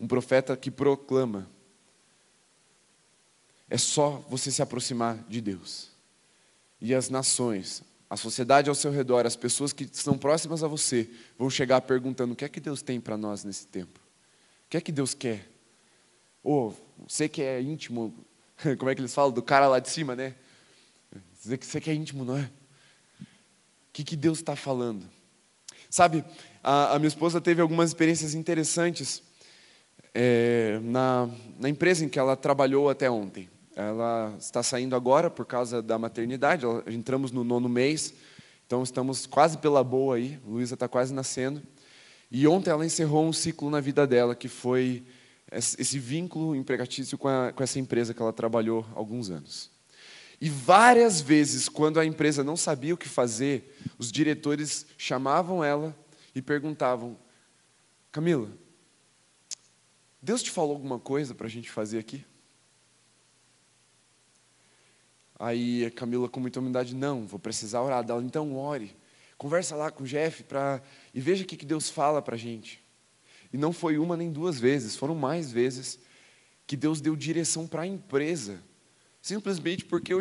Um 0.01 0.09
profeta 0.09 0.57
que 0.57 0.71
proclama. 0.71 1.47
É 3.69 3.77
só 3.77 4.25
você 4.31 4.51
se 4.51 4.63
aproximar 4.63 5.23
de 5.29 5.43
Deus. 5.43 5.91
E 6.81 6.95
as 6.95 7.11
nações, 7.11 7.83
a 8.09 8.17
sociedade 8.17 8.71
ao 8.71 8.75
seu 8.75 8.91
redor, 8.91 9.27
as 9.27 9.37
pessoas 9.37 9.75
que 9.75 9.85
estão 9.85 10.17
próximas 10.17 10.65
a 10.65 10.67
você, 10.67 11.11
vão 11.37 11.51
chegar 11.51 11.83
perguntando: 11.83 12.33
o 12.33 12.37
que 12.37 12.47
é 12.47 12.49
que 12.49 12.59
Deus 12.59 12.81
tem 12.81 12.99
para 12.99 13.19
nós 13.19 13.45
nesse 13.45 13.67
tempo? 13.67 14.01
O 14.65 14.71
que 14.71 14.79
é 14.79 14.81
que 14.81 14.91
Deus 14.91 15.13
quer? 15.13 15.47
Ou 16.43 16.71
oh, 16.71 17.05
você 17.07 17.29
que 17.29 17.43
é 17.43 17.61
íntimo, 17.61 18.15
como 18.79 18.91
é 18.91 18.95
que 18.95 19.01
eles 19.01 19.15
falam? 19.15 19.33
Do 19.33 19.43
cara 19.43 19.69
lá 19.69 19.79
de 19.79 19.89
cima, 19.89 20.17
né? 20.17 20.35
Dizer 21.41 21.59
que 21.59 21.67
você 21.67 21.81
é 21.87 21.95
íntimo, 21.95 22.25
não 22.25 22.37
é? 22.37 22.51
O 23.21 23.27
que, 23.93 24.05
que 24.05 24.17
Deus 24.17 24.39
está 24.39 24.57
falando? 24.57 25.07
Sabe, 25.89 26.25
a, 26.63 26.95
a, 26.95 26.99
minha 26.99 27.09
esposa 27.09 27.41
teve 27.41 27.63
algumas 27.63 27.91
experiências 27.91 28.35
interessantes 28.35 29.23
é, 30.13 30.79
na, 30.83 31.29
na 31.59 31.69
empresa 31.69 32.05
em 32.05 32.09
que 32.09 32.19
ela 32.19 32.37
trabalhou 32.37 32.91
até 32.91 33.11
ontem. 33.11 33.49
Ela 33.75 34.35
está 34.39 34.63
saindo 34.63 34.97
agora 34.97 35.31
por 35.31 35.47
causa 35.47 35.81
da 35.81 35.99
maternidade, 35.99 36.65
ela, 36.65 36.83
entramos 36.89 37.31
no 37.31 37.45
nono 37.45 37.69
mês, 37.69 38.13
então 38.67 38.83
estamos 38.83 39.25
quase 39.25 39.57
pela 39.59 39.83
boa 39.85 40.17
aí, 40.17 40.39
Luísa 40.45 40.75
está 40.75 40.89
quase 40.89 41.15
nascendo. 41.15 41.63
E 42.31 42.47
ontem 42.47 42.71
ela 42.71 42.85
encerrou 42.85 43.25
um 43.25 43.33
ciclo 43.33 43.71
na 43.71 43.81
vida 43.81 44.07
dela, 44.07 44.35
que 44.35 44.49
foi 44.49 45.05
esse 45.51 45.99
vínculo 45.99 46.55
empregatício 46.55 47.17
com, 47.17 47.29
a, 47.29 47.53
com 47.53 47.63
essa 47.63 47.79
empresa 47.79 48.13
que 48.13 48.21
ela 48.21 48.33
trabalhou 48.33 48.87
há 48.95 48.99
alguns 48.99 49.31
anos. 49.31 49.71
E 50.41 50.49
várias 50.49 51.21
vezes, 51.21 51.69
quando 51.69 51.99
a 51.99 52.05
empresa 52.05 52.45
não 52.45 52.57
sabia 52.57 52.95
o 52.95 52.99
que 52.99 53.09
fazer, 53.09 53.77
os 53.99 54.13
diretores 54.13 54.87
chamavam 54.97 55.65
ela 55.65 55.97
e 56.35 56.41
perguntavam: 56.41 57.17
Camila, 58.13 58.49
Deus 60.23 60.43
te 60.43 60.51
falou 60.51 60.73
alguma 60.73 60.99
coisa 60.99 61.35
para 61.35 61.47
a 61.47 61.51
gente 61.51 61.71
fazer 61.71 61.99
aqui? 61.99 62.25
Aí 65.39 65.87
a 65.87 65.91
Camila, 65.91 66.29
com 66.29 66.41
muita 66.41 66.61
humildade, 66.61 66.95
não, 66.95 67.27
vou 67.27 67.39
precisar 67.39 67.81
orar 67.81 68.05
dela. 68.05 68.23
Então, 68.23 68.57
ore. 68.57 68.95
Conversa 69.37 69.77
lá 69.77 69.89
com 69.89 70.03
o 70.03 70.07
Jeff 70.07 70.43
pra, 70.43 70.83
e 71.15 71.21
veja 71.21 71.45
o 71.45 71.47
que 71.47 71.65
Deus 71.65 71.89
fala 71.89 72.21
para 72.21 72.35
a 72.35 72.39
gente. 72.39 72.83
E 73.53 73.57
não 73.57 73.73
foi 73.73 73.99
uma 73.99 74.17
nem 74.17 74.31
duas 74.31 74.59
vezes, 74.59 74.97
foram 74.97 75.15
mais 75.15 75.51
vezes 75.51 75.99
que 76.67 76.77
Deus 76.77 77.01
deu 77.01 77.17
direção 77.17 77.67
para 77.67 77.83
a 77.83 77.87
empresa. 77.87 78.61
Simplesmente 79.23 79.85
porque 79.85 80.13
eu. 80.13 80.21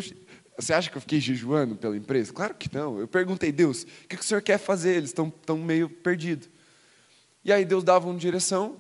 Você 0.57 0.73
acha 0.73 0.89
que 0.89 0.97
eu 0.97 1.01
fiquei 1.01 1.19
jejuando 1.19 1.75
pela 1.75 1.95
empresa? 1.95 2.33
Claro 2.33 2.55
que 2.55 2.73
não. 2.73 2.99
Eu 2.99 3.07
perguntei, 3.07 3.51
Deus, 3.51 3.83
o 3.83 4.07
que 4.07 4.15
o 4.15 4.23
senhor 4.23 4.41
quer 4.41 4.57
fazer? 4.57 4.95
Eles 4.95 5.09
estão, 5.09 5.27
estão 5.27 5.57
meio 5.57 5.89
perdidos. 5.89 6.49
E 7.43 7.51
aí 7.51 7.63
Deus 7.63 7.83
dava 7.83 8.09
uma 8.09 8.17
direção, 8.17 8.79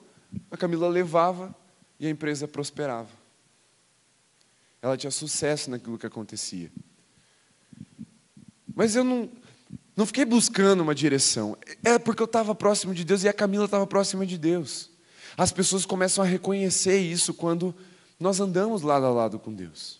a 0.49 0.57
Camila 0.57 0.87
levava 0.87 1.55
e 1.99 2.07
a 2.07 2.09
empresa 2.09 2.47
prosperava. 2.47 3.09
Ela 4.81 4.97
tinha 4.97 5.11
sucesso 5.11 5.69
naquilo 5.69 5.97
que 5.97 6.05
acontecia. 6.05 6.71
Mas 8.73 8.95
eu 8.95 9.03
não, 9.03 9.29
não 9.97 10.05
fiquei 10.05 10.23
buscando 10.23 10.81
uma 10.81 10.93
direção. 10.93 11.57
É 11.83 11.97
porque 11.97 12.21
eu 12.21 12.27
estava 12.27 12.53
próximo 12.53 12.93
de 12.93 13.03
Deus 13.03 13.23
e 13.23 13.27
a 13.27 13.33
Camila 13.33 13.65
estava 13.65 13.87
próxima 13.87 14.27
de 14.27 14.37
Deus. 14.37 14.91
As 15.35 15.51
pessoas 15.51 15.87
começam 15.87 16.23
a 16.23 16.27
reconhecer 16.27 16.99
isso 16.99 17.33
quando 17.33 17.73
nós 18.19 18.39
andamos 18.39 18.83
lado 18.83 19.07
a 19.07 19.09
lado 19.09 19.39
com 19.39 19.51
Deus. 19.51 19.99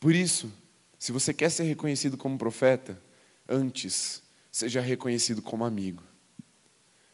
Por 0.00 0.12
isso, 0.12 0.52
se 0.98 1.12
você 1.12 1.32
quer 1.32 1.50
ser 1.50 1.62
reconhecido 1.62 2.16
como 2.16 2.36
profeta, 2.36 3.00
antes 3.48 4.22
seja 4.50 4.80
reconhecido 4.80 5.40
como 5.40 5.64
amigo. 5.64 6.02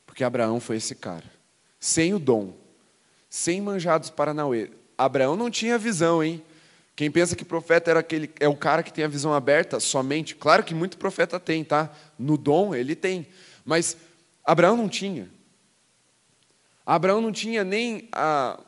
Porque 0.07 0.25
Abraão 0.25 0.61
foi 0.61 0.77
esse 0.77 0.95
cara. 0.95 1.31
Sem 1.79 2.15
o 2.15 2.19
dom, 2.19 2.55
sem 3.29 3.61
manjados 3.61 4.09
paranauê, 4.09 4.71
Abraão 4.97 5.37
não 5.37 5.51
tinha 5.51 5.77
visão, 5.77 6.25
hein? 6.25 6.43
Quem 7.01 7.11
pensa 7.11 7.35
que 7.35 7.47
profeta 7.47 7.91
era 7.91 8.01
aquele, 8.01 8.31
é 8.39 8.47
o 8.47 8.55
cara 8.55 8.83
que 8.83 8.93
tem 8.93 9.03
a 9.03 9.09
visão 9.09 9.33
aberta 9.33 9.81
somente, 9.81 10.35
claro 10.35 10.63
que 10.63 10.75
muito 10.75 10.99
profeta 10.99 11.41
tem, 11.41 11.65
tá? 11.65 11.91
No 12.19 12.37
dom 12.37 12.75
ele 12.75 12.95
tem, 12.95 13.27
mas 13.65 13.97
Abraão 14.45 14.77
não 14.77 14.87
tinha. 14.87 15.31
Abraão 16.85 17.23
não 17.23 17.33
tinha 17.33 17.65
nem 17.65 18.07
a, 18.13 18.61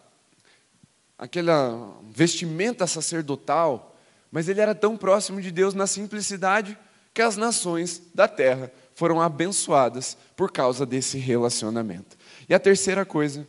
aquela 1.19 1.95
vestimenta 2.11 2.87
sacerdotal, 2.87 3.95
mas 4.31 4.49
ele 4.49 4.63
era 4.63 4.75
tão 4.75 4.97
próximo 4.97 5.39
de 5.43 5.51
Deus 5.51 5.75
na 5.75 5.87
simplicidade 5.87 6.79
que 7.13 7.21
as 7.21 7.37
nações 7.37 8.01
da 8.15 8.27
terra 8.27 8.73
foram 8.95 9.21
abençoadas 9.21 10.17
por 10.35 10.51
causa 10.51 10.87
desse 10.87 11.19
relacionamento. 11.19 12.17
E 12.49 12.55
a 12.55 12.59
terceira 12.59 13.05
coisa, 13.05 13.47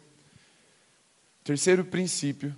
terceiro 1.42 1.86
princípio 1.86 2.54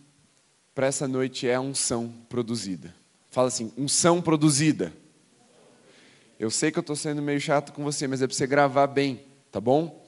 para 0.75 0.87
essa 0.87 1.07
noite 1.07 1.47
é 1.47 1.55
a 1.55 1.61
unção 1.61 2.13
produzida. 2.27 2.93
Fala 3.31 3.47
assim, 3.47 3.71
unção 3.77 4.21
produzida. 4.21 4.93
Eu 6.37 6.51
sei 6.51 6.69
que 6.69 6.77
eu 6.77 6.81
estou 6.81 6.97
sendo 6.97 7.21
meio 7.21 7.39
chato 7.39 7.71
com 7.71 7.81
você, 7.81 8.05
mas 8.07 8.21
é 8.21 8.27
para 8.27 8.35
você 8.35 8.45
gravar 8.45 8.87
bem, 8.87 9.21
tá 9.49 9.61
bom? 9.61 10.05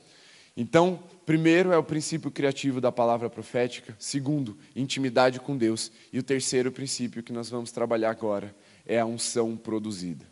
Então, 0.57 1.01
primeiro 1.25 1.71
é 1.71 1.77
o 1.77 1.83
princípio 1.83 2.29
criativo 2.29 2.81
da 2.81 2.91
palavra 2.91 3.29
profética. 3.29 3.95
Segundo, 3.97 4.57
intimidade 4.75 5.39
com 5.39 5.55
Deus. 5.55 5.89
E 6.11 6.19
o 6.19 6.23
terceiro 6.23 6.69
princípio 6.69 7.23
que 7.23 7.31
nós 7.31 7.49
vamos 7.49 7.71
trabalhar 7.71 8.09
agora 8.09 8.53
é 8.85 8.99
a 8.99 9.05
unção 9.05 9.55
produzida. 9.55 10.25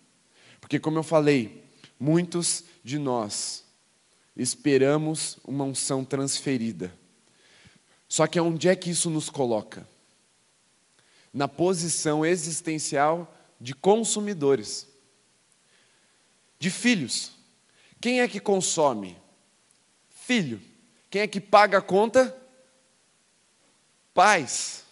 Porque, 0.59 0.79
como 0.79 0.97
eu 0.97 1.03
falei, 1.03 1.63
muitos 1.97 2.65
de 2.83 2.99
nós 2.99 3.63
esperamos 4.35 5.37
uma 5.45 5.63
unção 5.63 6.03
transferida. 6.03 6.93
Só 8.09 8.27
que 8.27 8.39
onde 8.39 8.67
é 8.67 8.75
que 8.75 8.89
isso 8.89 9.09
nos 9.09 9.29
coloca? 9.29 9.87
Na 11.35 11.49
posição 11.49 12.25
existencial 12.25 13.35
de 13.59 13.75
consumidores, 13.75 14.87
de 16.57 16.71
filhos. 16.71 17.33
Quem 17.99 18.21
é 18.21 18.27
que 18.27 18.39
consome? 18.39 19.17
Filho. 20.09 20.61
Quem 21.09 21.23
é 21.23 21.27
que 21.27 21.41
paga 21.41 21.79
a 21.79 21.81
conta? 21.81 22.33
Pais. 24.13 24.85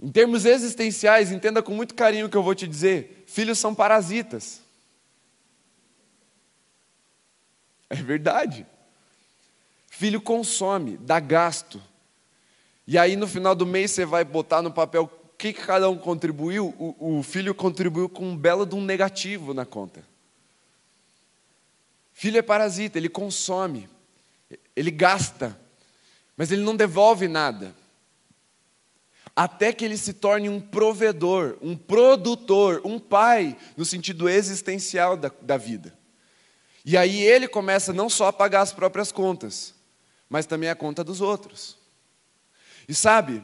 Em 0.00 0.10
termos 0.10 0.46
existenciais, 0.46 1.30
entenda 1.30 1.62
com 1.62 1.74
muito 1.74 1.94
carinho 1.94 2.24
o 2.24 2.30
que 2.30 2.36
eu 2.36 2.42
vou 2.42 2.54
te 2.54 2.66
dizer: 2.66 3.24
filhos 3.26 3.58
são 3.58 3.74
parasitas. 3.74 4.62
É 7.90 7.96
verdade. 7.96 8.66
Filho 9.90 10.18
consome, 10.18 10.96
dá 10.96 11.20
gasto. 11.20 11.89
E 12.90 12.98
aí 12.98 13.14
no 13.14 13.28
final 13.28 13.54
do 13.54 13.64
mês 13.64 13.92
você 13.92 14.04
vai 14.04 14.24
botar 14.24 14.62
no 14.62 14.72
papel 14.72 15.04
o 15.04 15.36
que, 15.38 15.52
que 15.52 15.62
cada 15.62 15.88
um 15.88 15.96
contribuiu. 15.96 16.74
O, 16.76 17.18
o 17.18 17.22
filho 17.22 17.54
contribuiu 17.54 18.08
com 18.08 18.30
um 18.30 18.36
belo 18.36 18.66
de 18.66 18.74
um 18.74 18.84
negativo 18.84 19.54
na 19.54 19.64
conta. 19.64 20.02
Filho 22.12 22.36
é 22.36 22.42
parasita, 22.42 22.98
ele 22.98 23.08
consome, 23.08 23.88
ele 24.74 24.90
gasta, 24.90 25.56
mas 26.36 26.50
ele 26.50 26.62
não 26.62 26.74
devolve 26.74 27.28
nada. 27.28 27.72
Até 29.36 29.72
que 29.72 29.84
ele 29.84 29.96
se 29.96 30.14
torne 30.14 30.48
um 30.48 30.60
provedor, 30.60 31.58
um 31.62 31.76
produtor, 31.76 32.82
um 32.84 32.98
pai, 32.98 33.56
no 33.76 33.84
sentido 33.84 34.28
existencial 34.28 35.16
da, 35.16 35.30
da 35.40 35.56
vida. 35.56 35.96
E 36.84 36.96
aí 36.96 37.22
ele 37.22 37.46
começa 37.46 37.92
não 37.92 38.10
só 38.10 38.26
a 38.26 38.32
pagar 38.32 38.62
as 38.62 38.72
próprias 38.72 39.12
contas, 39.12 39.76
mas 40.28 40.44
também 40.44 40.68
a 40.68 40.74
conta 40.74 41.04
dos 41.04 41.20
outros. 41.20 41.78
E 42.90 42.94
sabe, 42.94 43.40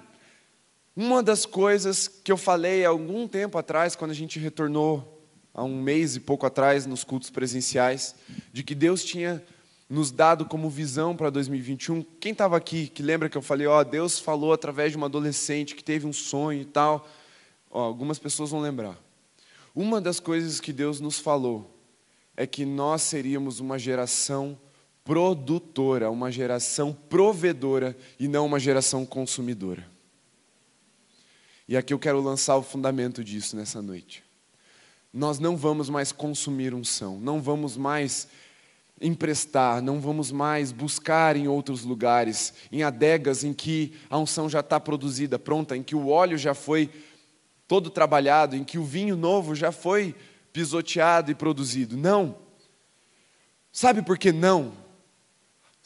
uma 0.96 1.22
das 1.22 1.46
coisas 1.46 2.08
que 2.08 2.32
eu 2.32 2.36
falei 2.36 2.84
há 2.84 2.88
algum 2.88 3.28
tempo 3.28 3.56
atrás, 3.56 3.94
quando 3.94 4.10
a 4.10 4.14
gente 4.14 4.40
retornou, 4.40 5.24
há 5.54 5.62
um 5.62 5.80
mês 5.80 6.16
e 6.16 6.20
pouco 6.20 6.44
atrás, 6.44 6.84
nos 6.84 7.04
cultos 7.04 7.30
presenciais, 7.30 8.16
de 8.52 8.64
que 8.64 8.74
Deus 8.74 9.04
tinha 9.04 9.40
nos 9.88 10.10
dado 10.10 10.46
como 10.46 10.68
visão 10.68 11.14
para 11.14 11.30
2021. 11.30 12.02
Quem 12.18 12.32
estava 12.32 12.56
aqui 12.56 12.88
que 12.88 13.04
lembra 13.04 13.28
que 13.28 13.38
eu 13.38 13.42
falei, 13.42 13.68
ó, 13.68 13.84
Deus 13.84 14.18
falou 14.18 14.52
através 14.52 14.90
de 14.90 14.96
uma 14.96 15.06
adolescente 15.06 15.76
que 15.76 15.84
teve 15.84 16.08
um 16.08 16.12
sonho 16.12 16.62
e 16.62 16.64
tal? 16.64 17.08
Algumas 17.70 18.18
pessoas 18.18 18.50
vão 18.50 18.60
lembrar. 18.60 18.98
Uma 19.72 20.00
das 20.00 20.18
coisas 20.18 20.58
que 20.58 20.72
Deus 20.72 20.98
nos 20.98 21.20
falou 21.20 21.72
é 22.36 22.48
que 22.48 22.64
nós 22.64 23.02
seríamos 23.02 23.60
uma 23.60 23.78
geração 23.78 24.58
produtora, 25.06 26.10
uma 26.10 26.32
geração 26.32 26.92
provedora 26.92 27.96
e 28.18 28.26
não 28.26 28.44
uma 28.44 28.58
geração 28.58 29.06
consumidora. 29.06 29.88
E 31.68 31.76
aqui 31.76 31.94
eu 31.94 31.98
quero 31.98 32.20
lançar 32.20 32.56
o 32.56 32.62
fundamento 32.62 33.22
disso 33.22 33.54
nessa 33.54 33.80
noite. 33.80 34.24
Nós 35.12 35.38
não 35.38 35.56
vamos 35.56 35.88
mais 35.88 36.10
consumir 36.10 36.74
unção, 36.74 37.20
não 37.20 37.40
vamos 37.40 37.76
mais 37.76 38.26
emprestar, 39.00 39.80
não 39.80 40.00
vamos 40.00 40.32
mais 40.32 40.72
buscar 40.72 41.36
em 41.36 41.46
outros 41.46 41.84
lugares, 41.84 42.52
em 42.72 42.82
adegas 42.82 43.44
em 43.44 43.52
que 43.54 43.94
a 44.10 44.18
unção 44.18 44.48
já 44.48 44.60
está 44.60 44.80
produzida, 44.80 45.38
pronta, 45.38 45.76
em 45.76 45.84
que 45.84 45.94
o 45.94 46.08
óleo 46.08 46.36
já 46.36 46.52
foi 46.52 46.90
todo 47.68 47.90
trabalhado, 47.90 48.56
em 48.56 48.64
que 48.64 48.76
o 48.76 48.84
vinho 48.84 49.16
novo 49.16 49.54
já 49.54 49.70
foi 49.70 50.16
pisoteado 50.52 51.30
e 51.30 51.34
produzido. 51.34 51.96
Não. 51.96 52.38
Sabe 53.70 54.02
por 54.02 54.18
que 54.18 54.32
não? 54.32 54.85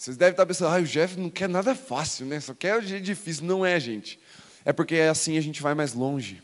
Vocês 0.01 0.17
devem 0.17 0.31
estar 0.31 0.47
pensando, 0.47 0.75
ah, 0.75 0.81
o 0.81 0.85
Jeff 0.85 1.21
não 1.21 1.29
quer 1.29 1.47
nada 1.47 1.75
fácil, 1.75 2.25
né? 2.25 2.41
Só 2.41 2.55
quer 2.55 2.79
o 2.79 2.81
jeito 2.81 3.05
difícil. 3.05 3.45
Não 3.45 3.67
é, 3.67 3.79
gente. 3.79 4.19
É 4.65 4.73
porque 4.73 4.97
assim 4.97 5.37
a 5.37 5.43
gente 5.43 5.61
vai 5.61 5.75
mais 5.75 5.93
longe. 5.93 6.43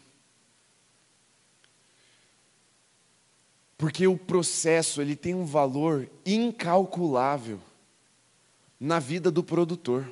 Porque 3.79 4.07
o 4.07 4.19
processo 4.19 5.01
ele 5.01 5.17
tem 5.17 5.35
um 5.35 5.47
valor 5.47 6.07
incalculável 6.27 7.59
na 8.79 8.99
vida 8.99 9.31
do 9.31 9.43
produtor. 9.43 10.07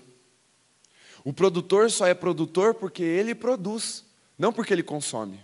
O 1.22 1.30
produtor 1.30 1.90
só 1.90 2.06
é 2.06 2.14
produtor 2.14 2.72
porque 2.72 3.02
ele 3.02 3.34
produz, 3.34 4.06
não 4.38 4.54
porque 4.54 4.72
ele 4.72 4.82
consome. 4.82 5.38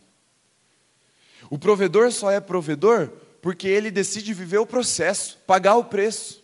O 1.51 1.59
provedor 1.59 2.11
só 2.11 2.31
é 2.31 2.41
provedor 2.41 3.11
porque 3.43 3.69
ele 3.69 3.91
decide 3.91 4.33
viver 4.33 4.57
o 4.57 4.65
processo, 4.65 5.37
pagar 5.47 5.77
o 5.77 5.85
preço. 5.85 6.40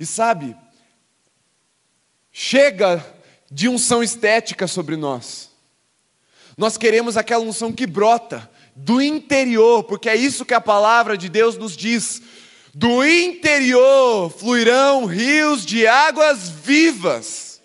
E 0.00 0.06
sabe, 0.06 0.56
chega 2.32 3.04
de 3.50 3.68
unção 3.68 4.02
estética 4.02 4.66
sobre 4.66 4.96
nós. 4.96 5.50
Nós 6.56 6.78
queremos 6.78 7.18
aquela 7.18 7.44
unção 7.44 7.70
que 7.70 7.86
brota 7.86 8.50
do 8.74 9.02
interior, 9.02 9.84
porque 9.84 10.08
é 10.08 10.16
isso 10.16 10.46
que 10.46 10.54
a 10.54 10.60
palavra 10.60 11.18
de 11.18 11.28
Deus 11.28 11.58
nos 11.58 11.76
diz. 11.76 12.22
Do 12.74 13.04
interior 13.04 14.30
fluirão 14.30 15.04
rios 15.04 15.66
de 15.66 15.86
águas 15.86 16.48
vivas. 16.48 17.60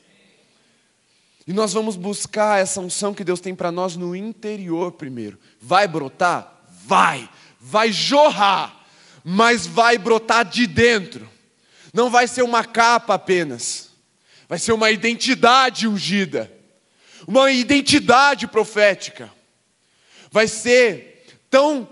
E 1.48 1.54
nós 1.54 1.72
vamos 1.72 1.96
buscar 1.96 2.60
essa 2.60 2.82
unção 2.82 3.14
que 3.14 3.24
Deus 3.24 3.40
tem 3.40 3.56
para 3.56 3.72
nós 3.72 3.96
no 3.96 4.14
interior 4.14 4.92
primeiro. 4.92 5.40
Vai 5.62 5.88
brotar? 5.88 6.66
Vai. 6.86 7.30
Vai 7.62 7.94
jorrar, 7.94 8.86
mas 9.24 9.66
vai 9.66 9.98
brotar 9.98 10.44
de 10.44 10.68
dentro. 10.68 11.35
Não 11.96 12.10
vai 12.10 12.28
ser 12.28 12.41
uma 12.41 12.66
capa 12.66 13.14
apenas. 13.14 13.91
Vai 14.50 14.60
ser 14.60 14.74
uma 14.74 14.91
identidade 14.91 15.88
ungida. 15.88 16.52
Uma 17.26 17.50
identidade 17.50 18.48
profética. 18.48 19.32
Vai 20.30 20.46
ser 20.46 21.26
tão 21.50 21.88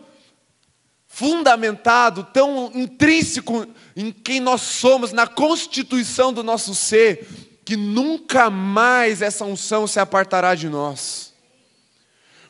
fundamentado, 1.08 2.26
tão 2.34 2.70
intrínseco 2.76 3.66
em 3.96 4.12
quem 4.12 4.42
nós 4.42 4.60
somos, 4.60 5.14
na 5.14 5.26
constituição 5.26 6.34
do 6.34 6.44
nosso 6.44 6.76
ser, 6.76 7.26
que 7.64 7.78
nunca 7.78 8.50
mais 8.50 9.22
essa 9.22 9.46
unção 9.46 9.88
se 9.88 10.02
apartará 10.02 10.54
de 10.54 10.68
nós. 10.68 11.34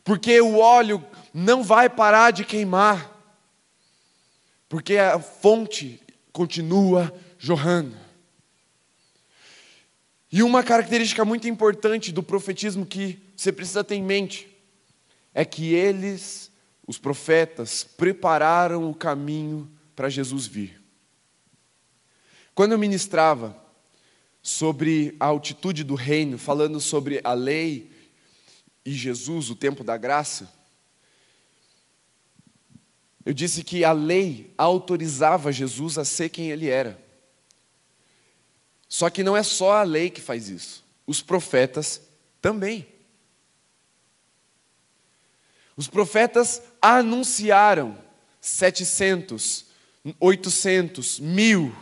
Porque 0.04 0.42
o 0.42 0.58
óleo 0.58 1.06
não 1.32 1.62
vai 1.62 1.88
parar 1.88 2.32
de 2.32 2.46
queimar, 2.46 3.12
porque 4.68 4.98
a 4.98 5.20
fonte 5.20 6.02
continua 6.32 7.14
jorrando. 7.44 7.94
E 10.32 10.42
uma 10.42 10.64
característica 10.64 11.26
muito 11.26 11.46
importante 11.46 12.10
do 12.10 12.24
profetismo 12.24 12.86
que 12.86 13.20
você 13.36 13.52
precisa 13.52 13.84
ter 13.84 13.96
em 13.96 14.02
mente 14.02 14.48
é 15.34 15.44
que 15.44 15.74
eles 15.74 16.50
os 16.88 16.98
profetas 16.98 17.84
prepararam 17.84 18.90
o 18.90 18.96
caminho 18.96 19.70
para 19.94 20.10
Jesus 20.10 20.48
vir. 20.48 20.82
Quando 22.56 22.72
eu 22.72 22.80
ministrava 22.80 23.62
sobre 24.42 25.14
a 25.20 25.26
altitude 25.26 25.84
do 25.84 25.96
reino, 25.96 26.38
falando 26.38 26.80
sobre 26.80 27.20
a 27.26 27.34
lei 27.34 27.92
e 28.86 28.94
Jesus, 28.94 29.50
o 29.50 29.56
tempo 29.56 29.84
da 29.84 29.98
graça, 29.98 30.50
eu 33.26 33.34
disse 33.34 33.66
que 33.66 33.84
a 33.84 33.92
lei 33.92 34.54
autorizava 34.58 35.52
Jesus 35.52 35.98
a 35.98 36.06
ser 36.06 36.30
quem 36.30 36.50
ele 36.50 36.70
era. 36.70 37.03
Só 38.94 39.10
que 39.10 39.24
não 39.24 39.36
é 39.36 39.42
só 39.42 39.78
a 39.78 39.82
lei 39.82 40.12
que 40.12 40.22
faz 40.22 40.50
isso, 40.50 40.86
os 41.08 41.20
profetas 41.20 42.00
também. 42.40 42.88
Os 45.76 45.88
profetas 45.88 46.62
anunciaram 46.80 47.98
700, 48.40 49.66
800, 50.20 51.20
mil 51.20 51.76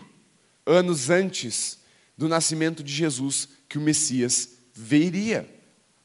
anos 0.66 1.10
antes 1.10 1.80
do 2.18 2.30
nascimento 2.30 2.82
de 2.82 2.94
Jesus 2.94 3.50
que 3.68 3.78
o 3.78 3.82
Messias 3.82 4.48
viria 4.74 5.54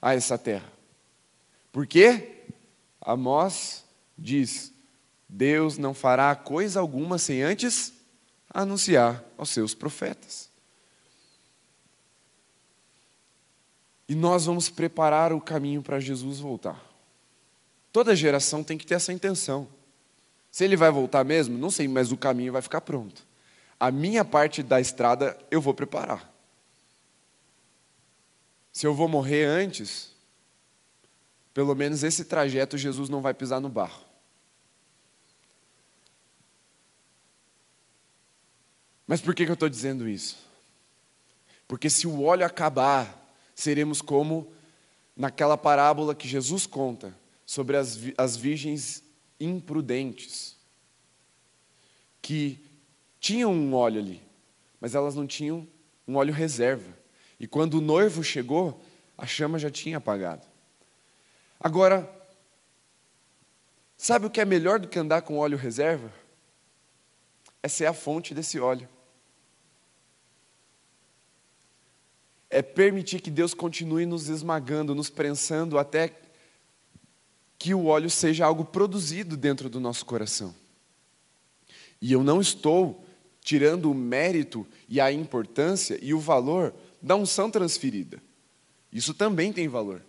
a 0.03 0.13
essa 0.13 0.37
terra. 0.37 0.73
Por 1.71 1.87
quê? 1.87 2.43
Amós 3.01 3.85
diz: 4.19 4.73
Deus 5.29 5.79
não 5.79 5.95
fará 5.95 6.35
coisa 6.35 6.81
alguma 6.81 7.17
sem 7.17 7.45
antes 7.45 7.93
anunciar 8.53 9.25
aos 9.39 9.51
seus 9.51 9.73
profetas. 9.73 10.45
E 14.09 14.15
nós 14.15 14.47
vamos 14.47 14.69
preparar 14.69 15.33
o 15.33 15.41
caminho 15.41 15.83
para 15.83 15.99
Jesus 15.99 16.39
voltar. 16.39 16.81
Toda 17.93 18.15
geração 18.15 18.63
tem 18.63 18.79
que 18.79 18.87
ter 18.87 18.95
essa 18.95 19.13
intenção. 19.13 19.69
Se 20.51 20.65
ele 20.65 20.77
vai 20.77 20.91
voltar 20.91 21.25
mesmo, 21.25 21.59
não 21.59 21.71
sei, 21.71 21.89
mas 21.89 22.13
o 22.13 22.17
caminho 22.17 22.53
vai 22.53 22.63
ficar 22.63 22.81
pronto. 22.81 23.27
A 23.79 23.91
minha 23.91 24.25
parte 24.25 24.63
da 24.63 24.81
estrada 24.81 25.37
eu 25.51 25.61
vou 25.61 25.75
preparar. 25.75 26.33
Se 28.73 28.87
eu 28.87 28.95
vou 28.95 29.09
morrer 29.09 29.45
antes, 29.45 30.13
pelo 31.53 31.75
menos 31.75 32.03
esse 32.03 32.25
trajeto 32.25 32.77
Jesus 32.77 33.09
não 33.09 33.23
vai 33.23 33.33
pisar 33.33 33.61
no 33.61 33.69
barro. 33.69 34.05
Mas 39.07 39.21
por 39.21 39.35
que, 39.35 39.45
eu 39.45 39.55
estou 39.55 39.69
dizendo 39.69 40.09
isso? 40.09 40.37
Porque 41.69 41.89
se 41.89 42.07
o 42.07 42.23
óleo 42.23 42.45
acabar, 42.45 43.26
seremos 43.57 44.03
como 44.03 44.53
naquela 45.17 45.57
parábola 45.57 46.15
que 46.15 46.29
Jesus 46.29 46.67
conta, 46.67 47.17
sobre 47.47 47.77
as, 47.77 47.99
as 48.19 48.37
virgens 48.37 49.03
imprudentes, 49.41 50.57
que 52.21 52.61
tinham 53.19 53.53
um 53.53 53.75
óleo 53.75 54.01
ali, 54.01 54.23
mas 54.79 54.95
elas 54.95 55.15
não 55.15 55.27
tinham 55.27 55.67
um 56.07 56.17
óleo 56.17 56.35
reserva. 56.35 56.95
E 57.41 57.47
quando 57.47 57.75
o 57.75 57.81
noivo 57.81 58.23
chegou, 58.23 58.85
a 59.17 59.27
chama 59.27 59.59
já 59.59 59.71
tinha 59.71 59.97
apagado. 59.97 60.47
Agora, 61.59 62.09
sabe 63.97 64.27
o 64.27 64.31
que 64.31 64.41
é 64.41 64.45
melhor 64.45 64.79
do 64.79 64.89
que 64.89 64.99
andar 64.99 65.23
com 65.23 65.39
óleo 65.39 65.57
reserva? 65.57 66.13
É 67.63 67.69
ser 67.69 67.87
a 67.87 67.95
fonte 67.95 68.35
desse 68.35 68.61
óleo. 68.61 68.89
É 72.49 72.62
permitir 72.62 73.20
que 73.20 73.30
Deus 73.30 73.55
continue 73.55 74.07
nos 74.07 74.28
esmagando, 74.28 74.94
nos 74.94 75.11
prensando 75.11 75.78
até 75.78 76.12
que 77.59 77.74
o 77.74 77.86
óleo 77.86 78.11
seja 78.11 78.44
algo 78.44 78.64
produzido 78.64 79.36
dentro 79.36 79.68
do 79.68 79.80
nosso 79.80 80.05
coração. 80.05 80.55
E 82.01 82.12
eu 82.12 82.22
não 82.22 82.40
estou 82.40 83.05
tirando 83.40 83.90
o 83.90 83.94
mérito 83.94 84.66
e 84.88 85.01
a 85.01 85.11
importância 85.11 85.99
e 86.03 86.12
o 86.12 86.20
valor 86.20 86.74
da 87.01 87.16
unção 87.16 87.51
transferida. 87.51 88.20
Isso 88.92 89.14
também 89.14 89.53
tem 89.53 89.68
valor. 89.68 90.03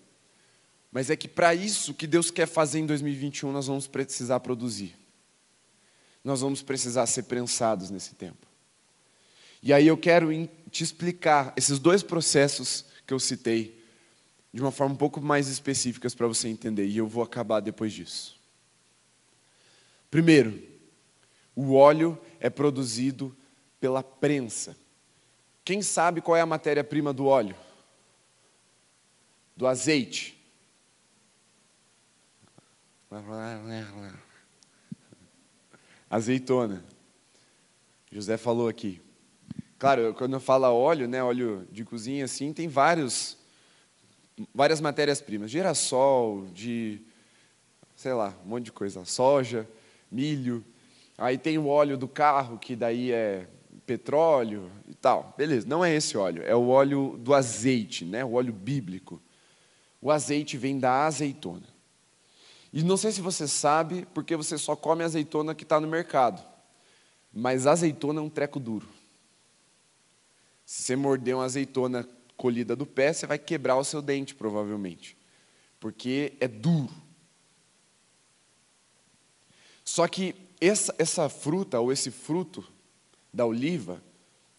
Mas 0.92 1.10
é 1.10 1.16
que 1.16 1.28
para 1.28 1.54
isso 1.54 1.94
que 1.94 2.08
Deus 2.08 2.32
quer 2.32 2.48
fazer 2.48 2.80
em 2.80 2.86
2021, 2.86 3.52
nós 3.52 3.68
vamos 3.68 3.88
precisar 3.88 4.40
produzir. 4.40 4.96
Nós 6.24 6.42
vamos 6.42 6.62
precisar 6.62 7.06
ser 7.06 7.24
prensados 7.24 7.90
nesse 7.90 8.16
tempo. 8.16 8.48
E 9.62 9.72
aí 9.72 9.88
eu 9.88 9.98
quero 9.98 10.32
te 10.70 10.84
explicar 10.84 11.54
esses 11.56 11.80
dois 11.80 12.04
processos 12.04 12.86
que 13.06 13.14
eu 13.14 13.20
citei 13.20 13.78
de 14.54 14.62
uma 14.62 14.72
forma 14.72 14.94
um 14.94 14.98
pouco 14.98 15.22
mais 15.22 15.48
específica 15.48 16.10
para 16.10 16.28
você 16.28 16.48
entender, 16.48 16.88
e 16.88 16.98
eu 16.98 17.08
vou 17.08 17.24
acabar 17.24 17.60
depois 17.60 17.94
disso. 17.94 18.40
Primeiro, 20.10 20.62
o 21.56 21.74
óleo 21.74 22.20
é 22.40 22.50
produzido 22.50 23.36
pela 23.80 24.02
prensa. 24.02 24.76
Quem 25.64 25.82
sabe 25.82 26.22
qual 26.22 26.36
é 26.36 26.42
a 26.42 26.46
matéria-prima 26.46 27.14
do 27.14 27.26
óleo? 27.26 27.56
Do 29.56 29.68
azeite. 29.68 30.38
Azeitona. 36.10 36.84
José 38.12 38.38
falou 38.38 38.68
aqui. 38.68 39.02
Claro, 39.80 40.14
quando 40.16 40.34
eu 40.34 40.40
falo 40.40 40.66
óleo, 40.74 41.08
né, 41.08 41.24
óleo 41.24 41.68
de 41.72 41.86
cozinha 41.86 42.26
assim, 42.26 42.52
tem 42.52 42.68
vários 42.68 43.38
várias 44.54 44.82
matérias-primas, 44.82 45.50
girassol, 45.50 46.46
de, 46.54 47.02
sei 47.96 48.14
lá, 48.14 48.34
um 48.46 48.50
monte 48.50 48.66
de 48.66 48.72
coisa, 48.72 49.04
soja, 49.06 49.68
milho. 50.12 50.64
Aí 51.18 51.38
tem 51.38 51.58
o 51.58 51.68
óleo 51.68 51.98
do 51.98 52.08
carro, 52.08 52.58
que 52.58 52.76
daí 52.76 53.12
é 53.12 53.48
petróleo 53.86 54.72
e 54.88 54.94
tal. 54.94 55.34
Beleza, 55.38 55.68
não 55.68 55.84
é 55.84 55.94
esse 55.94 56.18
óleo, 56.18 56.44
é 56.44 56.56
o 56.56 56.68
óleo 56.68 57.18
do 57.18 57.34
azeite, 57.34 58.06
né? 58.06 58.24
o 58.24 58.34
óleo 58.34 58.54
bíblico. 58.54 59.22
O 60.02 60.12
azeite 60.12 60.58
vem 60.58 60.78
da 60.78 61.06
azeitona. 61.06 61.76
E 62.72 62.84
não 62.84 62.98
sei 62.98 63.12
se 63.12 63.22
você 63.22 63.48
sabe, 63.48 64.08
porque 64.14 64.36
você 64.36 64.58
só 64.58 64.76
come 64.76 65.04
azeitona 65.04 65.56
que 65.56 65.64
está 65.64 65.80
no 65.80 65.88
mercado. 65.88 66.44
Mas 67.34 67.66
azeitona 67.66 68.20
é 68.20 68.24
um 68.24 68.30
treco 68.30 68.60
duro. 68.60 68.88
Se 70.68 70.82
você 70.82 70.96
morder 70.98 71.34
uma 71.34 71.46
azeitona 71.46 72.06
colhida 72.36 72.76
do 72.76 72.86
pé, 72.86 73.14
você 73.14 73.26
vai 73.26 73.40
quebrar 73.40 73.78
o 73.78 73.86
seu 73.86 74.02
dente, 74.02 74.36
provavelmente, 74.36 75.16
porque 75.80 76.34
é 76.42 76.48
duro. 76.48 76.94
Só 79.82 80.06
que 80.10 80.36
essa, 80.60 80.94
essa 81.00 81.30
fruta, 81.30 81.80
ou 81.80 81.90
esse 81.90 82.12
fruto 82.12 82.70
da 83.34 83.46
oliva, 83.46 84.04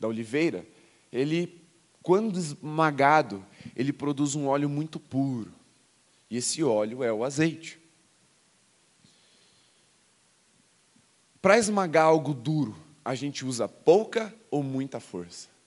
da 0.00 0.08
oliveira, 0.08 0.66
ele, 1.12 1.60
quando 2.02 2.38
esmagado, 2.38 3.44
ele 3.76 3.92
produz 3.92 4.34
um 4.34 4.46
óleo 4.46 4.70
muito 4.70 4.98
puro. 4.98 5.52
E 6.30 6.38
esse 6.38 6.64
óleo 6.64 7.04
é 7.04 7.12
o 7.12 7.22
azeite. 7.22 7.78
Para 11.42 11.58
esmagar 11.58 12.06
algo 12.06 12.32
duro, 12.32 12.74
a 13.04 13.14
gente 13.14 13.44
usa 13.44 13.68
pouca 13.68 14.34
ou 14.50 14.62
muita 14.62 14.98
força? 15.00 15.57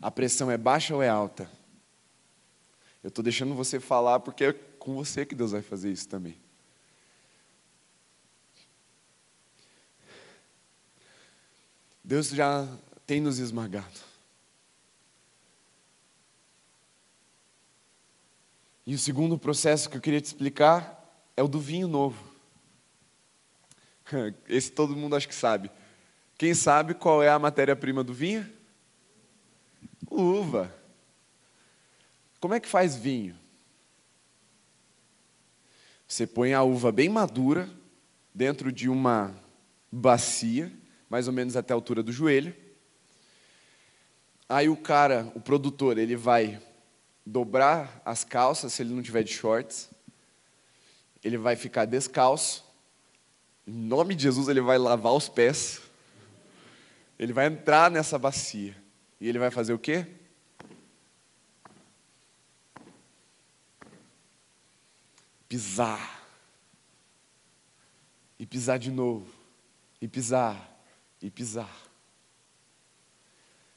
A 0.00 0.10
pressão 0.10 0.50
é 0.50 0.56
baixa 0.56 0.94
ou 0.94 1.02
é 1.02 1.08
alta? 1.08 1.50
Eu 3.02 3.08
estou 3.08 3.22
deixando 3.22 3.54
você 3.54 3.78
falar 3.78 4.20
porque 4.20 4.44
é 4.44 4.52
com 4.52 4.94
você 4.94 5.26
que 5.26 5.34
Deus 5.34 5.52
vai 5.52 5.62
fazer 5.62 5.90
isso 5.90 6.08
também. 6.08 6.38
Deus 12.02 12.28
já 12.28 12.66
tem 13.06 13.20
nos 13.20 13.38
esmagado. 13.38 14.10
E 18.86 18.94
o 18.94 18.98
segundo 18.98 19.38
processo 19.38 19.88
que 19.88 19.96
eu 19.96 20.00
queria 20.00 20.20
te 20.20 20.24
explicar 20.24 20.96
é 21.36 21.42
o 21.42 21.48
do 21.48 21.60
vinho 21.60 21.86
novo. 21.86 22.30
Esse 24.48 24.72
todo 24.72 24.96
mundo 24.96 25.14
acho 25.14 25.28
que 25.28 25.34
sabe. 25.34 25.70
Quem 26.36 26.54
sabe 26.54 26.94
qual 26.94 27.22
é 27.22 27.28
a 27.28 27.38
matéria-prima 27.38 28.02
do 28.02 28.14
vinho? 28.14 28.59
Uva. 30.20 30.74
Como 32.40 32.54
é 32.54 32.60
que 32.60 32.68
faz 32.68 32.96
vinho? 32.96 33.38
Você 36.06 36.26
põe 36.26 36.54
a 36.54 36.62
uva 36.62 36.90
bem 36.90 37.08
madura 37.08 37.68
dentro 38.34 38.72
de 38.72 38.88
uma 38.88 39.34
bacia, 39.92 40.72
mais 41.08 41.26
ou 41.26 41.32
menos 41.32 41.56
até 41.56 41.72
a 41.72 41.76
altura 41.76 42.02
do 42.02 42.12
joelho. 42.12 42.54
Aí 44.48 44.68
o 44.68 44.76
cara, 44.76 45.30
o 45.34 45.40
produtor, 45.40 45.98
ele 45.98 46.16
vai 46.16 46.60
dobrar 47.24 48.02
as 48.04 48.24
calças 48.24 48.72
se 48.72 48.82
ele 48.82 48.92
não 48.92 49.02
tiver 49.02 49.22
de 49.22 49.32
shorts. 49.32 49.88
Ele 51.22 51.36
vai 51.36 51.54
ficar 51.54 51.84
descalço. 51.84 52.64
Em 53.66 53.72
nome 53.72 54.14
de 54.14 54.24
Jesus, 54.24 54.48
ele 54.48 54.60
vai 54.60 54.78
lavar 54.78 55.12
os 55.12 55.28
pés. 55.28 55.80
Ele 57.18 57.32
vai 57.32 57.46
entrar 57.46 57.90
nessa 57.90 58.18
bacia. 58.18 58.79
E 59.20 59.28
ele 59.28 59.38
vai 59.38 59.50
fazer 59.50 59.74
o 59.74 59.78
quê? 59.78 60.06
Pisar. 65.46 66.24
E 68.38 68.46
pisar 68.46 68.78
de 68.78 68.90
novo. 68.90 69.30
E 70.00 70.08
pisar. 70.08 70.82
E 71.20 71.30
pisar. 71.30 71.90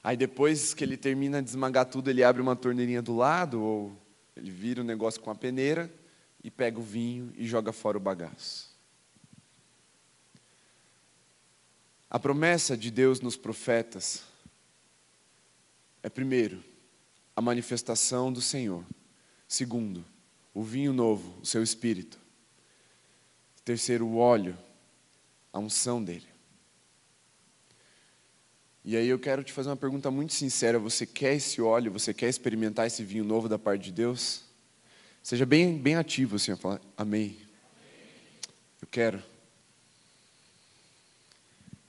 Aí 0.02 0.16
depois 0.16 0.74
que 0.74 0.84
ele 0.84 0.96
termina 0.96 1.42
de 1.42 1.50
esmagar 1.50 1.86
tudo, 1.86 2.10
ele 2.10 2.24
abre 2.24 2.42
uma 2.42 2.56
torneirinha 2.56 3.02
do 3.02 3.16
lado, 3.16 3.62
ou 3.62 3.98
ele 4.36 4.52
vira 4.52 4.82
o 4.82 4.84
um 4.84 4.88
negócio 4.88 5.20
com 5.20 5.30
a 5.30 5.36
peneira 5.36 5.92
e 6.44 6.50
pega 6.50 6.80
o 6.80 6.84
vinho 6.84 7.34
e 7.38 7.46
joga 7.46 7.72
fora 7.74 7.98
o 7.98 8.02
bagaço. 8.02 8.72
A 12.10 12.20
promessa 12.20 12.78
de 12.78 12.92
Deus 12.92 13.20
nos 13.20 13.36
profetas 13.36 14.33
é, 16.04 16.10
primeiro, 16.10 16.62
a 17.34 17.42
manifestação 17.42 18.32
do 18.32 18.42
Senhor. 18.42 18.86
Segundo, 19.48 20.06
o 20.54 20.62
vinho 20.62 20.92
novo, 20.92 21.40
o 21.42 21.46
seu 21.46 21.64
espírito. 21.64 22.20
Terceiro, 23.64 24.06
o 24.06 24.18
óleo, 24.18 24.58
a 25.52 25.60
unção 25.60 26.04
dele. 26.04 26.28
E 28.84 28.98
aí 28.98 29.08
eu 29.08 29.18
quero 29.18 29.44
te 29.44 29.54
fazer 29.54 29.70
uma 29.70 29.78
pergunta 29.78 30.12
muito 30.12 30.34
sincera: 30.34 30.78
você 30.78 31.06
quer 31.06 31.36
esse 31.36 31.62
óleo? 31.62 31.92
Você 31.94 32.14
quer 32.14 32.28
experimentar 32.28 32.86
esse 32.86 33.04
vinho 33.04 33.24
novo 33.24 33.48
da 33.48 33.58
parte 33.58 33.86
de 33.86 33.94
Deus? 33.94 34.44
Seja 35.24 35.46
bem, 35.46 35.78
bem 35.78 35.96
ativo 35.96 36.36
assim, 36.36 36.54
falar 36.58 36.82
amém. 36.98 37.38
Eu 38.82 38.88
quero. 38.92 39.24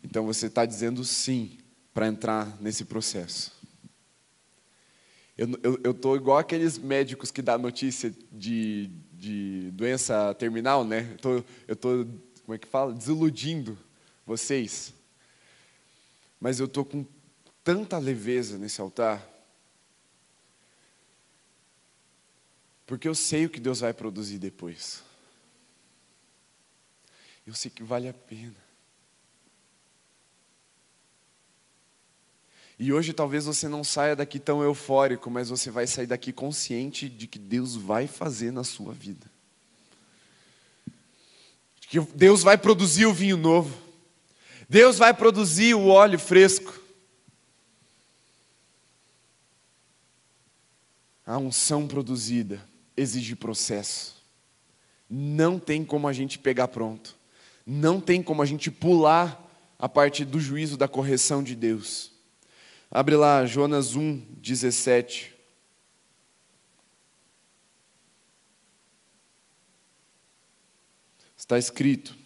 Então 0.05 0.25
você 0.25 0.47
está 0.47 0.65
dizendo 0.65 1.05
sim 1.05 1.59
para 1.93 2.07
entrar 2.07 2.57
nesse 2.61 2.85
processo. 2.85 3.64
Eu 5.37 5.91
estou 5.91 6.15
igual 6.15 6.39
aqueles 6.39 6.79
médicos 6.79 7.33
que 7.33 7.43
dá 7.43 7.59
notícia 7.59 8.15
de, 8.31 8.89
de 9.13 9.71
doença 9.73 10.33
terminal, 10.35 10.85
né? 10.85 11.17
Eu 11.67 11.75
estou, 11.75 12.07
como 12.45 12.55
é 12.55 12.59
que 12.59 12.69
fala? 12.69 12.93
Desiludindo 12.93 13.77
vocês. 14.25 14.95
Mas 16.41 16.61
eu 16.61 16.67
estou 16.67 16.85
com 16.85 17.05
tanta 17.65 17.99
leveza 17.99 18.59
nesse 18.59 18.81
altar, 18.81 19.27
porque 22.87 23.09
eu 23.09 23.15
sei 23.15 23.47
o 23.47 23.51
que 23.51 23.59
Deus 23.59 23.81
vai 23.81 23.93
produzir 23.93 24.39
depois. 24.39 25.03
Eu 27.47 27.55
sei 27.55 27.71
que 27.71 27.83
vale 27.83 28.09
a 28.09 28.15
pena. 28.15 28.64
E 32.85 32.93
hoje 32.93 33.15
talvez 33.15 33.47
você 33.47 33.67
não 33.67 33.83
saia 33.83 34.15
daqui 34.15 34.39
tão 34.39 34.63
eufórico, 34.63 35.31
mas 35.31 35.49
você 35.49 35.71
vai 35.71 35.87
sair 35.87 36.07
daqui 36.07 36.35
consciente 36.35 37.09
de 37.09 37.27
que 37.27 37.39
Deus 37.39 37.75
vai 37.75 38.07
fazer 38.07 38.53
na 38.53 38.63
sua 38.63 38.93
vida. 38.93 39.27
Que 41.89 41.99
Deus 41.99 42.43
vai 42.43 42.59
produzir 42.59 43.07
o 43.07 43.15
vinho 43.15 43.39
novo. 43.39 43.75
Deus 44.69 44.99
vai 44.99 45.15
produzir 45.15 45.73
o 45.75 45.87
óleo 45.87 46.19
fresco. 46.19 46.79
A 51.25 51.39
unção 51.39 51.89
produzida 51.89 52.63
exige 52.95 53.35
processo. 53.35 54.23
Não 55.09 55.59
tem 55.59 55.87
como 55.87 56.07
a 56.07 56.13
gente 56.13 56.39
pegar 56.39 56.69
pronto. 56.69 57.17
Não 57.65 57.99
tem 57.99 58.23
como 58.23 58.43
a 58.43 58.47
gente 58.47 58.71
pular 58.71 59.43
a 59.79 59.89
parte 59.89 60.23
do 60.23 60.39
juízo 60.39 60.77
da 60.77 60.87
correção 60.87 61.43
de 61.43 61.57
Deus. 61.57 62.13
Abre 62.95 63.17
lá 63.17 63.45
Jonas 63.45 63.97
1, 63.97 64.21
17. 64.37 65.35
Está 71.37 71.59
escrito: 71.59 72.17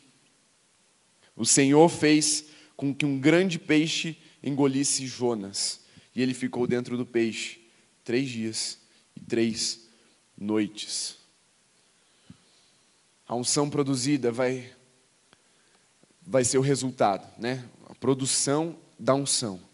o 1.34 1.46
Senhor 1.46 1.88
fez 1.88 2.50
com 2.76 2.94
que 2.94 3.06
um 3.06 3.18
grande 3.18 3.58
peixe 3.58 4.18
engolisse 4.42 5.06
Jonas, 5.06 5.80
e 6.14 6.20
ele 6.20 6.34
ficou 6.34 6.66
dentro 6.66 6.98
do 6.98 7.06
peixe 7.06 7.62
três 8.04 8.28
dias 8.28 8.78
e 9.16 9.20
três 9.20 9.88
noites. 10.36 11.16
A 13.26 13.34
unção 13.34 13.70
produzida 13.70 14.30
vai, 14.30 14.70
vai 16.20 16.44
ser 16.44 16.58
o 16.58 16.62
resultado, 16.62 17.26
né? 17.40 17.66
A 17.86 17.94
produção 17.94 18.78
da 18.98 19.14
unção. 19.14 19.66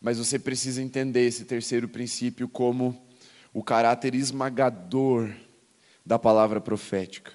Mas 0.00 0.18
você 0.18 0.38
precisa 0.38 0.80
entender 0.80 1.26
esse 1.26 1.44
terceiro 1.44 1.88
princípio 1.88 2.48
como 2.48 3.06
o 3.52 3.62
caráter 3.62 4.14
esmagador 4.14 5.34
da 6.04 6.18
palavra 6.18 6.60
profética. 6.60 7.32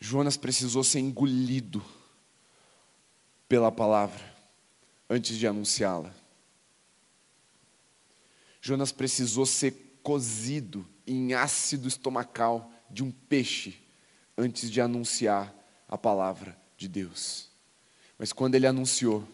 Jonas 0.00 0.36
precisou 0.36 0.82
ser 0.82 1.00
engolido 1.00 1.84
pela 3.48 3.70
palavra 3.70 4.22
antes 5.08 5.36
de 5.36 5.46
anunciá-la. 5.46 6.12
Jonas 8.60 8.90
precisou 8.90 9.46
ser 9.46 9.98
cozido 10.02 10.86
em 11.06 11.34
ácido 11.34 11.86
estomacal 11.86 12.72
de 12.90 13.04
um 13.04 13.10
peixe 13.10 13.76
antes 14.36 14.70
de 14.70 14.80
anunciar 14.80 15.54
a 15.88 15.96
palavra 15.96 16.60
de 16.76 16.88
Deus. 16.88 17.48
Mas 18.18 18.32
quando 18.32 18.56
ele 18.56 18.66
anunciou, 18.66 19.26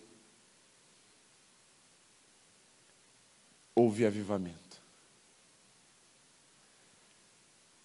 houve 3.74 4.06
avivamento. 4.06 4.80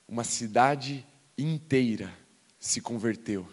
Uma 0.07 0.23
cidade 0.23 1.05
inteira 1.37 2.13
se 2.59 2.81
converteu. 2.81 3.47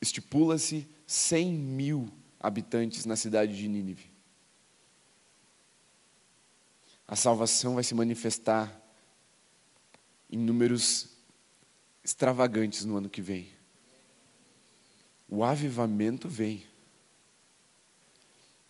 Estipula-se 0.00 0.86
100 1.06 1.52
mil 1.52 2.12
habitantes 2.38 3.04
na 3.04 3.16
cidade 3.16 3.56
de 3.56 3.68
Nínive. 3.68 4.10
A 7.06 7.16
salvação 7.16 7.74
vai 7.74 7.84
se 7.84 7.94
manifestar 7.94 8.80
em 10.30 10.38
números 10.38 11.08
extravagantes 12.02 12.84
no 12.84 12.96
ano 12.96 13.10
que 13.10 13.20
vem. 13.20 13.48
O 15.28 15.44
avivamento 15.44 16.28
vem. 16.28 16.64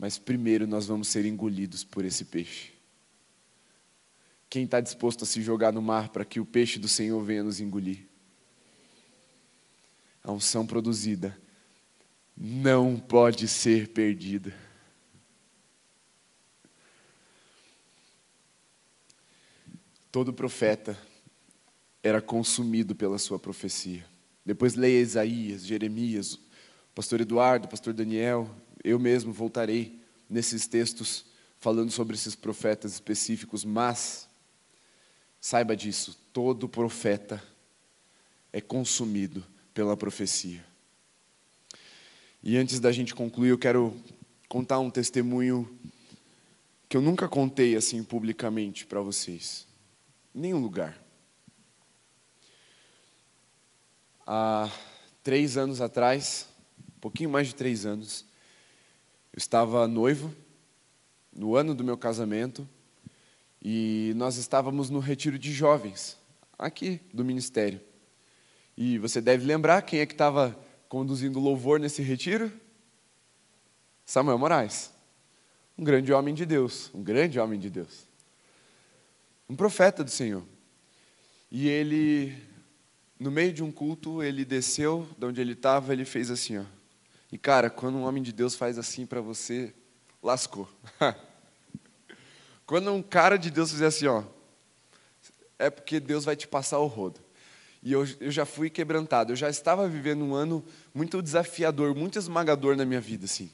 Mas 0.02 0.18
primeiro 0.18 0.66
nós 0.66 0.86
vamos 0.86 1.06
ser 1.06 1.24
engolidos 1.24 1.84
por 1.84 2.04
esse 2.04 2.24
peixe. 2.24 2.72
Quem 4.50 4.64
está 4.64 4.80
disposto 4.80 5.22
a 5.22 5.26
se 5.28 5.40
jogar 5.40 5.72
no 5.72 5.80
mar 5.80 6.08
para 6.08 6.24
que 6.24 6.40
o 6.40 6.44
peixe 6.44 6.76
do 6.76 6.88
Senhor 6.88 7.22
venha 7.22 7.44
nos 7.44 7.60
engolir? 7.60 8.04
A 10.24 10.32
unção 10.32 10.66
produzida 10.66 11.40
não 12.36 12.98
pode 12.98 13.46
ser 13.46 13.90
perdida. 13.90 14.52
Todo 20.10 20.32
profeta 20.32 20.98
era 22.02 22.20
consumido 22.20 22.92
pela 22.96 23.18
sua 23.18 23.38
profecia. 23.38 24.04
Depois 24.44 24.74
leia 24.74 25.00
Isaías, 25.00 25.64
Jeremias, 25.64 26.40
pastor 26.92 27.20
Eduardo, 27.20 27.68
pastor 27.68 27.94
Daniel, 27.94 28.50
eu 28.82 28.98
mesmo 28.98 29.32
voltarei 29.32 30.00
nesses 30.28 30.66
textos 30.66 31.24
falando 31.58 31.90
sobre 31.90 32.16
esses 32.16 32.34
profetas 32.34 32.92
específicos, 32.94 33.64
mas 33.64 34.28
saiba 35.40 35.76
disso, 35.76 36.18
todo 36.32 36.68
profeta 36.68 37.42
é 38.52 38.60
consumido 38.60 39.44
pela 39.72 39.96
profecia. 39.96 40.64
E 42.42 42.56
antes 42.56 42.80
da 42.80 42.90
gente 42.90 43.14
concluir, 43.14 43.50
eu 43.50 43.58
quero 43.58 43.96
contar 44.48 44.80
um 44.80 44.90
testemunho 44.90 45.78
que 46.88 46.96
eu 46.96 47.00
nunca 47.00 47.28
contei 47.28 47.76
assim 47.76 48.02
publicamente 48.02 48.84
para 48.84 49.00
vocês, 49.00 49.66
em 50.34 50.40
nenhum 50.40 50.58
lugar. 50.58 51.00
Há 54.26 54.70
três 55.22 55.56
anos 55.56 55.80
atrás, 55.80 56.48
um 56.96 57.00
pouquinho 57.00 57.30
mais 57.30 57.46
de 57.46 57.54
três 57.54 57.86
anos, 57.86 58.26
eu 59.32 59.38
estava 59.38 59.88
noivo, 59.88 60.34
no 61.34 61.56
ano 61.56 61.74
do 61.74 61.82
meu 61.82 61.96
casamento, 61.96 62.68
e 63.62 64.12
nós 64.16 64.36
estávamos 64.36 64.90
no 64.90 64.98
retiro 64.98 65.38
de 65.38 65.52
jovens, 65.52 66.18
aqui 66.58 67.00
do 67.14 67.24
ministério. 67.24 67.80
E 68.76 68.98
você 68.98 69.20
deve 69.20 69.46
lembrar 69.46 69.82
quem 69.82 70.00
é 70.00 70.06
que 70.06 70.14
estava 70.14 70.58
conduzindo 70.88 71.40
louvor 71.40 71.80
nesse 71.80 72.02
retiro? 72.02 72.52
Samuel 74.04 74.38
Moraes. 74.38 74.92
Um 75.78 75.84
grande 75.84 76.12
homem 76.12 76.34
de 76.34 76.44
Deus, 76.44 76.90
um 76.92 77.02
grande 77.02 77.40
homem 77.40 77.58
de 77.58 77.70
Deus. 77.70 78.06
Um 79.48 79.56
profeta 79.56 80.04
do 80.04 80.10
Senhor. 80.10 80.44
E 81.50 81.68
ele, 81.68 82.36
no 83.18 83.30
meio 83.30 83.52
de 83.52 83.62
um 83.62 83.72
culto, 83.72 84.22
ele 84.22 84.44
desceu 84.44 85.08
de 85.16 85.24
onde 85.24 85.40
ele 85.40 85.52
estava, 85.52 85.92
ele 85.92 86.04
fez 86.04 86.30
assim, 86.30 86.58
ó. 86.58 86.64
E 87.32 87.38
cara, 87.38 87.70
quando 87.70 87.96
um 87.96 88.02
homem 88.02 88.22
de 88.22 88.30
Deus 88.30 88.54
faz 88.54 88.78
assim 88.78 89.06
para 89.06 89.22
você, 89.22 89.72
lascou. 90.22 90.68
quando 92.66 92.92
um 92.92 93.02
cara 93.02 93.38
de 93.38 93.50
Deus 93.50 93.70
fizer 93.70 93.86
assim, 93.86 94.06
ó, 94.06 94.22
é 95.58 95.70
porque 95.70 95.98
Deus 95.98 96.26
vai 96.26 96.36
te 96.36 96.46
passar 96.46 96.78
o 96.78 96.86
rodo. 96.86 97.20
E 97.82 97.90
eu, 97.90 98.06
eu 98.20 98.30
já 98.30 98.44
fui 98.44 98.68
quebrantado. 98.68 99.32
Eu 99.32 99.36
já 99.36 99.48
estava 99.48 99.88
vivendo 99.88 100.22
um 100.22 100.34
ano 100.34 100.62
muito 100.94 101.22
desafiador, 101.22 101.94
muito 101.94 102.18
esmagador 102.18 102.76
na 102.76 102.84
minha 102.84 103.00
vida, 103.00 103.24
assim. 103.24 103.50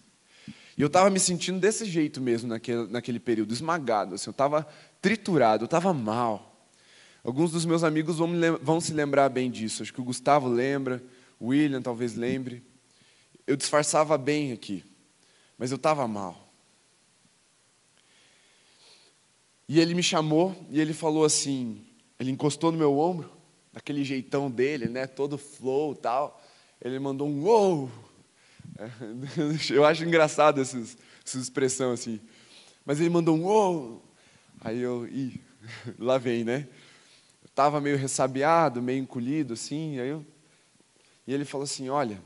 E 0.77 0.83
eu 0.83 0.89
estava 0.89 1.09
me 1.09 1.21
sentindo 1.21 1.61
desse 1.61 1.85
jeito 1.85 2.21
mesmo 2.21 2.49
naquele, 2.49 2.89
naquele 2.89 3.21
período, 3.21 3.53
esmagado. 3.53 4.17
Assim, 4.17 4.29
eu 4.29 4.33
estava 4.33 4.67
triturado, 5.01 5.65
eu 5.65 5.67
estava 5.67 5.95
mal. 5.95 6.69
Alguns 7.25 7.53
dos 7.53 7.65
meus 7.65 7.85
amigos 7.85 8.19
vão, 8.19 8.29
vão 8.61 8.81
se 8.81 8.93
lembrar 8.93 9.29
bem 9.29 9.51
disso. 9.51 9.83
Acho 9.83 9.95
que 9.95 10.01
o 10.01 10.05
Gustavo 10.05 10.49
lembra, 10.49 11.03
o 11.39 11.49
William 11.49 11.81
talvez 11.81 12.15
lembre. 12.15 12.63
Eu 13.49 13.57
disfarçava 13.57 14.19
bem 14.19 14.53
aqui, 14.53 14.85
mas 15.57 15.71
eu 15.71 15.77
estava 15.77 16.07
mal. 16.07 16.53
E 19.67 19.81
ele 19.81 19.95
me 19.95 20.03
chamou 20.03 20.55
e 20.69 20.79
ele 20.79 20.93
falou 20.93 21.25
assim, 21.25 21.83
ele 22.21 22.31
encostou 22.31 22.71
no 22.71 22.77
meu 22.77 22.99
ombro 22.99 23.33
daquele 23.73 24.05
jeitão 24.05 24.51
dele, 24.51 24.87
né, 24.87 25.07
todo 25.07 25.39
flow 25.39 25.95
tal. 25.95 26.45
Ele 26.79 26.99
mandou 26.99 27.27
um 27.27 27.43
uou. 27.43 27.91
Eu 29.73 29.87
acho 29.87 30.05
engraçado 30.05 30.61
essa, 30.61 30.77
essa 31.25 31.39
expressão 31.39 31.93
assim. 31.93 32.21
Mas 32.85 33.01
ele 33.01 33.09
mandou 33.09 33.35
um 33.35 33.45
uou. 33.45 34.05
Aí 34.61 34.79
eu, 34.79 35.09
ih, 35.09 35.41
lá 35.99 36.19
vem, 36.19 36.45
né? 36.45 36.69
Eu 37.43 37.47
estava 37.47 37.81
meio 37.81 37.97
ressabiado, 37.97 38.83
meio 38.83 39.01
encolhido 39.01 39.55
assim. 39.55 39.99
Aí 39.99 40.09
eu, 40.11 40.27
e 41.27 41.33
ele 41.33 41.47
falou 41.47 41.65
assim: 41.65 41.89
Olha, 41.89 42.21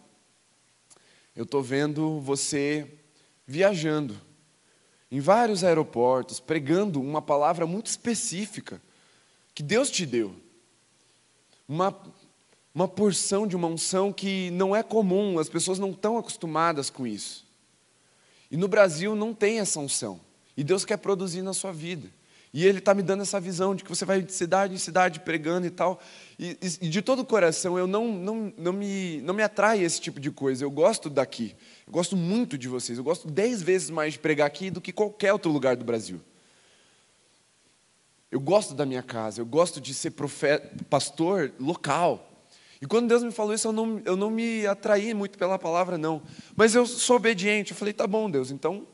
eu 1.35 1.45
estou 1.45 1.63
vendo 1.63 2.21
você 2.21 2.99
viajando 3.47 4.21
em 5.11 5.21
vários 5.21 5.63
aeroportos, 5.63 6.41
pregando 6.41 7.01
uma 7.01 7.21
palavra 7.21 7.67
muito 7.67 7.87
específica 7.87 8.81
que 9.55 9.63
Deus 9.63 9.91
te 9.91 10.07
deu 10.07 10.35
uma, 11.69 11.95
uma 12.75 12.89
porção 12.89 13.47
de 13.47 13.57
uma 13.57 13.69
unção 13.69 14.13
que 14.13 14.51
não 14.53 14.75
é 14.75 14.83
comum, 14.83 15.39
as 15.39 15.49
pessoas 15.49 15.79
não 15.79 15.91
estão 15.91 16.19
acostumadas 16.19 16.91
com 16.91 17.07
isso. 17.07 17.47
E 18.51 18.57
no 18.57 18.69
Brasil 18.69 19.15
não 19.15 19.33
tem 19.33 19.61
essa 19.61 19.81
unção. 19.81 20.21
E 20.57 20.63
Deus 20.63 20.85
quer 20.85 20.99
produzir 20.99 21.43
na 21.43 21.55
sua 21.55 21.73
vida. 21.73 22.11
E 22.53 22.67
Ele 22.67 22.79
está 22.79 22.93
me 22.93 23.03
dando 23.03 23.23
essa 23.23 23.41
visão 23.41 23.75
de 23.75 23.83
que 23.83 23.89
você 23.89 24.05
vai 24.05 24.21
de 24.21 24.33
cidade 24.33 24.75
em 24.75 24.79
cidade 24.79 25.21
pregando 25.21 25.67
e 25.67 25.71
tal. 25.71 25.99
E, 26.39 26.59
e, 26.83 26.89
de 26.89 27.01
todo 27.01 27.21
o 27.21 27.25
coração, 27.25 27.79
eu 27.79 27.87
não, 27.87 28.13
não, 28.13 28.53
não, 28.59 28.73
me, 28.73 29.23
não 29.23 29.33
me 29.33 29.43
atrai 29.43 29.83
esse 29.83 30.01
tipo 30.01 30.21
de 30.21 30.31
coisa. 30.31 30.63
Eu 30.63 30.71
gosto 30.71 31.09
daqui. 31.09 31.57
Eu 31.87 31.93
gosto 31.93 32.15
muito 32.15 32.59
de 32.59 32.69
vocês. 32.69 32.99
Eu 32.99 33.05
gosto 33.05 33.31
dez 33.31 33.63
vezes 33.63 33.89
mais 33.89 34.13
de 34.13 34.19
pregar 34.19 34.47
aqui 34.47 34.71
do 34.71 34.83
que 34.83 34.93
qualquer 34.93 35.33
outro 35.33 35.51
lugar 35.51 35.77
do 35.77 35.85
Brasil. 35.85 36.21
Eu 38.31 38.41
gosto 38.41 38.75
da 38.75 38.87
minha 38.87 39.03
casa, 39.03 39.43
eu 39.43 39.47
gosto 39.47 39.79
de 39.79 39.93
ser 39.93 40.13
profeta, 40.13 40.71
pastor 40.89 41.53
local. 41.61 42.47
E 42.81 42.87
quando 42.87 43.07
Deus 43.07 43.23
me 43.23 43.31
falou 43.31 43.55
isso, 43.55 43.69
eu 43.69 43.73
não, 43.73 44.01
eu 44.05 44.17
não 44.17 44.31
me 44.31 44.67
atraí 44.67 45.15
muito 45.15 45.39
pela 45.39 45.59
palavra, 45.59 45.97
não. 45.97 46.23
Mas 46.57 46.75
eu 46.75 46.87
sou 46.87 47.17
obediente. 47.17 47.73
Eu 47.73 47.77
falei, 47.77 47.95
tá 47.95 48.07
bom, 48.07 48.31
Deus, 48.31 48.51
então, 48.51 48.87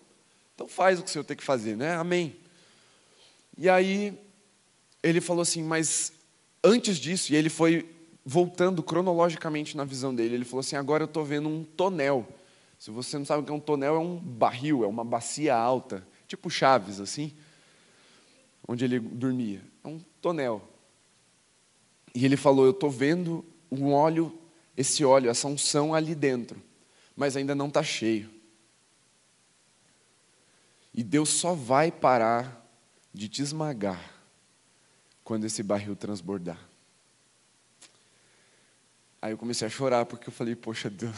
então 0.54 0.68
faz 0.68 0.98
o 0.98 1.02
que 1.02 1.08
o 1.08 1.12
Senhor 1.12 1.24
tem 1.24 1.36
que 1.36 1.42
fazer, 1.44 1.76
né? 1.76 1.94
Amém. 1.94 2.36
E 3.58 3.68
aí, 3.68 4.18
ele 5.02 5.20
falou 5.20 5.42
assim, 5.42 5.62
mas 5.62 6.12
antes 6.64 6.96
disso, 6.96 7.32
e 7.32 7.36
ele 7.36 7.50
foi 7.50 7.86
voltando 8.24 8.82
cronologicamente 8.82 9.76
na 9.76 9.84
visão 9.84 10.14
dele, 10.14 10.36
ele 10.36 10.44
falou 10.44 10.60
assim: 10.60 10.76
agora 10.76 11.02
eu 11.02 11.06
estou 11.06 11.24
vendo 11.24 11.48
um 11.48 11.64
tonel. 11.64 12.26
Se 12.78 12.90
você 12.90 13.18
não 13.18 13.24
sabe 13.24 13.42
o 13.42 13.44
que 13.44 13.50
é 13.50 13.54
um 13.54 13.60
tonel, 13.60 13.96
é 13.96 13.98
um 13.98 14.16
barril, 14.16 14.84
é 14.84 14.86
uma 14.86 15.04
bacia 15.04 15.56
alta, 15.56 16.06
tipo 16.26 16.48
Chaves, 16.48 17.00
assim 17.00 17.32
onde 18.68 18.84
ele 18.84 19.00
dormia. 19.00 19.62
É 19.82 19.88
um 19.88 19.98
tonel. 20.20 20.62
E 22.14 22.24
ele 22.26 22.36
falou: 22.36 22.66
Eu 22.66 22.72
estou 22.72 22.90
vendo 22.90 23.42
um 23.72 23.92
óleo, 23.92 24.38
esse 24.76 25.02
óleo, 25.04 25.30
essa 25.30 25.48
unção 25.48 25.94
ali 25.94 26.14
dentro, 26.14 26.62
mas 27.16 27.34
ainda 27.34 27.54
não 27.54 27.68
está 27.68 27.82
cheio. 27.82 28.30
E 30.92 31.02
Deus 31.02 31.30
só 31.30 31.54
vai 31.54 31.90
parar 31.90 32.67
de 33.12 33.28
te 33.28 33.42
esmagar 33.42 34.00
quando 35.24 35.44
esse 35.44 35.62
barril 35.62 35.96
transbordar. 35.96 36.58
Aí 39.20 39.32
eu 39.32 39.38
comecei 39.38 39.66
a 39.66 39.70
chorar 39.70 40.06
porque 40.06 40.28
eu 40.28 40.32
falei: 40.32 40.54
Poxa 40.54 40.88
Deus, 40.88 41.14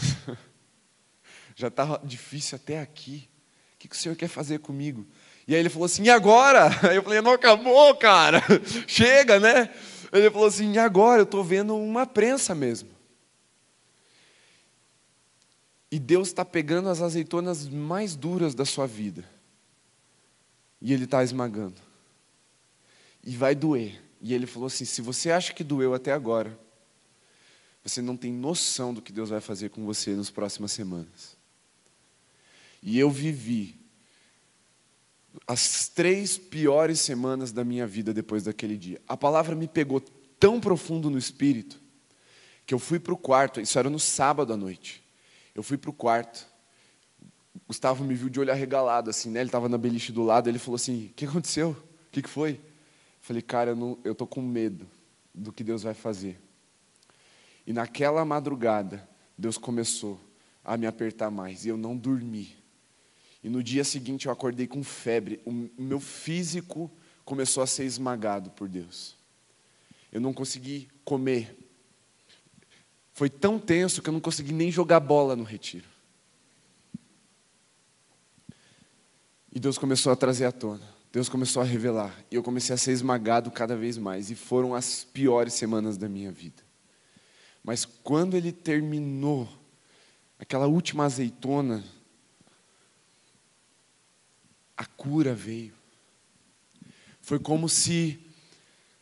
já 1.55 1.68
estava 1.68 2.01
difícil 2.05 2.57
até 2.57 2.80
aqui. 2.80 3.28
O 3.74 3.78
que 3.78 3.95
o 3.95 3.95
Senhor 3.95 4.14
quer 4.14 4.28
fazer 4.28 4.59
comigo? 4.59 5.07
E 5.47 5.55
aí 5.55 5.61
ele 5.61 5.68
falou 5.68 5.86
assim: 5.86 6.05
e 6.05 6.11
agora? 6.11 6.68
Aí 6.88 6.97
eu 6.97 7.03
falei: 7.03 7.20
não 7.20 7.32
acabou, 7.32 7.95
cara, 7.97 8.43
chega, 8.86 9.41
né? 9.41 9.68
Ele 10.12 10.30
falou 10.30 10.47
assim: 10.47 10.72
e 10.72 10.78
agora? 10.78 11.20
Eu 11.20 11.24
estou 11.24 11.43
vendo 11.43 11.76
uma 11.76 12.07
prensa 12.07 12.55
mesmo. 12.55 12.91
E 15.91 15.99
Deus 15.99 16.28
está 16.28 16.45
pegando 16.45 16.88
as 16.88 17.03
azeitonas 17.03 17.68
mais 17.68 18.14
duras 18.14 18.55
da 18.55 18.64
sua 18.64 18.86
vida. 18.86 19.24
E 20.80 20.92
Ele 20.92 21.04
está 21.04 21.22
esmagando. 21.22 21.80
E 23.22 23.36
vai 23.36 23.54
doer. 23.54 24.00
E 24.20 24.34
ele 24.34 24.46
falou 24.46 24.66
assim: 24.66 24.84
se 24.84 25.00
você 25.00 25.30
acha 25.30 25.52
que 25.52 25.64
doeu 25.64 25.94
até 25.94 26.12
agora, 26.12 26.58
você 27.82 28.02
não 28.02 28.16
tem 28.16 28.32
noção 28.32 28.92
do 28.92 29.00
que 29.00 29.12
Deus 29.12 29.30
vai 29.30 29.40
fazer 29.40 29.70
com 29.70 29.84
você 29.84 30.14
nas 30.14 30.30
próximas 30.30 30.72
semanas. 30.72 31.36
E 32.82 32.98
eu 32.98 33.10
vivi 33.10 33.78
as 35.46 35.88
três 35.88 36.36
piores 36.36 37.00
semanas 37.00 37.52
da 37.52 37.64
minha 37.64 37.86
vida 37.86 38.12
depois 38.12 38.44
daquele 38.44 38.76
dia. 38.76 39.00
A 39.06 39.16
palavra 39.16 39.54
me 39.54 39.68
pegou 39.68 40.00
tão 40.38 40.60
profundo 40.60 41.08
no 41.08 41.18
espírito 41.18 41.80
que 42.66 42.74
eu 42.74 42.78
fui 42.78 42.98
para 42.98 43.14
o 43.14 43.16
quarto, 43.16 43.60
isso 43.60 43.78
era 43.78 43.90
no 43.90 43.98
sábado 43.98 44.52
à 44.52 44.56
noite. 44.56 45.02
Eu 45.54 45.62
fui 45.62 45.76
para 45.76 45.90
o 45.90 45.92
quarto. 45.92 46.46
Gustavo 47.66 48.05
me 48.05 48.14
viu 48.14 48.28
de 48.28 48.40
olho 48.40 48.53
arregalado, 48.53 49.11
assim, 49.11 49.30
né? 49.30 49.40
Ele 49.40 49.48
estava 49.48 49.68
na 49.68 49.78
beliche 49.78 50.12
do 50.12 50.22
lado, 50.22 50.48
ele 50.48 50.59
falou 50.59 50.76
assim: 50.76 51.07
O 51.07 51.14
que 51.14 51.24
aconteceu? 51.24 51.70
O 51.70 52.11
que, 52.11 52.22
que 52.22 52.28
foi? 52.28 52.53
Eu 52.53 52.59
falei, 53.20 53.42
cara, 53.42 53.76
eu 54.05 54.12
estou 54.12 54.26
com 54.26 54.42
medo 54.42 54.86
do 55.34 55.53
que 55.53 55.62
Deus 55.62 55.82
vai 55.82 55.94
fazer. 55.94 56.40
E 57.66 57.72
naquela 57.72 58.24
madrugada, 58.24 59.09
Deus 59.36 59.57
começou 59.57 60.20
a 60.64 60.76
me 60.76 60.86
apertar 60.86 61.30
mais, 61.30 61.64
e 61.64 61.68
eu 61.68 61.76
não 61.76 61.96
dormi. 61.96 62.57
E 63.42 63.48
no 63.48 63.62
dia 63.62 63.84
seguinte 63.84 64.26
eu 64.26 64.32
acordei 64.32 64.66
com 64.66 64.82
febre. 64.82 65.40
O 65.44 65.53
meu 65.78 66.01
físico 66.01 66.90
começou 67.24 67.62
a 67.62 67.66
ser 67.66 67.84
esmagado 67.84 68.51
por 68.51 68.68
Deus. 68.68 69.16
Eu 70.12 70.20
não 70.20 70.32
consegui 70.32 70.88
comer. 71.05 71.57
Foi 73.12 73.30
tão 73.30 73.59
tenso 73.59 74.03
que 74.03 74.09
eu 74.09 74.12
não 74.12 74.20
consegui 74.20 74.53
nem 74.53 74.70
jogar 74.70 75.01
bola 75.01 75.36
no 75.36 75.44
retiro. 75.44 75.88
E 79.53 79.59
Deus 79.59 79.76
começou 79.76 80.12
a 80.12 80.16
trazer 80.16 80.44
à 80.44 80.53
tona. 80.53 80.88
Deus 81.12 81.28
começou 81.28 81.61
a 81.61 81.64
revelar. 81.64 82.14
E 82.30 82.36
eu 82.36 82.42
comecei 82.42 82.74
a 82.74 82.78
ser 82.78 82.92
esmagado 82.92 83.51
cada 83.51 83.76
vez 83.76 83.98
mais. 83.98 84.30
E 84.30 84.34
foram 84.34 84.74
as 84.74 85.03
piores 85.05 85.55
semanas 85.55 85.96
da 85.96 86.09
minha 86.09 86.30
vida. 86.30 86.62
Mas 87.62 87.84
quando 87.84 88.36
ele 88.36 88.53
terminou, 88.53 89.48
aquela 90.38 90.66
última 90.66 91.05
azeitona, 91.05 91.84
a 94.76 94.84
cura 94.86 95.34
veio. 95.34 95.74
Foi 97.20 97.38
como 97.38 97.68
se, 97.68 98.18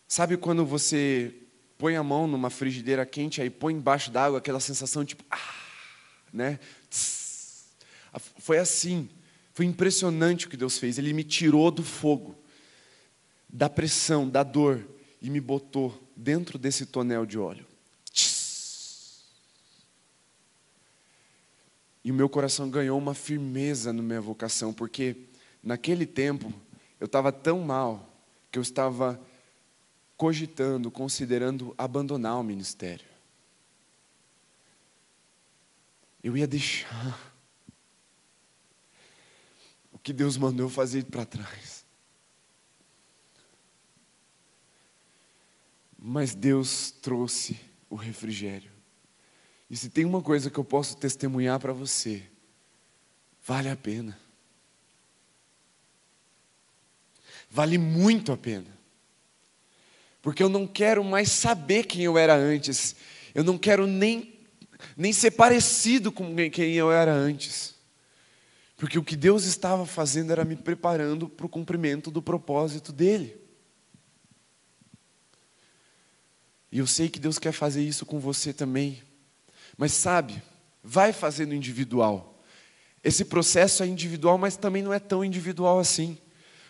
sabe 0.09 0.37
quando 0.37 0.67
você 0.67 1.33
põe 1.77 1.95
a 1.95 2.03
mão 2.03 2.27
numa 2.27 2.51
frigideira 2.51 3.07
quente, 3.07 3.41
aí 3.41 3.49
põe 3.49 3.75
embaixo 3.75 4.11
d'água, 4.11 4.39
aquela 4.39 4.59
sensação 4.59 5.05
tipo, 5.05 5.25
ah, 5.31 5.55
né? 6.33 6.59
Foi 8.39 8.59
assim. 8.59 9.09
Foi 9.59 9.67
impressionante 9.67 10.47
o 10.47 10.49
que 10.49 10.57
Deus 10.57 10.79
fez. 10.79 10.99
Ele 10.99 11.13
me 11.13 11.25
tirou 11.25 11.69
do 11.73 11.83
fogo, 11.83 12.37
da 13.49 13.69
pressão, 13.69 14.29
da 14.29 14.45
dor, 14.45 14.87
e 15.21 15.29
me 15.29 15.41
botou 15.41 16.01
dentro 16.15 16.57
desse 16.57 16.87
tonel 16.87 17.27
de 17.27 17.41
óleo. 17.41 17.67
E 22.05 22.13
o 22.13 22.15
meu 22.15 22.29
coração 22.29 22.71
ganhou 22.71 22.97
uma 22.97 23.15
firmeza 23.15 23.93
na 23.93 24.01
minha 24.01 24.21
vocação, 24.21 24.73
porque 24.73 25.17
naquele 25.61 26.07
tempo 26.07 26.55
eu 27.01 27.07
estava 27.07 27.33
tão 27.33 27.59
mal 27.59 28.09
que 28.53 28.61
eu 28.61 28.63
estava 28.63 29.21
cogitando, 30.17 30.89
considerando 30.89 31.75
abandonar 31.77 32.39
o 32.39 32.45
ministério. 32.45 33.09
Eu 36.23 36.37
ia 36.37 36.47
deixar 36.47 37.28
que 40.09 40.13
Deus 40.15 40.39
mandou 40.39 40.71
fazer 40.71 41.05
para 41.05 41.27
trás. 41.27 41.85
Mas 45.99 46.35
Deus 46.35 46.91
trouxe 46.91 47.61
o 47.91 47.95
refrigério. 47.95 48.71
E 49.69 49.77
se 49.77 49.91
tem 49.91 50.07
uma 50.07 50.23
coisa 50.23 50.49
que 50.49 50.57
eu 50.57 50.65
posso 50.65 50.97
testemunhar 50.97 51.61
para 51.61 51.75
você, 51.75 52.23
vale 53.45 53.69
a 53.69 53.77
pena. 53.77 54.19
Vale 57.51 57.77
muito 57.77 58.33
a 58.33 58.37
pena. 58.39 58.79
Porque 60.23 60.43
eu 60.43 60.49
não 60.49 60.67
quero 60.67 61.05
mais 61.05 61.31
saber 61.31 61.85
quem 61.85 62.03
eu 62.03 62.17
era 62.17 62.35
antes. 62.35 62.97
Eu 63.35 63.45
não 63.45 63.59
quero 63.59 63.87
nem, 63.87 64.41
nem 64.97 65.13
ser 65.13 65.33
parecido 65.33 66.11
com 66.11 66.35
quem 66.51 66.73
eu 66.73 66.91
era 66.91 67.13
antes. 67.13 67.78
Porque 68.79 68.97
o 68.97 69.03
que 69.03 69.17
Deus 69.17 69.45
estava 69.45 69.85
fazendo 69.85 70.31
era 70.31 70.45
me 70.45 70.55
preparando 70.55 71.29
para 71.29 71.45
o 71.45 71.49
cumprimento 71.49 72.13
do 72.13 72.23
propósito 72.23 72.93
dEle. 72.93 73.37
E 76.71 76.79
eu 76.79 76.87
sei 76.87 77.09
que 77.09 77.19
Deus 77.19 77.41
quer 77.41 77.51
fazer 77.51 77.83
isso 77.83 78.07
com 78.07 78.21
você 78.21 78.53
também. 78.53 79.03
Mas 79.77 79.93
sabe, 79.93 80.41
vai 80.83 81.13
fazendo 81.13 81.55
individual. 81.55 82.41
Esse 83.03 83.25
processo 83.25 83.83
é 83.83 83.87
individual, 83.87 84.39
mas 84.39 84.57
também 84.57 84.83
não 84.83 84.95
é 84.95 85.01
tão 85.01 85.25
individual 85.25 85.81
assim. 85.81 86.17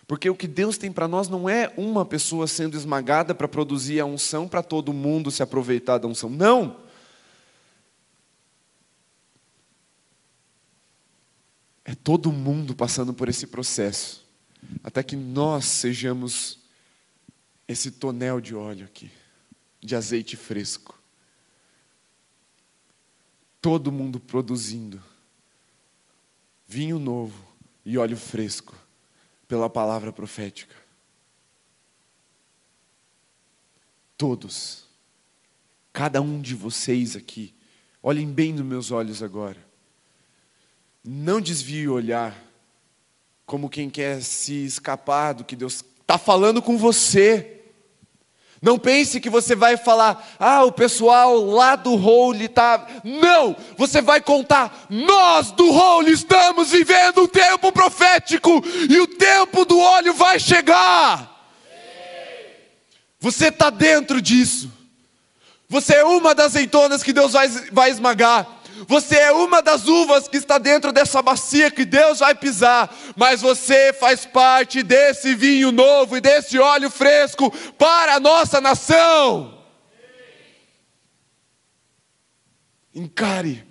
Porque 0.06 0.30
o 0.30 0.34
que 0.34 0.48
Deus 0.48 0.78
tem 0.78 0.90
para 0.90 1.06
nós 1.06 1.28
não 1.28 1.46
é 1.46 1.70
uma 1.76 2.06
pessoa 2.06 2.46
sendo 2.46 2.74
esmagada 2.74 3.34
para 3.34 3.46
produzir 3.46 4.00
a 4.00 4.06
unção 4.06 4.48
para 4.48 4.62
todo 4.62 4.94
mundo 4.94 5.30
se 5.30 5.42
aproveitar 5.42 5.98
da 5.98 6.08
unção. 6.08 6.30
Não! 6.30 6.87
É 11.88 11.94
todo 11.94 12.30
mundo 12.30 12.74
passando 12.74 13.14
por 13.14 13.30
esse 13.30 13.46
processo, 13.46 14.22
até 14.84 15.02
que 15.02 15.16
nós 15.16 15.64
sejamos 15.64 16.58
esse 17.66 17.92
tonel 17.92 18.42
de 18.42 18.54
óleo 18.54 18.84
aqui, 18.84 19.10
de 19.80 19.96
azeite 19.96 20.36
fresco 20.36 20.98
todo 23.60 23.92
mundo 23.92 24.20
produzindo 24.20 25.02
vinho 26.66 26.98
novo 26.98 27.46
e 27.84 27.98
óleo 27.98 28.16
fresco 28.16 28.74
pela 29.46 29.68
palavra 29.68 30.12
profética. 30.12 30.74
Todos, 34.16 34.84
cada 35.92 36.20
um 36.20 36.40
de 36.40 36.54
vocês 36.54 37.16
aqui, 37.16 37.54
olhem 38.02 38.32
bem 38.32 38.52
nos 38.52 38.64
meus 38.64 38.90
olhos 38.90 39.22
agora. 39.22 39.67
Não 41.04 41.40
desvie 41.40 41.88
o 41.88 41.94
olhar 41.94 42.34
como 43.46 43.70
quem 43.70 43.88
quer 43.88 44.22
se 44.22 44.64
escapar 44.64 45.32
do 45.32 45.44
que 45.44 45.56
Deus 45.56 45.82
está 46.00 46.18
falando 46.18 46.60
com 46.60 46.76
você. 46.76 47.62
Não 48.60 48.78
pense 48.78 49.20
que 49.20 49.30
você 49.30 49.54
vai 49.54 49.76
falar, 49.76 50.34
ah, 50.38 50.64
o 50.64 50.72
pessoal 50.72 51.44
lá 51.44 51.76
do 51.76 51.94
Holy 51.94 52.46
está. 52.46 52.86
Não! 53.04 53.56
Você 53.76 54.02
vai 54.02 54.20
contar, 54.20 54.86
nós 54.90 55.52
do 55.52 55.70
Holy 55.70 56.12
estamos 56.12 56.72
vivendo 56.72 57.22
um 57.22 57.28
tempo 57.28 57.70
profético 57.72 58.62
e 58.90 59.00
o 59.00 59.06
tempo 59.06 59.64
do 59.64 59.78
óleo 59.78 60.12
vai 60.12 60.40
chegar. 60.40 61.36
Você 63.20 63.48
está 63.48 63.70
dentro 63.70 64.20
disso. 64.20 64.70
Você 65.68 65.94
é 65.94 66.04
uma 66.04 66.34
das 66.34 66.46
azeitonas 66.46 67.02
que 67.02 67.12
Deus 67.12 67.32
vai, 67.32 67.48
vai 67.48 67.90
esmagar. 67.90 68.57
Você 68.86 69.16
é 69.16 69.32
uma 69.32 69.60
das 69.60 69.86
uvas 69.86 70.28
que 70.28 70.36
está 70.36 70.58
dentro 70.58 70.92
dessa 70.92 71.20
bacia 71.20 71.70
que 71.70 71.84
Deus 71.84 72.20
vai 72.20 72.34
pisar, 72.34 72.94
mas 73.16 73.40
você 73.40 73.92
faz 73.92 74.24
parte 74.24 74.82
desse 74.82 75.34
vinho 75.34 75.72
novo 75.72 76.16
e 76.16 76.20
desse 76.20 76.58
óleo 76.58 76.90
fresco 76.90 77.50
para 77.76 78.14
a 78.14 78.20
nossa 78.20 78.60
nação. 78.60 79.64
Encare 82.94 83.66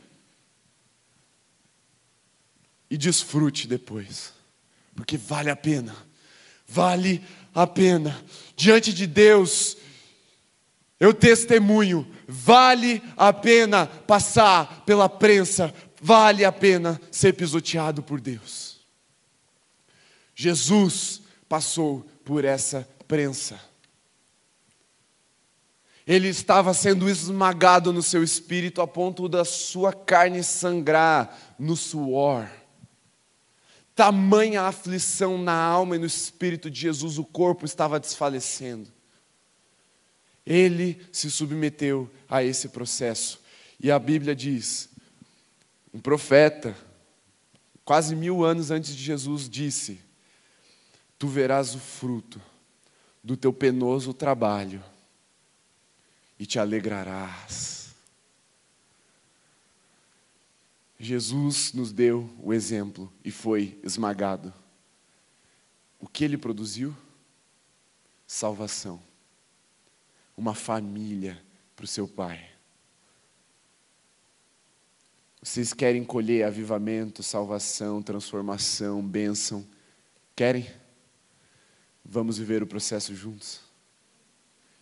e 2.90 2.98
desfrute 2.98 3.68
depois, 3.68 4.34
porque 4.96 5.18
vale 5.18 5.50
a 5.50 5.56
pena, 5.56 5.96
vale 6.66 7.24
a 7.54 7.68
pena. 7.68 8.20
Diante 8.56 8.94
de 8.94 9.06
Deus, 9.06 9.78
eu 11.00 11.14
testemunho, 11.14 12.08
vale 12.28 13.02
a 13.16 13.32
pena 13.32 13.88
passar 13.88 14.84
pela 14.86 15.08
prensa, 15.08 15.74
vale 16.02 16.44
a 16.44 16.52
pena 16.52 17.00
ser 17.10 17.34
pisoteado 17.34 18.04
por 18.04 18.20
Deus. 18.20 18.82
Jesus 20.36 21.22
passou 21.48 22.06
por 22.26 22.44
essa 22.44 22.88
prensa. 23.08 23.60
Ele 26.06 26.28
estava 26.28 26.74
sendo 26.74 27.10
esmagado 27.10 27.92
no 27.92 28.02
seu 28.02 28.24
espírito 28.24 28.82
a 28.82 28.88
ponto 28.88 29.28
da 29.28 29.44
sua 29.44 29.92
carne 29.92 30.44
sangrar 30.44 31.56
no 31.58 31.76
suor. 31.76 32.50
Tamanha 33.94 34.62
aflição 34.62 35.38
na 35.38 35.56
alma 35.60 35.96
e 35.96 36.00
no 36.00 36.06
espírito 36.06 36.70
de 36.70 36.80
Jesus, 36.80 37.18
o 37.18 37.26
corpo 37.26 37.66
estava 37.66 38.00
desfalecendo. 38.00 38.97
Ele 40.48 41.06
se 41.12 41.30
submeteu 41.30 42.10
a 42.30 42.42
esse 42.42 42.70
processo. 42.70 43.42
E 43.78 43.92
a 43.92 44.00
Bíblia 44.00 44.34
diz: 44.34 44.88
um 45.94 46.00
profeta, 46.00 46.74
quase 47.84 48.16
mil 48.16 48.46
anos 48.46 48.72
antes 48.72 48.96
de 48.96 49.04
Jesus, 49.04 49.50
disse: 49.50 50.00
Tu 51.20 51.28
verás 51.28 51.76
o 51.76 51.80
fruto 51.80 52.42
do 53.22 53.36
teu 53.36 53.52
penoso 53.52 54.14
trabalho 54.14 54.82
e 56.40 56.46
te 56.46 56.58
alegrarás. 56.58 57.94
Jesus 60.98 61.74
nos 61.74 61.92
deu 61.92 62.30
o 62.42 62.54
exemplo 62.54 63.12
e 63.24 63.32
foi 63.32 63.78
esmagado. 63.84 64.54
O 66.00 66.08
que 66.08 66.24
ele 66.24 66.38
produziu? 66.38 66.96
Salvação 68.26 69.07
uma 70.38 70.54
família 70.54 71.44
para 71.76 71.84
o 71.84 71.88
seu 71.88 72.08
pai. 72.08 72.48
Vocês 75.42 75.74
querem 75.74 76.04
colher 76.04 76.46
avivamento, 76.46 77.24
salvação, 77.24 78.04
transformação, 78.04 79.02
bênção? 79.02 79.68
Querem? 80.36 80.70
Vamos 82.06 82.38
viver 82.38 82.62
o 82.62 82.68
processo 82.68 83.16
juntos? 83.16 83.62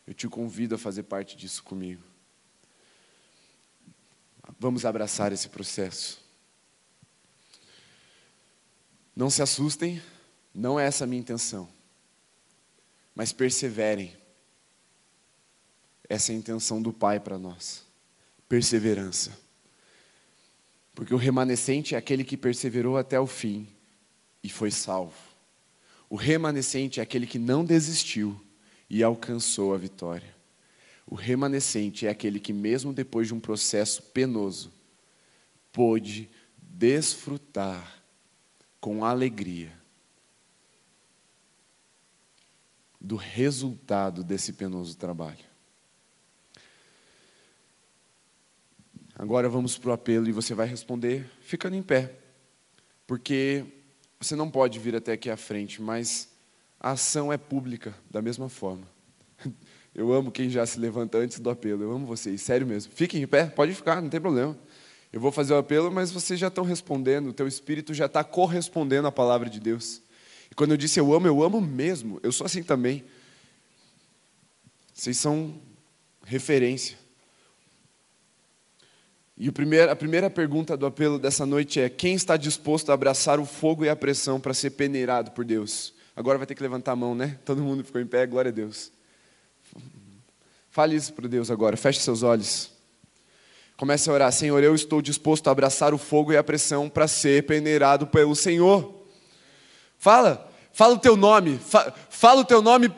Eu 0.06 0.14
te 0.14 0.28
convido 0.28 0.76
a 0.76 0.78
fazer 0.78 1.04
parte 1.04 1.36
disso 1.38 1.64
comigo. 1.64 2.04
Vamos 4.60 4.86
abraçar 4.86 5.32
esse 5.32 5.50
processo. 5.50 6.24
Não 9.16 9.30
se 9.30 9.42
assustem, 9.42 10.02
não 10.54 10.80
é 10.80 10.86
essa 10.86 11.06
a 11.06 11.08
minha 11.08 11.22
intenção. 11.22 11.70
mas 13.16 13.32
perseverem. 13.32 14.25
Essa 16.08 16.32
é 16.32 16.36
a 16.36 16.38
intenção 16.38 16.82
do 16.82 16.94
Pai 16.94 17.20
para 17.20 17.38
nós. 17.38 17.84
Perseverança. 18.48 19.38
Porque 20.94 21.14
o 21.14 21.18
remanescente 21.18 21.96
é 21.96 21.98
aquele 21.98 22.24
que 22.24 22.38
perseverou 22.38 22.98
até 22.98 23.20
o 23.20 23.28
fim 23.28 23.68
e 24.44 24.50
foi 24.50 24.72
salvo. 24.72 25.18
O 26.10 26.16
remanescente 26.16 27.00
é 27.00 27.04
aquele 27.04 27.28
que 27.28 27.40
não 27.40 27.66
desistiu 27.66 28.40
e 28.90 29.04
alcançou 29.04 29.74
a 29.74 29.78
vitória. 29.78 30.34
O 31.06 31.16
remanescente 31.16 32.08
é 32.08 32.10
aquele 32.10 32.40
que, 32.40 32.54
mesmo 32.54 32.94
depois 32.94 33.28
de 33.28 33.34
um 33.34 33.40
processo 33.40 34.02
penoso, 34.02 34.72
pôde 35.72 36.30
desfrutar 36.58 38.04
com 38.80 39.04
alegria 39.04 39.74
do 43.00 43.16
resultado 43.16 44.24
desse 44.24 44.54
penoso 44.54 44.98
trabalho. 44.98 45.55
Agora 49.18 49.48
vamos 49.48 49.78
para 49.78 49.92
o 49.92 49.94
apelo 49.94 50.28
e 50.28 50.34
você 50.34 50.54
vai 50.54 50.68
responder 50.68 51.26
ficando 51.40 51.76
em 51.76 51.82
pé, 51.82 52.12
porque 53.08 53.64
você 54.20 54.36
não 54.36 54.52
pode 54.52 54.78
vir 54.78 54.94
até 54.94 55.14
aqui 55.14 55.30
à 55.30 55.38
frente, 55.38 55.82
mas 55.82 56.28
a 56.78 56.92
ação 56.92 57.32
é 57.32 57.38
pública 57.38 57.96
da 58.12 58.22
mesma 58.22 58.50
forma. 58.50 58.86
Eu 59.96 60.12
amo 60.12 60.30
quem 60.30 60.50
já 60.50 60.66
se 60.66 60.78
levanta 60.78 61.18
antes 61.18 61.40
do 61.40 61.50
apelo, 61.50 61.84
eu 61.84 61.92
amo 61.94 62.06
vocês, 62.06 62.42
sério 62.42 62.68
mesmo. 62.68 62.92
Fiquem 62.94 63.24
em 63.24 63.26
pé, 63.26 63.46
pode 63.46 63.74
ficar, 63.74 64.02
não 64.02 64.10
tem 64.10 64.20
problema. 64.20 64.54
Eu 65.14 65.22
vou 65.22 65.32
fazer 65.32 65.54
o 65.54 65.58
apelo, 65.58 65.90
mas 65.90 66.12
vocês 66.12 66.38
já 66.38 66.50
estão 66.50 66.66
respondendo, 66.66 67.30
o 67.30 67.34
teu 67.34 67.48
espírito 67.48 67.94
já 67.94 68.06
está 68.06 68.22
correspondendo 68.22 69.08
à 69.08 69.12
palavra 69.14 69.50
de 69.50 69.58
Deus. 69.58 70.02
E 70.52 70.54
quando 70.54 70.72
eu 70.72 70.78
disse 70.78 71.00
eu 71.00 71.14
amo, 71.14 71.28
eu 71.28 71.42
amo 71.42 71.62
mesmo, 71.62 72.20
eu 72.22 72.32
sou 72.34 72.44
assim 72.44 72.62
também. 72.62 73.06
Vocês 74.94 75.16
são 75.18 75.62
referência. 76.26 77.05
E 79.38 79.50
a 79.50 79.96
primeira 79.96 80.30
pergunta 80.30 80.78
do 80.78 80.86
apelo 80.86 81.20
dessa 81.20 81.46
noite 81.46 81.80
é: 81.80 81.90
quem 81.90 82.16
está 82.16 82.38
disposto 82.38 82.90
a 82.90 82.94
abraçar 82.94 83.40
o 83.40 83.46
fogo 83.46 83.84
e 83.84 83.90
a 83.90 83.96
pressão 83.96 84.40
para 84.40 84.54
ser 84.54 84.72
peneirado 84.72 85.32
por 85.32 85.44
Deus? 85.44 85.94
Agora 86.16 86.38
vai 86.38 86.48
ter 86.48 86.56
que 86.56 86.64
levantar 86.64 86.94
a 86.94 86.96
mão, 86.96 87.14
né? 87.14 87.38
Todo 87.44 87.62
mundo 87.62 87.84
ficou 87.84 88.00
em 88.00 88.08
pé, 88.08 88.26
glória 88.26 88.50
a 88.50 88.54
Deus. 88.54 88.92
Fale 90.70 90.96
isso 90.96 91.14
para 91.14 91.28
Deus 91.28 91.52
agora, 91.52 91.76
feche 91.76 92.00
seus 92.00 92.24
olhos. 92.24 92.72
Comece 93.76 94.10
a 94.10 94.14
orar: 94.14 94.32
Senhor, 94.32 94.64
eu 94.64 94.74
estou 94.74 95.02
disposto 95.02 95.50
a 95.50 95.52
abraçar 95.52 95.94
o 95.94 95.98
fogo 95.98 96.32
e 96.32 96.38
a 96.38 96.44
pressão 96.44 96.90
para 96.90 97.06
ser 97.06 97.46
peneirado 97.46 98.08
pelo 98.08 98.36
Senhor. 98.38 99.04
Fala, 99.98 100.50
fala 100.72 100.94
o 100.94 101.00
teu 101.00 101.18
nome, 101.18 101.60
fala 102.10 102.40
o 102.40 102.46
teu 102.46 102.62
nome 102.62 102.90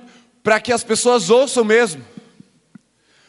para 0.43 0.59
que 0.59 0.71
as 0.71 0.83
pessoas 0.83 1.31
ouçam 1.31 1.63
mesmo. 1.63 2.05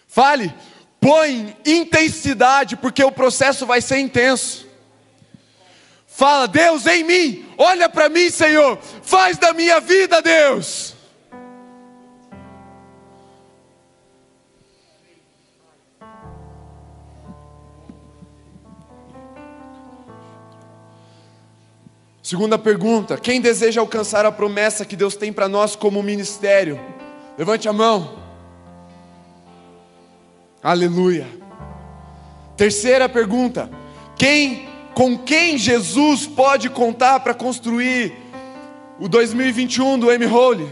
Fale, 0.07 0.55
Põe 1.01 1.57
intensidade, 1.65 2.77
porque 2.77 3.03
o 3.03 3.13
processo 3.13 3.65
vai 3.65 3.81
ser 3.81 3.99
intenso. 3.99 4.67
Fala, 6.07 6.49
Deus 6.49 6.85
em 6.87 7.05
mim, 7.05 7.47
olha 7.57 7.89
para 7.89 8.09
mim, 8.09 8.29
Senhor, 8.29 8.77
faz 9.03 9.39
da 9.39 9.53
minha 9.53 9.79
vida, 9.81 10.21
Deus. 10.21 10.97
Segunda 22.29 22.59
pergunta: 22.59 23.17
quem 23.17 23.41
deseja 23.41 23.81
alcançar 23.81 24.27
a 24.27 24.31
promessa 24.31 24.85
que 24.85 24.95
Deus 24.95 25.17
tem 25.17 25.33
para 25.33 25.49
nós 25.49 25.75
como 25.75 26.03
ministério? 26.03 26.79
Levante 27.39 27.67
a 27.67 27.73
mão. 27.73 28.18
Aleluia. 30.69 31.27
Terceira 32.55 33.09
pergunta: 33.09 33.71
quem 34.19 34.69
com 34.93 35.17
quem 35.17 35.57
Jesus 35.57 36.27
pode 36.27 36.69
contar 36.69 37.21
para 37.21 37.33
construir 37.33 38.13
o 39.01 39.09
2021 39.09 39.99
do 39.99 40.13
M 40.13 40.27
Holy? 40.27 40.71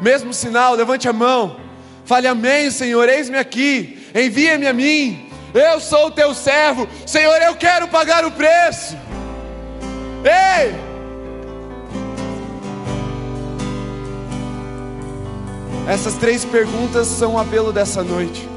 Mesmo 0.00 0.32
sinal, 0.32 0.76
levante 0.76 1.08
a 1.08 1.12
mão. 1.12 1.56
Fale 2.04 2.28
amém, 2.28 2.70
Senhor, 2.70 3.08
eis-me 3.08 3.36
aqui. 3.36 3.98
Envia-me 4.14 4.68
a 4.68 4.72
mim. 4.72 5.28
Eu 5.52 5.80
sou 5.80 6.06
o 6.06 6.10
teu 6.12 6.32
servo. 6.32 6.86
Senhor, 7.04 7.42
eu 7.42 7.56
quero 7.56 7.88
pagar 7.88 8.24
o 8.24 8.30
preço. 8.30 8.96
Ei! 10.22 10.72
Essas 15.88 16.14
três 16.14 16.44
perguntas 16.44 17.08
são 17.08 17.34
o 17.34 17.38
apelo 17.40 17.72
dessa 17.72 18.04
noite. 18.04 18.54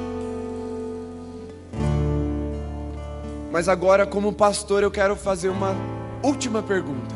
Mas 3.51 3.67
agora, 3.67 4.05
como 4.05 4.31
pastor, 4.31 4.83
eu 4.83 4.91
quero 4.91 5.15
fazer 5.15 5.49
uma 5.49 5.75
última 6.21 6.61
pergunta. 6.61 7.15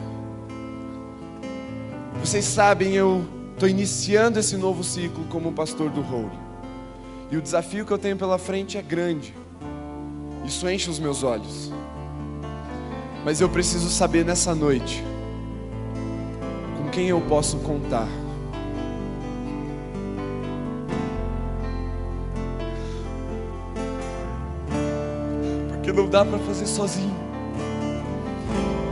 Vocês 2.20 2.46
sabem, 2.46 2.94
eu 2.94 3.24
estou 3.54 3.70
iniciando 3.70 4.40
esse 4.40 4.58
novo 4.58 4.84
ciclo 4.84 5.26
como 5.26 5.52
pastor 5.52 5.90
do 5.90 6.02
Holy. 6.02 6.40
E 7.30 7.38
o 7.38 7.42
desafio 7.42 7.86
que 7.86 7.92
eu 7.92 7.98
tenho 7.98 8.18
pela 8.18 8.38
frente 8.38 8.78
é 8.78 8.82
grande. 8.82 9.34
Isso 10.46 10.68
enche 10.70 10.90
os 10.90 11.00
meus 11.00 11.24
olhos. 11.24 11.72
Mas 13.24 13.40
eu 13.40 13.50
preciso 13.50 13.90
saber 13.90 14.26
nessa 14.26 14.54
noite 14.56 15.04
com 16.78 16.90
quem 16.90 17.08
eu 17.08 17.22
posso 17.22 17.58
contar. 17.60 18.08
Não 25.94 26.08
dá 26.08 26.26
para 26.26 26.39
fazer 26.39 26.66
sozinho. 26.66 27.16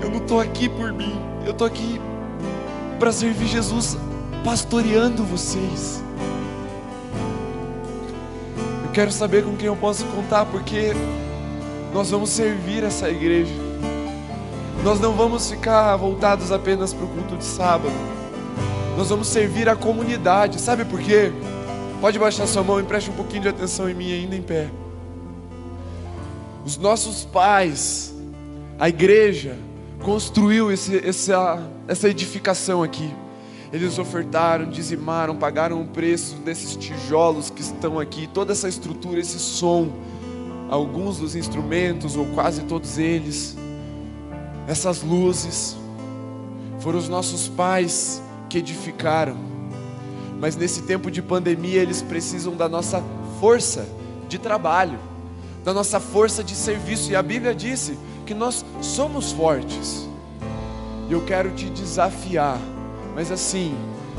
Eu 0.01 0.09
não 0.09 0.17
estou 0.17 0.39
aqui 0.39 0.69
por 0.69 0.93
mim, 0.93 1.19
eu 1.45 1.51
estou 1.51 1.65
aqui 1.65 1.99
para 2.99 3.11
servir 3.11 3.47
Jesus 3.47 3.97
pastoreando 4.43 5.23
vocês. 5.23 6.03
Eu 8.83 8.91
quero 8.91 9.11
saber 9.11 9.43
com 9.43 9.55
quem 9.55 9.67
eu 9.67 9.75
posso 9.75 10.05
contar, 10.05 10.45
porque 10.45 10.91
nós 11.93 12.09
vamos 12.11 12.29
servir 12.29 12.83
essa 12.83 13.09
igreja. 13.09 13.53
Nós 14.83 14.99
não 14.99 15.13
vamos 15.13 15.49
ficar 15.49 15.95
voltados 15.95 16.51
apenas 16.51 16.93
para 16.93 17.05
o 17.05 17.07
culto 17.07 17.37
de 17.37 17.43
sábado. 17.43 17.93
Nós 18.97 19.09
vamos 19.09 19.27
servir 19.27 19.69
a 19.69 19.75
comunidade. 19.75 20.59
Sabe 20.59 20.83
por 20.85 20.99
quê? 20.99 21.31
Pode 21.99 22.17
baixar 22.17 22.47
sua 22.47 22.63
mão 22.63 22.79
e 22.79 22.83
preste 22.83 23.09
um 23.09 23.13
pouquinho 23.13 23.43
de 23.43 23.49
atenção 23.49 23.89
em 23.89 23.93
mim 23.93 24.11
ainda 24.11 24.35
em 24.35 24.41
pé. 24.41 24.69
Os 26.63 26.77
nossos 26.77 27.25
pais, 27.25 28.13
a 28.79 28.87
igreja, 28.87 29.57
construiu 30.03 30.71
esse, 30.71 30.97
essa, 31.07 31.59
essa 31.87 32.07
edificação 32.07 32.83
aqui. 32.83 33.11
Eles 33.73 33.97
ofertaram, 33.97 34.69
dizimaram, 34.69 35.35
pagaram 35.35 35.81
o 35.81 35.87
preço 35.87 36.35
desses 36.35 36.75
tijolos 36.75 37.49
que 37.49 37.61
estão 37.61 37.99
aqui, 37.99 38.27
toda 38.27 38.51
essa 38.51 38.67
estrutura, 38.67 39.19
esse 39.19 39.39
som, 39.39 39.91
alguns 40.69 41.17
dos 41.17 41.35
instrumentos, 41.35 42.15
ou 42.15 42.25
quase 42.27 42.63
todos 42.63 42.99
eles, 42.99 43.57
essas 44.67 45.01
luzes, 45.01 45.75
foram 46.79 46.99
os 46.99 47.09
nossos 47.09 47.47
pais 47.47 48.21
que 48.49 48.59
edificaram. 48.59 49.37
Mas 50.39 50.55
nesse 50.55 50.83
tempo 50.83 51.09
de 51.09 51.21
pandemia, 51.21 51.81
eles 51.81 52.01
precisam 52.03 52.55
da 52.55 52.69
nossa 52.69 53.03
força 53.39 53.87
de 54.27 54.37
trabalho 54.37 55.10
da 55.63 55.73
nossa 55.73 55.99
força 55.99 56.43
de 56.43 56.55
serviço. 56.55 57.11
E 57.11 57.15
a 57.15 57.21
Bíblia 57.21 57.53
disse 57.53 57.97
que 58.25 58.33
nós 58.33 58.65
somos 58.81 59.31
fortes. 59.31 60.07
E 61.09 61.13
eu 61.13 61.21
quero 61.21 61.51
te 61.51 61.69
desafiar, 61.69 62.57
mas 63.13 63.31
assim, 63.31 63.75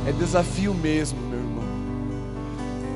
é 0.06 0.12
desafio 0.12 0.74
mesmo, 0.74 1.18
meu 1.20 1.38
irmão, 1.38 1.64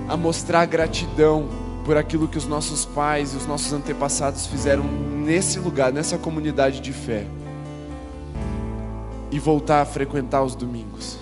a 0.08 0.16
mostrar 0.16 0.66
gratidão 0.66 1.48
por 1.84 1.96
aquilo 1.96 2.28
que 2.28 2.36
os 2.36 2.46
nossos 2.46 2.84
pais 2.84 3.32
e 3.32 3.36
os 3.36 3.46
nossos 3.46 3.72
antepassados 3.72 4.46
fizeram 4.46 4.84
nesse 4.84 5.58
lugar, 5.58 5.92
nessa 5.92 6.18
comunidade 6.18 6.80
de 6.80 6.92
fé. 6.92 7.26
E 9.30 9.38
voltar 9.38 9.82
a 9.82 9.84
frequentar 9.84 10.42
os 10.42 10.54
domingos. 10.54 11.16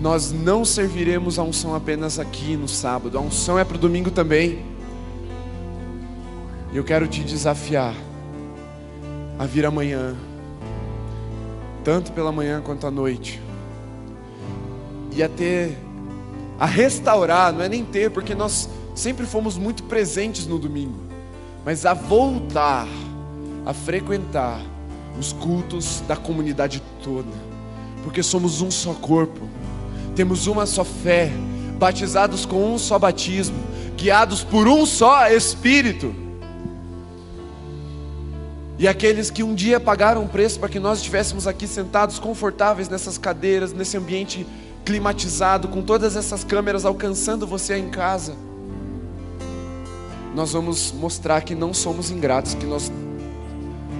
Nós 0.00 0.32
não 0.32 0.64
serviremos 0.64 1.38
a 1.38 1.42
unção 1.42 1.74
apenas 1.74 2.18
aqui 2.18 2.56
no 2.56 2.66
sábado, 2.66 3.18
a 3.18 3.20
unção 3.20 3.58
é 3.58 3.64
para 3.64 3.76
o 3.76 3.78
domingo 3.78 4.10
também. 4.10 4.64
E 6.72 6.76
eu 6.76 6.84
quero 6.84 7.08
te 7.08 7.22
desafiar 7.22 7.94
a 9.38 9.44
vir 9.46 9.66
amanhã, 9.66 10.14
tanto 11.82 12.12
pela 12.12 12.30
manhã 12.30 12.60
quanto 12.60 12.86
à 12.86 12.90
noite, 12.90 13.40
e 15.12 15.22
a 15.22 15.28
ter, 15.28 15.76
a 16.58 16.66
restaurar, 16.66 17.52
não 17.52 17.62
é 17.62 17.68
nem 17.68 17.84
ter, 17.84 18.10
porque 18.10 18.34
nós 18.34 18.68
sempre 18.94 19.26
fomos 19.26 19.56
muito 19.56 19.82
presentes 19.84 20.46
no 20.46 20.58
domingo, 20.58 21.00
mas 21.64 21.84
a 21.84 21.94
voltar 21.94 22.86
a 23.66 23.72
frequentar 23.72 24.60
os 25.18 25.32
cultos 25.32 26.02
da 26.06 26.16
comunidade 26.16 26.82
toda, 27.02 27.32
porque 28.04 28.22
somos 28.22 28.60
um 28.60 28.70
só 28.70 28.94
corpo, 28.94 29.48
temos 30.14 30.46
uma 30.46 30.66
só 30.66 30.84
fé, 30.84 31.32
batizados 31.78 32.46
com 32.46 32.74
um 32.74 32.78
só 32.78 32.98
batismo, 32.98 33.56
guiados 33.96 34.44
por 34.44 34.68
um 34.68 34.84
só 34.84 35.28
Espírito. 35.28 36.14
E 38.80 38.88
aqueles 38.88 39.30
que 39.30 39.42
um 39.42 39.54
dia 39.54 39.78
pagaram 39.78 40.24
o 40.24 40.28
preço 40.28 40.58
para 40.58 40.70
que 40.70 40.80
nós 40.80 41.00
estivéssemos 41.00 41.46
aqui 41.46 41.66
sentados 41.66 42.18
confortáveis 42.18 42.88
nessas 42.88 43.18
cadeiras, 43.18 43.74
nesse 43.74 43.94
ambiente 43.98 44.46
climatizado, 44.86 45.68
com 45.68 45.82
todas 45.82 46.16
essas 46.16 46.44
câmeras 46.44 46.86
alcançando 46.86 47.46
você 47.46 47.76
em 47.76 47.90
casa, 47.90 48.34
nós 50.34 50.54
vamos 50.54 50.92
mostrar 50.92 51.42
que 51.42 51.54
não 51.54 51.74
somos 51.74 52.10
ingratos, 52.10 52.54
que 52.54 52.64
nós, 52.64 52.90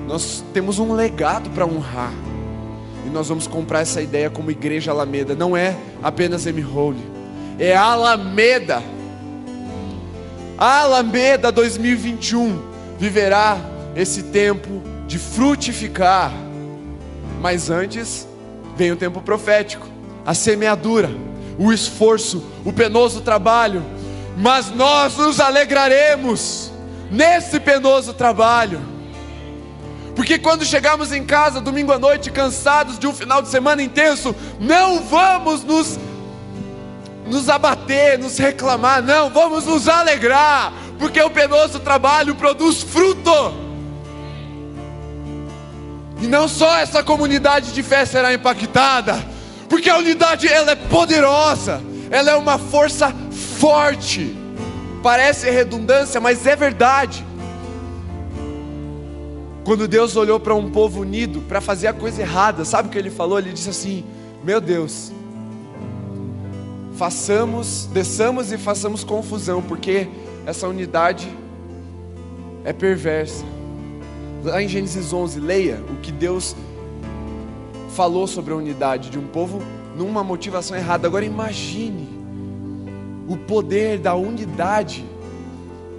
nós 0.07 0.43
temos 0.55 0.79
um 0.79 0.95
legado 0.95 1.51
para 1.51 1.67
honrar. 1.67 2.15
E 3.07 3.11
nós 3.11 3.29
vamos 3.29 3.47
comprar 3.47 3.81
essa 3.81 4.01
ideia 4.01 4.31
como 4.31 4.51
Igreja 4.51 4.93
Alameda. 4.93 5.35
Não 5.35 5.55
é 5.55 5.77
apenas 6.03 6.47
M. 6.47 6.65
Holy, 6.65 7.05
é 7.59 7.77
Alameda. 7.77 8.83
Alameda 10.57 11.53
2021 11.53 12.63
viverá 12.99 13.79
esse 13.95 14.25
tempo 14.25 14.83
de 15.07 15.19
frutificar. 15.19 16.33
Mas 17.41 17.71
antes 17.71 18.27
vem 18.77 18.93
o 18.93 18.97
tempo 18.97 19.21
profético, 19.21 19.87
a 20.25 20.35
semeadura, 20.35 21.11
o 21.59 21.73
esforço, 21.73 22.45
o 22.65 22.73
penoso 22.73 23.21
trabalho. 23.21 23.85
Mas 24.37 24.71
nós 24.71 25.17
nos 25.17 25.41
alegraremos 25.41 26.71
nesse 27.11 27.59
penoso 27.59 28.15
trabalho. 28.15 28.81
Porque 30.15 30.39
quando 30.39 30.65
chegarmos 30.65 31.13
em 31.13 31.25
casa 31.25 31.61
domingo 31.61 31.93
à 31.93 31.99
noite, 31.99 32.31
cansados 32.31 32.99
de 32.99 33.07
um 33.07 33.13
final 33.13 33.41
de 33.41 33.49
semana 33.49 33.83
intenso, 33.83 34.35
não 34.59 35.03
vamos 35.03 35.65
nos, 35.65 35.99
nos 37.27 37.49
abater, 37.49 38.19
nos 38.19 38.37
reclamar, 38.39 39.03
não, 39.03 39.31
vamos 39.31 39.65
nos 39.65 39.89
alegrar, 39.89 40.73
porque 40.99 41.23
o 41.23 41.31
penoso 41.31 41.81
trabalho 41.81 42.35
produz 42.35 42.83
fruto. 42.83 43.70
E 46.21 46.27
não 46.27 46.47
só 46.47 46.77
essa 46.79 47.03
comunidade 47.03 47.73
de 47.73 47.83
fé 47.83 48.05
será 48.05 48.33
impactada, 48.35 49.19
porque 49.69 49.89
a 49.89 49.97
unidade 49.97 50.47
ela 50.47 50.73
é 50.73 50.77
poderosa, 50.77 51.81
ela 52.11 52.31
é 52.31 52.37
uma 52.37 52.59
força 52.59 53.15
forte. 53.59 54.37
Parece 55.03 55.51
redundância, 55.51 56.21
mas 56.21 56.47
é 56.47 56.55
verdade. 56.55 57.25
Quando 59.65 59.87
Deus 59.87 60.17
olhou 60.17 60.39
para 60.41 60.55
um 60.55 60.71
povo 60.71 61.01
unido 61.01 61.41
para 61.43 61.61
fazer 61.61 61.87
a 61.87 61.93
coisa 61.93 62.21
errada, 62.21 62.65
sabe 62.65 62.89
o 62.89 62.91
que 62.91 62.99
ele 62.99 63.11
falou? 63.11 63.39
Ele 63.39 63.53
disse 63.53 63.71
assim: 63.71 64.05
Meu 64.43 64.61
Deus, 64.61 65.13
façamos, 66.97 67.87
desçamos 67.87 68.53
e 68.53 68.59
façamos 68.59 69.05
confusão, 69.05 69.63
porque 69.63 70.09
essa 70.45 70.67
unidade 70.67 71.29
é 72.65 72.73
perversa. 72.73 73.45
Lá 74.43 74.63
em 74.63 74.69
Gênesis 74.69 75.13
11, 75.13 75.39
leia 75.39 75.83
o 75.91 75.97
que 75.97 76.11
Deus 76.11 76.57
falou 77.95 78.27
sobre 78.27 78.53
a 78.55 78.57
unidade 78.57 79.11
de 79.11 79.19
um 79.19 79.27
povo 79.27 79.61
numa 79.97 80.25
motivação 80.25 80.77
errada. 80.77 81.07
Agora 81.07 81.25
imagine 81.25 82.09
o 83.29 83.37
poder 83.37 83.99
da 83.99 84.15
unidade 84.15 85.05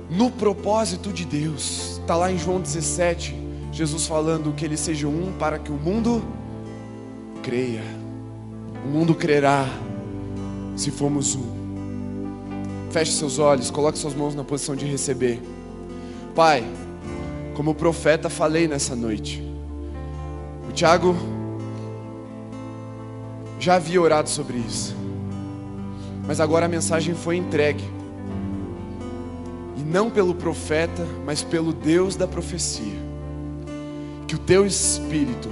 no 0.09 0.31
propósito 0.31 1.13
de 1.13 1.23
Deus. 1.23 1.99
Está 1.99 2.15
lá 2.15 2.31
em 2.31 2.37
João 2.37 2.59
17, 2.59 3.35
Jesus 3.71 4.07
falando 4.07 4.53
que 4.53 4.65
eles 4.65 4.79
sejam 4.79 5.11
um 5.11 5.31
para 5.37 5.59
que 5.59 5.71
o 5.71 5.75
mundo 5.75 6.23
creia. 7.43 7.83
O 8.83 8.89
mundo 8.89 9.13
crerá 9.13 9.67
se 10.75 10.89
formos 10.89 11.35
um. 11.35 11.61
Feche 12.89 13.13
seus 13.13 13.39
olhos, 13.39 13.69
coloque 13.69 13.97
suas 13.97 14.13
mãos 14.13 14.35
na 14.35 14.43
posição 14.43 14.75
de 14.75 14.85
receber. 14.85 15.39
Pai, 16.35 16.65
como 17.61 17.75
profeta 17.75 18.27
falei 18.27 18.67
nessa 18.67 18.95
noite. 18.95 19.39
O 20.67 20.71
Tiago 20.71 21.15
já 23.59 23.75
havia 23.75 24.01
orado 24.01 24.27
sobre 24.27 24.57
isso. 24.57 24.95
Mas 26.25 26.39
agora 26.39 26.65
a 26.65 26.67
mensagem 26.67 27.13
foi 27.13 27.37
entregue. 27.37 27.83
E 29.77 29.81
não 29.81 30.09
pelo 30.09 30.33
profeta, 30.33 31.05
mas 31.23 31.43
pelo 31.43 31.71
Deus 31.71 32.15
da 32.15 32.27
profecia. 32.27 32.99
Que 34.27 34.33
o 34.33 34.39
teu 34.39 34.65
espírito 34.65 35.47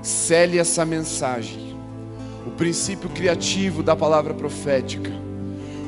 cele 0.00 0.56
essa 0.56 0.82
mensagem. 0.86 1.76
O 2.46 2.52
princípio 2.52 3.10
criativo 3.10 3.82
da 3.82 3.94
palavra 3.94 4.32
profética. 4.32 5.12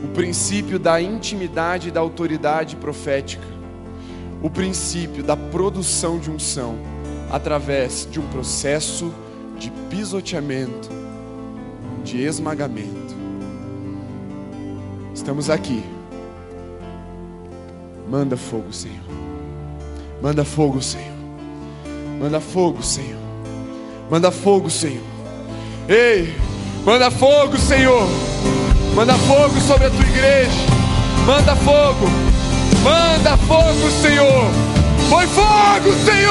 O 0.05 0.09
princípio 0.09 0.79
da 0.79 1.01
intimidade 1.01 1.89
e 1.89 1.91
da 1.91 2.01
autoridade 2.01 2.77
profética 2.77 3.50
o 4.43 4.49
princípio 4.49 5.23
da 5.23 5.37
produção 5.37 6.19
de 6.19 6.31
unção 6.31 6.77
através 7.31 8.09
de 8.11 8.19
um 8.19 8.27
processo 8.29 9.13
de 9.59 9.71
pisoteamento, 9.91 10.89
de 12.03 12.23
esmagamento. 12.23 13.15
Estamos 15.15 15.51
aqui. 15.51 15.85
Manda 18.09 18.37
fogo, 18.37 18.73
Senhor. 18.73 18.97
Manda 20.23 20.45
fogo, 20.45 20.83
Senhor. 20.83 21.15
Manda 22.19 22.41
fogo, 22.41 22.83
Senhor. 22.83 23.21
Manda 24.11 24.31
fogo, 24.31 24.69
Senhor. 24.69 25.05
Ei, 25.89 26.35
manda 26.85 27.11
fogo, 27.11 27.57
Senhor. 27.59 28.09
Manda 28.95 29.15
fogo 29.15 29.61
sobre 29.61 29.87
a 29.87 29.91
tua 29.91 30.05
igreja. 30.05 30.51
Manda 31.27 31.55
fogo. 31.57 32.30
Manda 32.83 33.37
fogo, 33.37 33.91
Senhor. 34.01 34.51
Foi 35.11 35.27
fogo, 35.27 35.93
Senhor. 36.05 36.31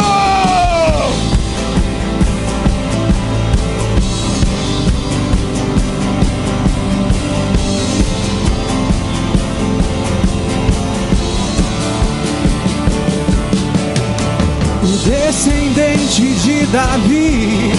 O 14.82 14.88
descendente 15.08 16.34
de 16.34 16.66
Davi, 16.68 17.72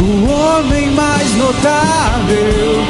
o 0.00 0.30
homem 0.30 0.90
mais 0.92 1.34
notável, 1.34 2.84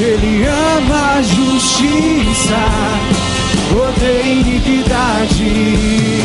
ele 0.00 0.44
ama 0.46 1.18
a 1.18 1.22
justiça 1.22 3.33
odeia 3.74 4.32
iniquidade. 4.32 6.22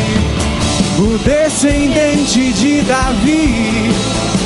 O 0.98 1.18
descendente 1.18 2.52
de 2.52 2.82
Davi, 2.82 3.90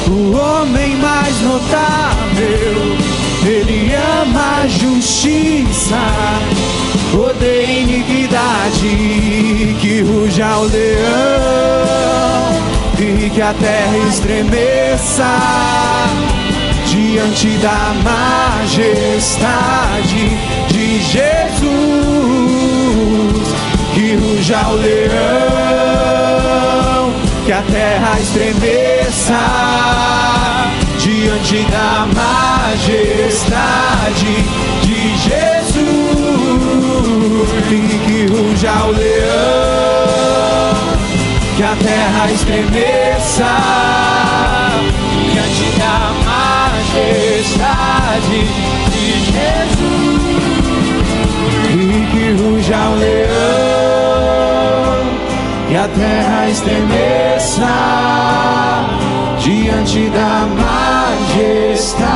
o 0.09 0.37
homem 0.37 0.97
mais 0.97 1.41
notável, 1.43 2.97
ele 3.45 3.93
ama 4.23 4.63
a 4.63 4.67
justiça, 4.69 5.99
odeia 7.13 7.81
iniquidade, 7.81 9.77
que 9.81 10.03
ruja 10.03 10.59
o 10.59 10.65
leão 10.65 11.95
e 12.99 13.29
que 13.31 13.43
a 13.43 13.53
terra 13.53 13.99
estremeça 14.09 15.39
diante 16.87 17.49
da 17.59 17.93
majestade 18.63 20.39
de 20.69 21.01
Jesus 21.03 22.14
que 23.95 24.17
ruja 24.17 24.59
o 24.71 24.75
leão, 24.75 25.13
que 27.47 27.53
a 27.53 27.63
terra 27.63 28.19
estremeça 28.21 29.39
diante 30.99 31.65
da 31.71 32.05
majestade 32.13 33.15
de 34.83 35.17
Jesus. 35.17 35.85
E 37.71 37.73
que 38.05 38.27
ruja 38.27 38.73
o 38.85 38.91
leão, 38.91 40.75
que 41.57 41.63
a 41.63 41.77
terra 41.77 42.33
estremeça 42.33 43.53
diante 45.33 45.67
da 45.79 45.97
majestade 47.45 48.41
de 48.91 49.07
Jesus. 49.33 50.25
E 51.71 52.07
que 52.11 52.25
ruja 52.43 52.81
o 52.89 52.95
leão 52.97 53.34
a 55.85 55.89
terra 55.89 56.49
estremeça 56.49 57.67
diante 59.39 60.09
da 60.09 60.47
majestade 61.27 62.14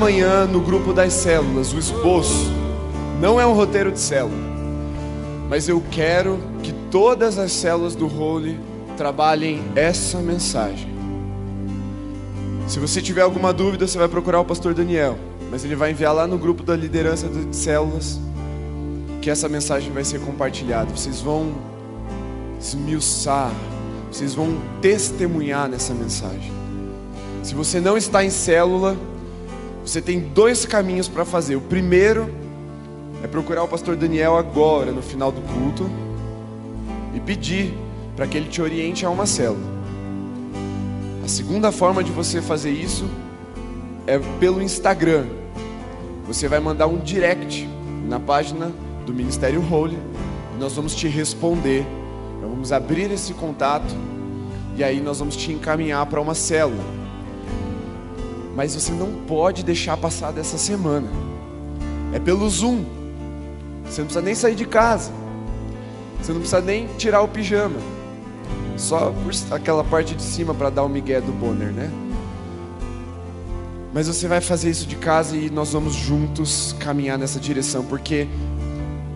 amanhã 0.00 0.46
no 0.46 0.62
grupo 0.62 0.94
das 0.94 1.12
células, 1.12 1.74
o 1.74 1.78
esboço. 1.78 2.50
Não 3.20 3.38
é 3.38 3.46
um 3.46 3.52
roteiro 3.52 3.92
de 3.92 4.00
célula, 4.00 4.34
mas 5.46 5.68
eu 5.68 5.82
quero 5.90 6.38
que 6.62 6.72
todas 6.90 7.38
as 7.38 7.52
células 7.52 7.94
do 7.94 8.06
Holy 8.06 8.58
trabalhem 8.96 9.62
essa 9.76 10.16
mensagem. 10.20 10.88
Se 12.66 12.78
você 12.78 13.02
tiver 13.02 13.20
alguma 13.20 13.52
dúvida, 13.52 13.86
você 13.86 13.98
vai 13.98 14.08
procurar 14.08 14.40
o 14.40 14.44
pastor 14.44 14.72
Daniel, 14.72 15.18
mas 15.50 15.66
ele 15.66 15.76
vai 15.76 15.90
enviar 15.90 16.14
lá 16.14 16.26
no 16.26 16.38
grupo 16.38 16.62
da 16.62 16.74
liderança 16.74 17.28
de 17.28 17.54
células 17.54 18.18
que 19.20 19.28
essa 19.28 19.50
mensagem 19.50 19.92
vai 19.92 20.02
ser 20.02 20.18
compartilhada. 20.22 20.90
Vocês 20.96 21.20
vão 21.20 21.52
esmiuçar, 22.58 23.52
vocês 24.10 24.32
vão 24.32 24.56
testemunhar 24.80 25.68
nessa 25.68 25.92
mensagem. 25.92 26.50
Se 27.42 27.54
você 27.54 27.80
não 27.80 27.98
está 27.98 28.24
em 28.24 28.30
célula, 28.30 28.96
você 29.90 30.00
tem 30.00 30.20
dois 30.20 30.64
caminhos 30.64 31.08
para 31.08 31.24
fazer. 31.24 31.56
O 31.56 31.60
primeiro 31.60 32.32
é 33.24 33.26
procurar 33.26 33.64
o 33.64 33.68
pastor 33.68 33.96
Daniel 33.96 34.36
agora, 34.36 34.92
no 34.92 35.02
final 35.02 35.32
do 35.32 35.40
culto, 35.40 35.90
e 37.12 37.18
pedir 37.18 37.74
para 38.14 38.24
que 38.28 38.36
ele 38.36 38.48
te 38.48 38.62
oriente 38.62 39.04
a 39.04 39.10
uma 39.10 39.26
célula. 39.26 39.80
A 41.24 41.26
segunda 41.28 41.72
forma 41.72 42.04
de 42.04 42.12
você 42.12 42.40
fazer 42.40 42.70
isso 42.70 43.04
é 44.06 44.20
pelo 44.38 44.62
Instagram. 44.62 45.26
Você 46.28 46.46
vai 46.46 46.60
mandar 46.60 46.86
um 46.86 46.98
direct 46.98 47.68
na 48.08 48.20
página 48.20 48.70
do 49.04 49.12
Ministério 49.12 49.60
Holy 49.60 49.98
e 50.54 50.60
nós 50.60 50.72
vamos 50.74 50.94
te 50.94 51.08
responder. 51.08 51.84
Nós 52.40 52.48
vamos 52.48 52.70
abrir 52.70 53.10
esse 53.10 53.34
contato 53.34 53.92
e 54.76 54.84
aí 54.84 55.00
nós 55.00 55.18
vamos 55.18 55.34
te 55.34 55.50
encaminhar 55.50 56.06
para 56.06 56.20
uma 56.20 56.34
célula. 56.34 56.99
Mas 58.54 58.74
você 58.74 58.92
não 58.92 59.12
pode 59.26 59.62
deixar 59.62 59.96
passar 59.96 60.32
dessa 60.32 60.58
semana. 60.58 61.08
É 62.12 62.18
pelo 62.18 62.48
Zoom. 62.48 62.84
Você 63.84 64.00
não 64.00 64.06
precisa 64.06 64.22
nem 64.22 64.34
sair 64.34 64.54
de 64.54 64.66
casa. 64.66 65.12
Você 66.20 66.32
não 66.32 66.40
precisa 66.40 66.60
nem 66.60 66.86
tirar 66.98 67.22
o 67.22 67.28
pijama. 67.28 67.76
Só 68.76 69.12
por 69.12 69.54
aquela 69.54 69.84
parte 69.84 70.14
de 70.14 70.22
cima 70.22 70.54
para 70.54 70.70
dar 70.70 70.84
o 70.84 70.88
migué 70.88 71.20
do 71.20 71.32
Bonner, 71.32 71.72
né? 71.72 71.90
Mas 73.92 74.06
você 74.06 74.28
vai 74.28 74.40
fazer 74.40 74.70
isso 74.70 74.86
de 74.86 74.96
casa 74.96 75.36
e 75.36 75.50
nós 75.50 75.72
vamos 75.72 75.94
juntos 75.94 76.74
caminhar 76.78 77.18
nessa 77.18 77.40
direção, 77.40 77.84
porque 77.84 78.28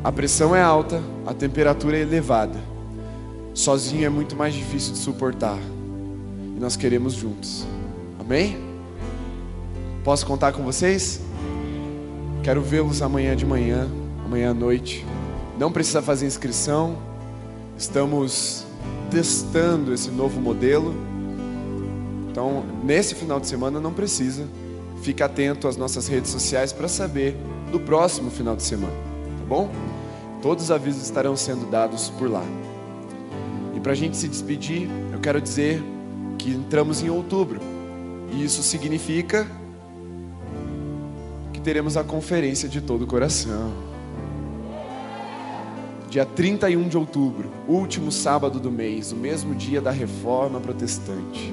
a 0.02 0.11
pressão 0.11 0.55
é 0.55 0.62
alta, 0.62 1.01
a 1.24 1.32
temperatura 1.32 1.97
é 1.97 2.01
elevada. 2.01 2.59
Sozinho 3.55 4.05
é 4.05 4.09
muito 4.09 4.35
mais 4.35 4.52
difícil 4.52 4.93
de 4.93 4.98
suportar. 4.98 5.59
E 6.56 6.61
nós 6.61 6.77
queremos 6.77 7.15
juntos. 7.15 7.65
Amém? 8.19 8.64
Posso 10.05 10.26
contar 10.26 10.52
com 10.52 10.62
vocês? 10.62 11.18
Quero 12.43 12.60
vê-los 12.60 13.01
amanhã 13.01 13.35
de 13.35 13.47
manhã, 13.47 13.89
amanhã 14.22 14.51
à 14.51 14.55
noite. 14.55 15.05
Não 15.59 15.72
precisa 15.72 16.02
fazer 16.02 16.26
inscrição. 16.26 16.98
Estamos 17.78 18.66
testando 19.10 19.94
esse 19.94 20.10
novo 20.10 20.39
modelo. 20.39 20.94
Então, 22.31 22.66
nesse 22.85 23.14
final 23.14 23.40
de 23.40 23.47
semana 23.47 23.81
não 23.81 23.94
precisa. 23.94 24.47
Fique 25.01 25.22
atento 25.22 25.66
às 25.66 25.78
nossas 25.78 26.06
redes 26.06 26.31
sociais 26.31 26.70
para 26.70 26.86
saber 26.86 27.35
do 27.72 27.81
próximo 27.81 28.31
final 28.31 28.55
de 28.55 28.62
semana, 28.62 28.93
tá 29.39 29.44
bom? 29.48 29.70
Todos 30.43 30.64
os 30.64 30.70
avisos 30.70 31.02
estarão 31.02 31.35
sendo 31.35 31.70
dados 31.70 32.10
por 32.10 32.31
lá. 32.31 32.44
E 33.74 33.81
para 33.81 33.93
a 33.93 33.94
gente 33.97 34.18
se 34.18 34.28
despedir, 34.28 34.86
eu 35.14 35.18
quero 35.20 35.40
dizer 35.40 35.82
que 36.36 36.51
entramos 36.51 37.02
em 37.02 37.09
outubro. 37.09 37.59
E 38.31 38.44
isso 38.44 38.62
significa 38.62 39.47
teremos 41.65 41.97
a 41.97 42.05
conferência 42.05 42.69
de 42.69 42.82
todo 42.82 43.03
o 43.03 43.07
coração. 43.07 43.73
Dia 46.11 46.27
31 46.27 46.89
de 46.89 46.99
outubro, 46.99 47.51
último 47.66 48.12
sábado 48.12 48.61
do 48.61 48.70
mês, 48.70 49.11
o 49.11 49.16
mesmo 49.16 49.55
dia 49.55 49.81
da 49.81 49.91
reforma 49.91 50.61
protestante. 50.61 51.53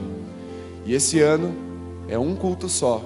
E 0.85 0.93
esse 0.93 1.19
ano 1.21 1.55
é 2.09 2.19
um 2.19 2.35
culto 2.35 2.67
só, 2.67 3.03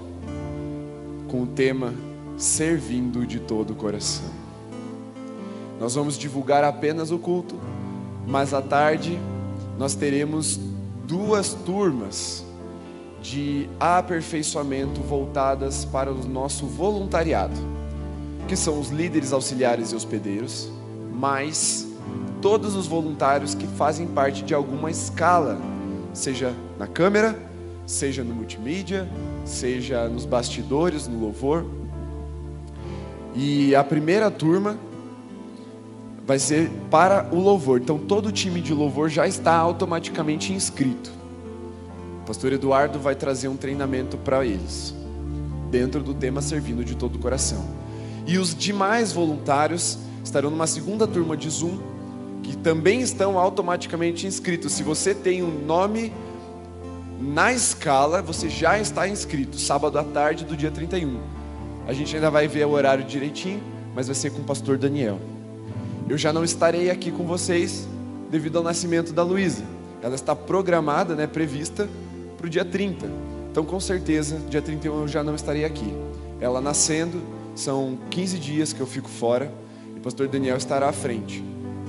com 1.30 1.44
o 1.44 1.48
tema 1.48 1.94
Servindo 2.38 3.26
de 3.26 3.40
todo 3.40 3.72
o 3.72 3.76
coração. 3.76 4.30
Nós 5.80 5.94
vamos 5.95 6.18
divulgar 6.18 6.64
apenas 6.64 7.11
o 7.11 7.19
culto, 7.19 7.56
mas 8.27 8.53
à 8.53 8.61
tarde 8.61 9.18
nós 9.77 9.94
teremos 9.94 10.60
duas 11.07 11.53
turmas 11.53 12.44
de 13.26 13.68
aperfeiçoamento 13.80 15.02
voltadas 15.02 15.84
para 15.84 16.11
o 16.11 16.27
nosso 16.27 16.68
voluntariado, 16.68 17.56
que 18.47 18.56
são 18.56 18.80
os 18.80 18.89
líderes 18.89 19.34
auxiliares 19.34 19.91
e 19.91 19.95
hospedeiros, 19.95 20.69
mais 21.11 21.88
todos 22.39 22.76
os 22.76 22.85
voluntários 22.85 23.56
que 23.56 23.65
fazem 23.65 24.06
parte 24.06 24.43
de 24.43 24.53
alguma 24.53 24.91
escala, 24.91 25.60
seja 26.14 26.53
na 26.77 26.85
câmera, 26.85 27.35
seja 27.88 28.23
no 28.23 28.35
multimídia, 28.35 29.10
seja 29.43 30.07
nos 30.07 30.23
bastidores, 30.23 31.07
no 31.07 31.19
louvor. 31.19 31.65
E 33.34 33.76
a 33.76 33.84
primeira 33.84 34.30
turma 34.30 34.77
vai 36.27 36.38
ser 36.38 36.69
para 36.91 37.27
o 37.31 37.39
louvor. 37.39 37.81
Então 37.81 37.97
todo 37.97 38.27
o 38.27 38.31
time 38.31 38.61
de 38.61 38.72
louvor 38.72 39.10
já 39.10 39.27
está 39.27 39.56
automaticamente 39.56 40.53
inscrito. 40.53 41.15
O 42.26 42.27
pastor 42.27 42.52
Eduardo 42.53 42.97
vai 42.97 43.14
trazer 43.14 43.47
um 43.49 43.56
treinamento 43.56 44.18
para 44.18 44.43
eles, 44.43 44.95
dentro 45.69 46.02
do 46.02 46.11
tema 46.11 46.41
servindo 46.41 46.84
de 46.84 46.95
todo 46.95 47.18
o 47.18 47.19
coração. 47.19 47.64
E 48.26 48.39
os 48.39 48.56
demais 48.56 49.11
voluntários 49.14 49.99
estarão 50.23 50.49
numa 50.49 50.65
segunda 50.65 51.06
turma 51.06 51.38
de 51.38 51.47
Zoom, 51.47 51.77
que 52.41 52.57
também 52.57 52.99
estão 53.02 53.38
automaticamente 53.38 54.26
inscritos. 54.26 54.72
Se 54.72 54.81
você 54.81 55.14
tem 55.14 55.43
um 55.43 55.65
nome 55.68 56.11
na 57.22 57.53
escala, 57.53 58.23
você 58.23 58.49
já 58.49 58.80
está 58.80 59.07
inscrito, 59.07 59.60
sábado 59.60 59.99
à 59.99 60.03
tarde 60.03 60.45
do 60.45 60.57
dia 60.57 60.72
31. 60.72 61.19
A 61.88 61.93
gente 61.93 62.15
ainda 62.15 62.31
vai 62.31 62.47
ver 62.47 62.65
o 62.65 62.72
horário 62.72 63.03
direitinho, 63.03 63.61
mas 63.93 64.07
vai 64.07 64.15
ser 64.15 64.31
com 64.31 64.39
o 64.39 64.45
pastor 64.45 64.80
Daniel. 64.80 65.19
Eu 66.10 66.18
já 66.18 66.34
não 66.34 66.43
estarei 66.43 66.89
aqui 66.89 67.11
com 67.11 67.23
vocês 67.23 67.88
devido 68.31 68.57
ao 68.57 68.64
nascimento 68.64 69.14
da 69.14 69.22
Luísa. 69.22 69.64
Ela 70.02 70.15
está 70.15 70.35
programada, 70.35 71.14
né, 71.14 71.27
prevista 71.27 71.88
para 72.45 72.47
o 72.47 72.49
dia 72.49 72.65
30. 72.65 73.07
Então, 73.51 73.65
com 73.65 73.80
certeza, 73.80 74.39
dia 74.49 74.61
31 74.61 75.01
eu 75.01 75.07
já 75.07 75.23
não 75.23 75.34
estarei 75.34 75.65
aqui. 75.65 75.91
Ela 76.39 76.61
nascendo, 76.61 77.22
são 77.55 77.97
15 78.11 78.38
dias 78.38 78.73
que 78.73 78.80
eu 78.80 78.85
fico 78.85 79.09
fora 79.09 79.51
e 79.95 79.99
o 79.99 80.01
pastor 80.01 80.27
Daniel 80.27 80.57
estará 80.57 80.89
à 80.89 80.93
frente. 80.93 81.43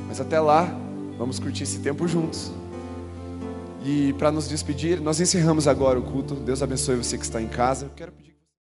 Mas 0.08 0.20
até 0.20 0.40
lá, 0.40 0.64
vamos 1.18 1.38
curtir 1.38 1.64
esse 1.64 1.80
tempo 1.80 2.08
juntos. 2.08 2.50
E 3.84 4.14
para 4.14 4.32
nos 4.32 4.48
despedir, 4.48 5.00
nós 5.00 5.20
encerramos 5.20 5.68
agora 5.68 5.98
o 5.98 6.02
culto. 6.02 6.34
Deus 6.34 6.62
abençoe 6.62 6.96
você 6.96 7.18
que 7.18 7.24
está 7.24 7.40
em 7.40 7.48
casa. 7.48 7.90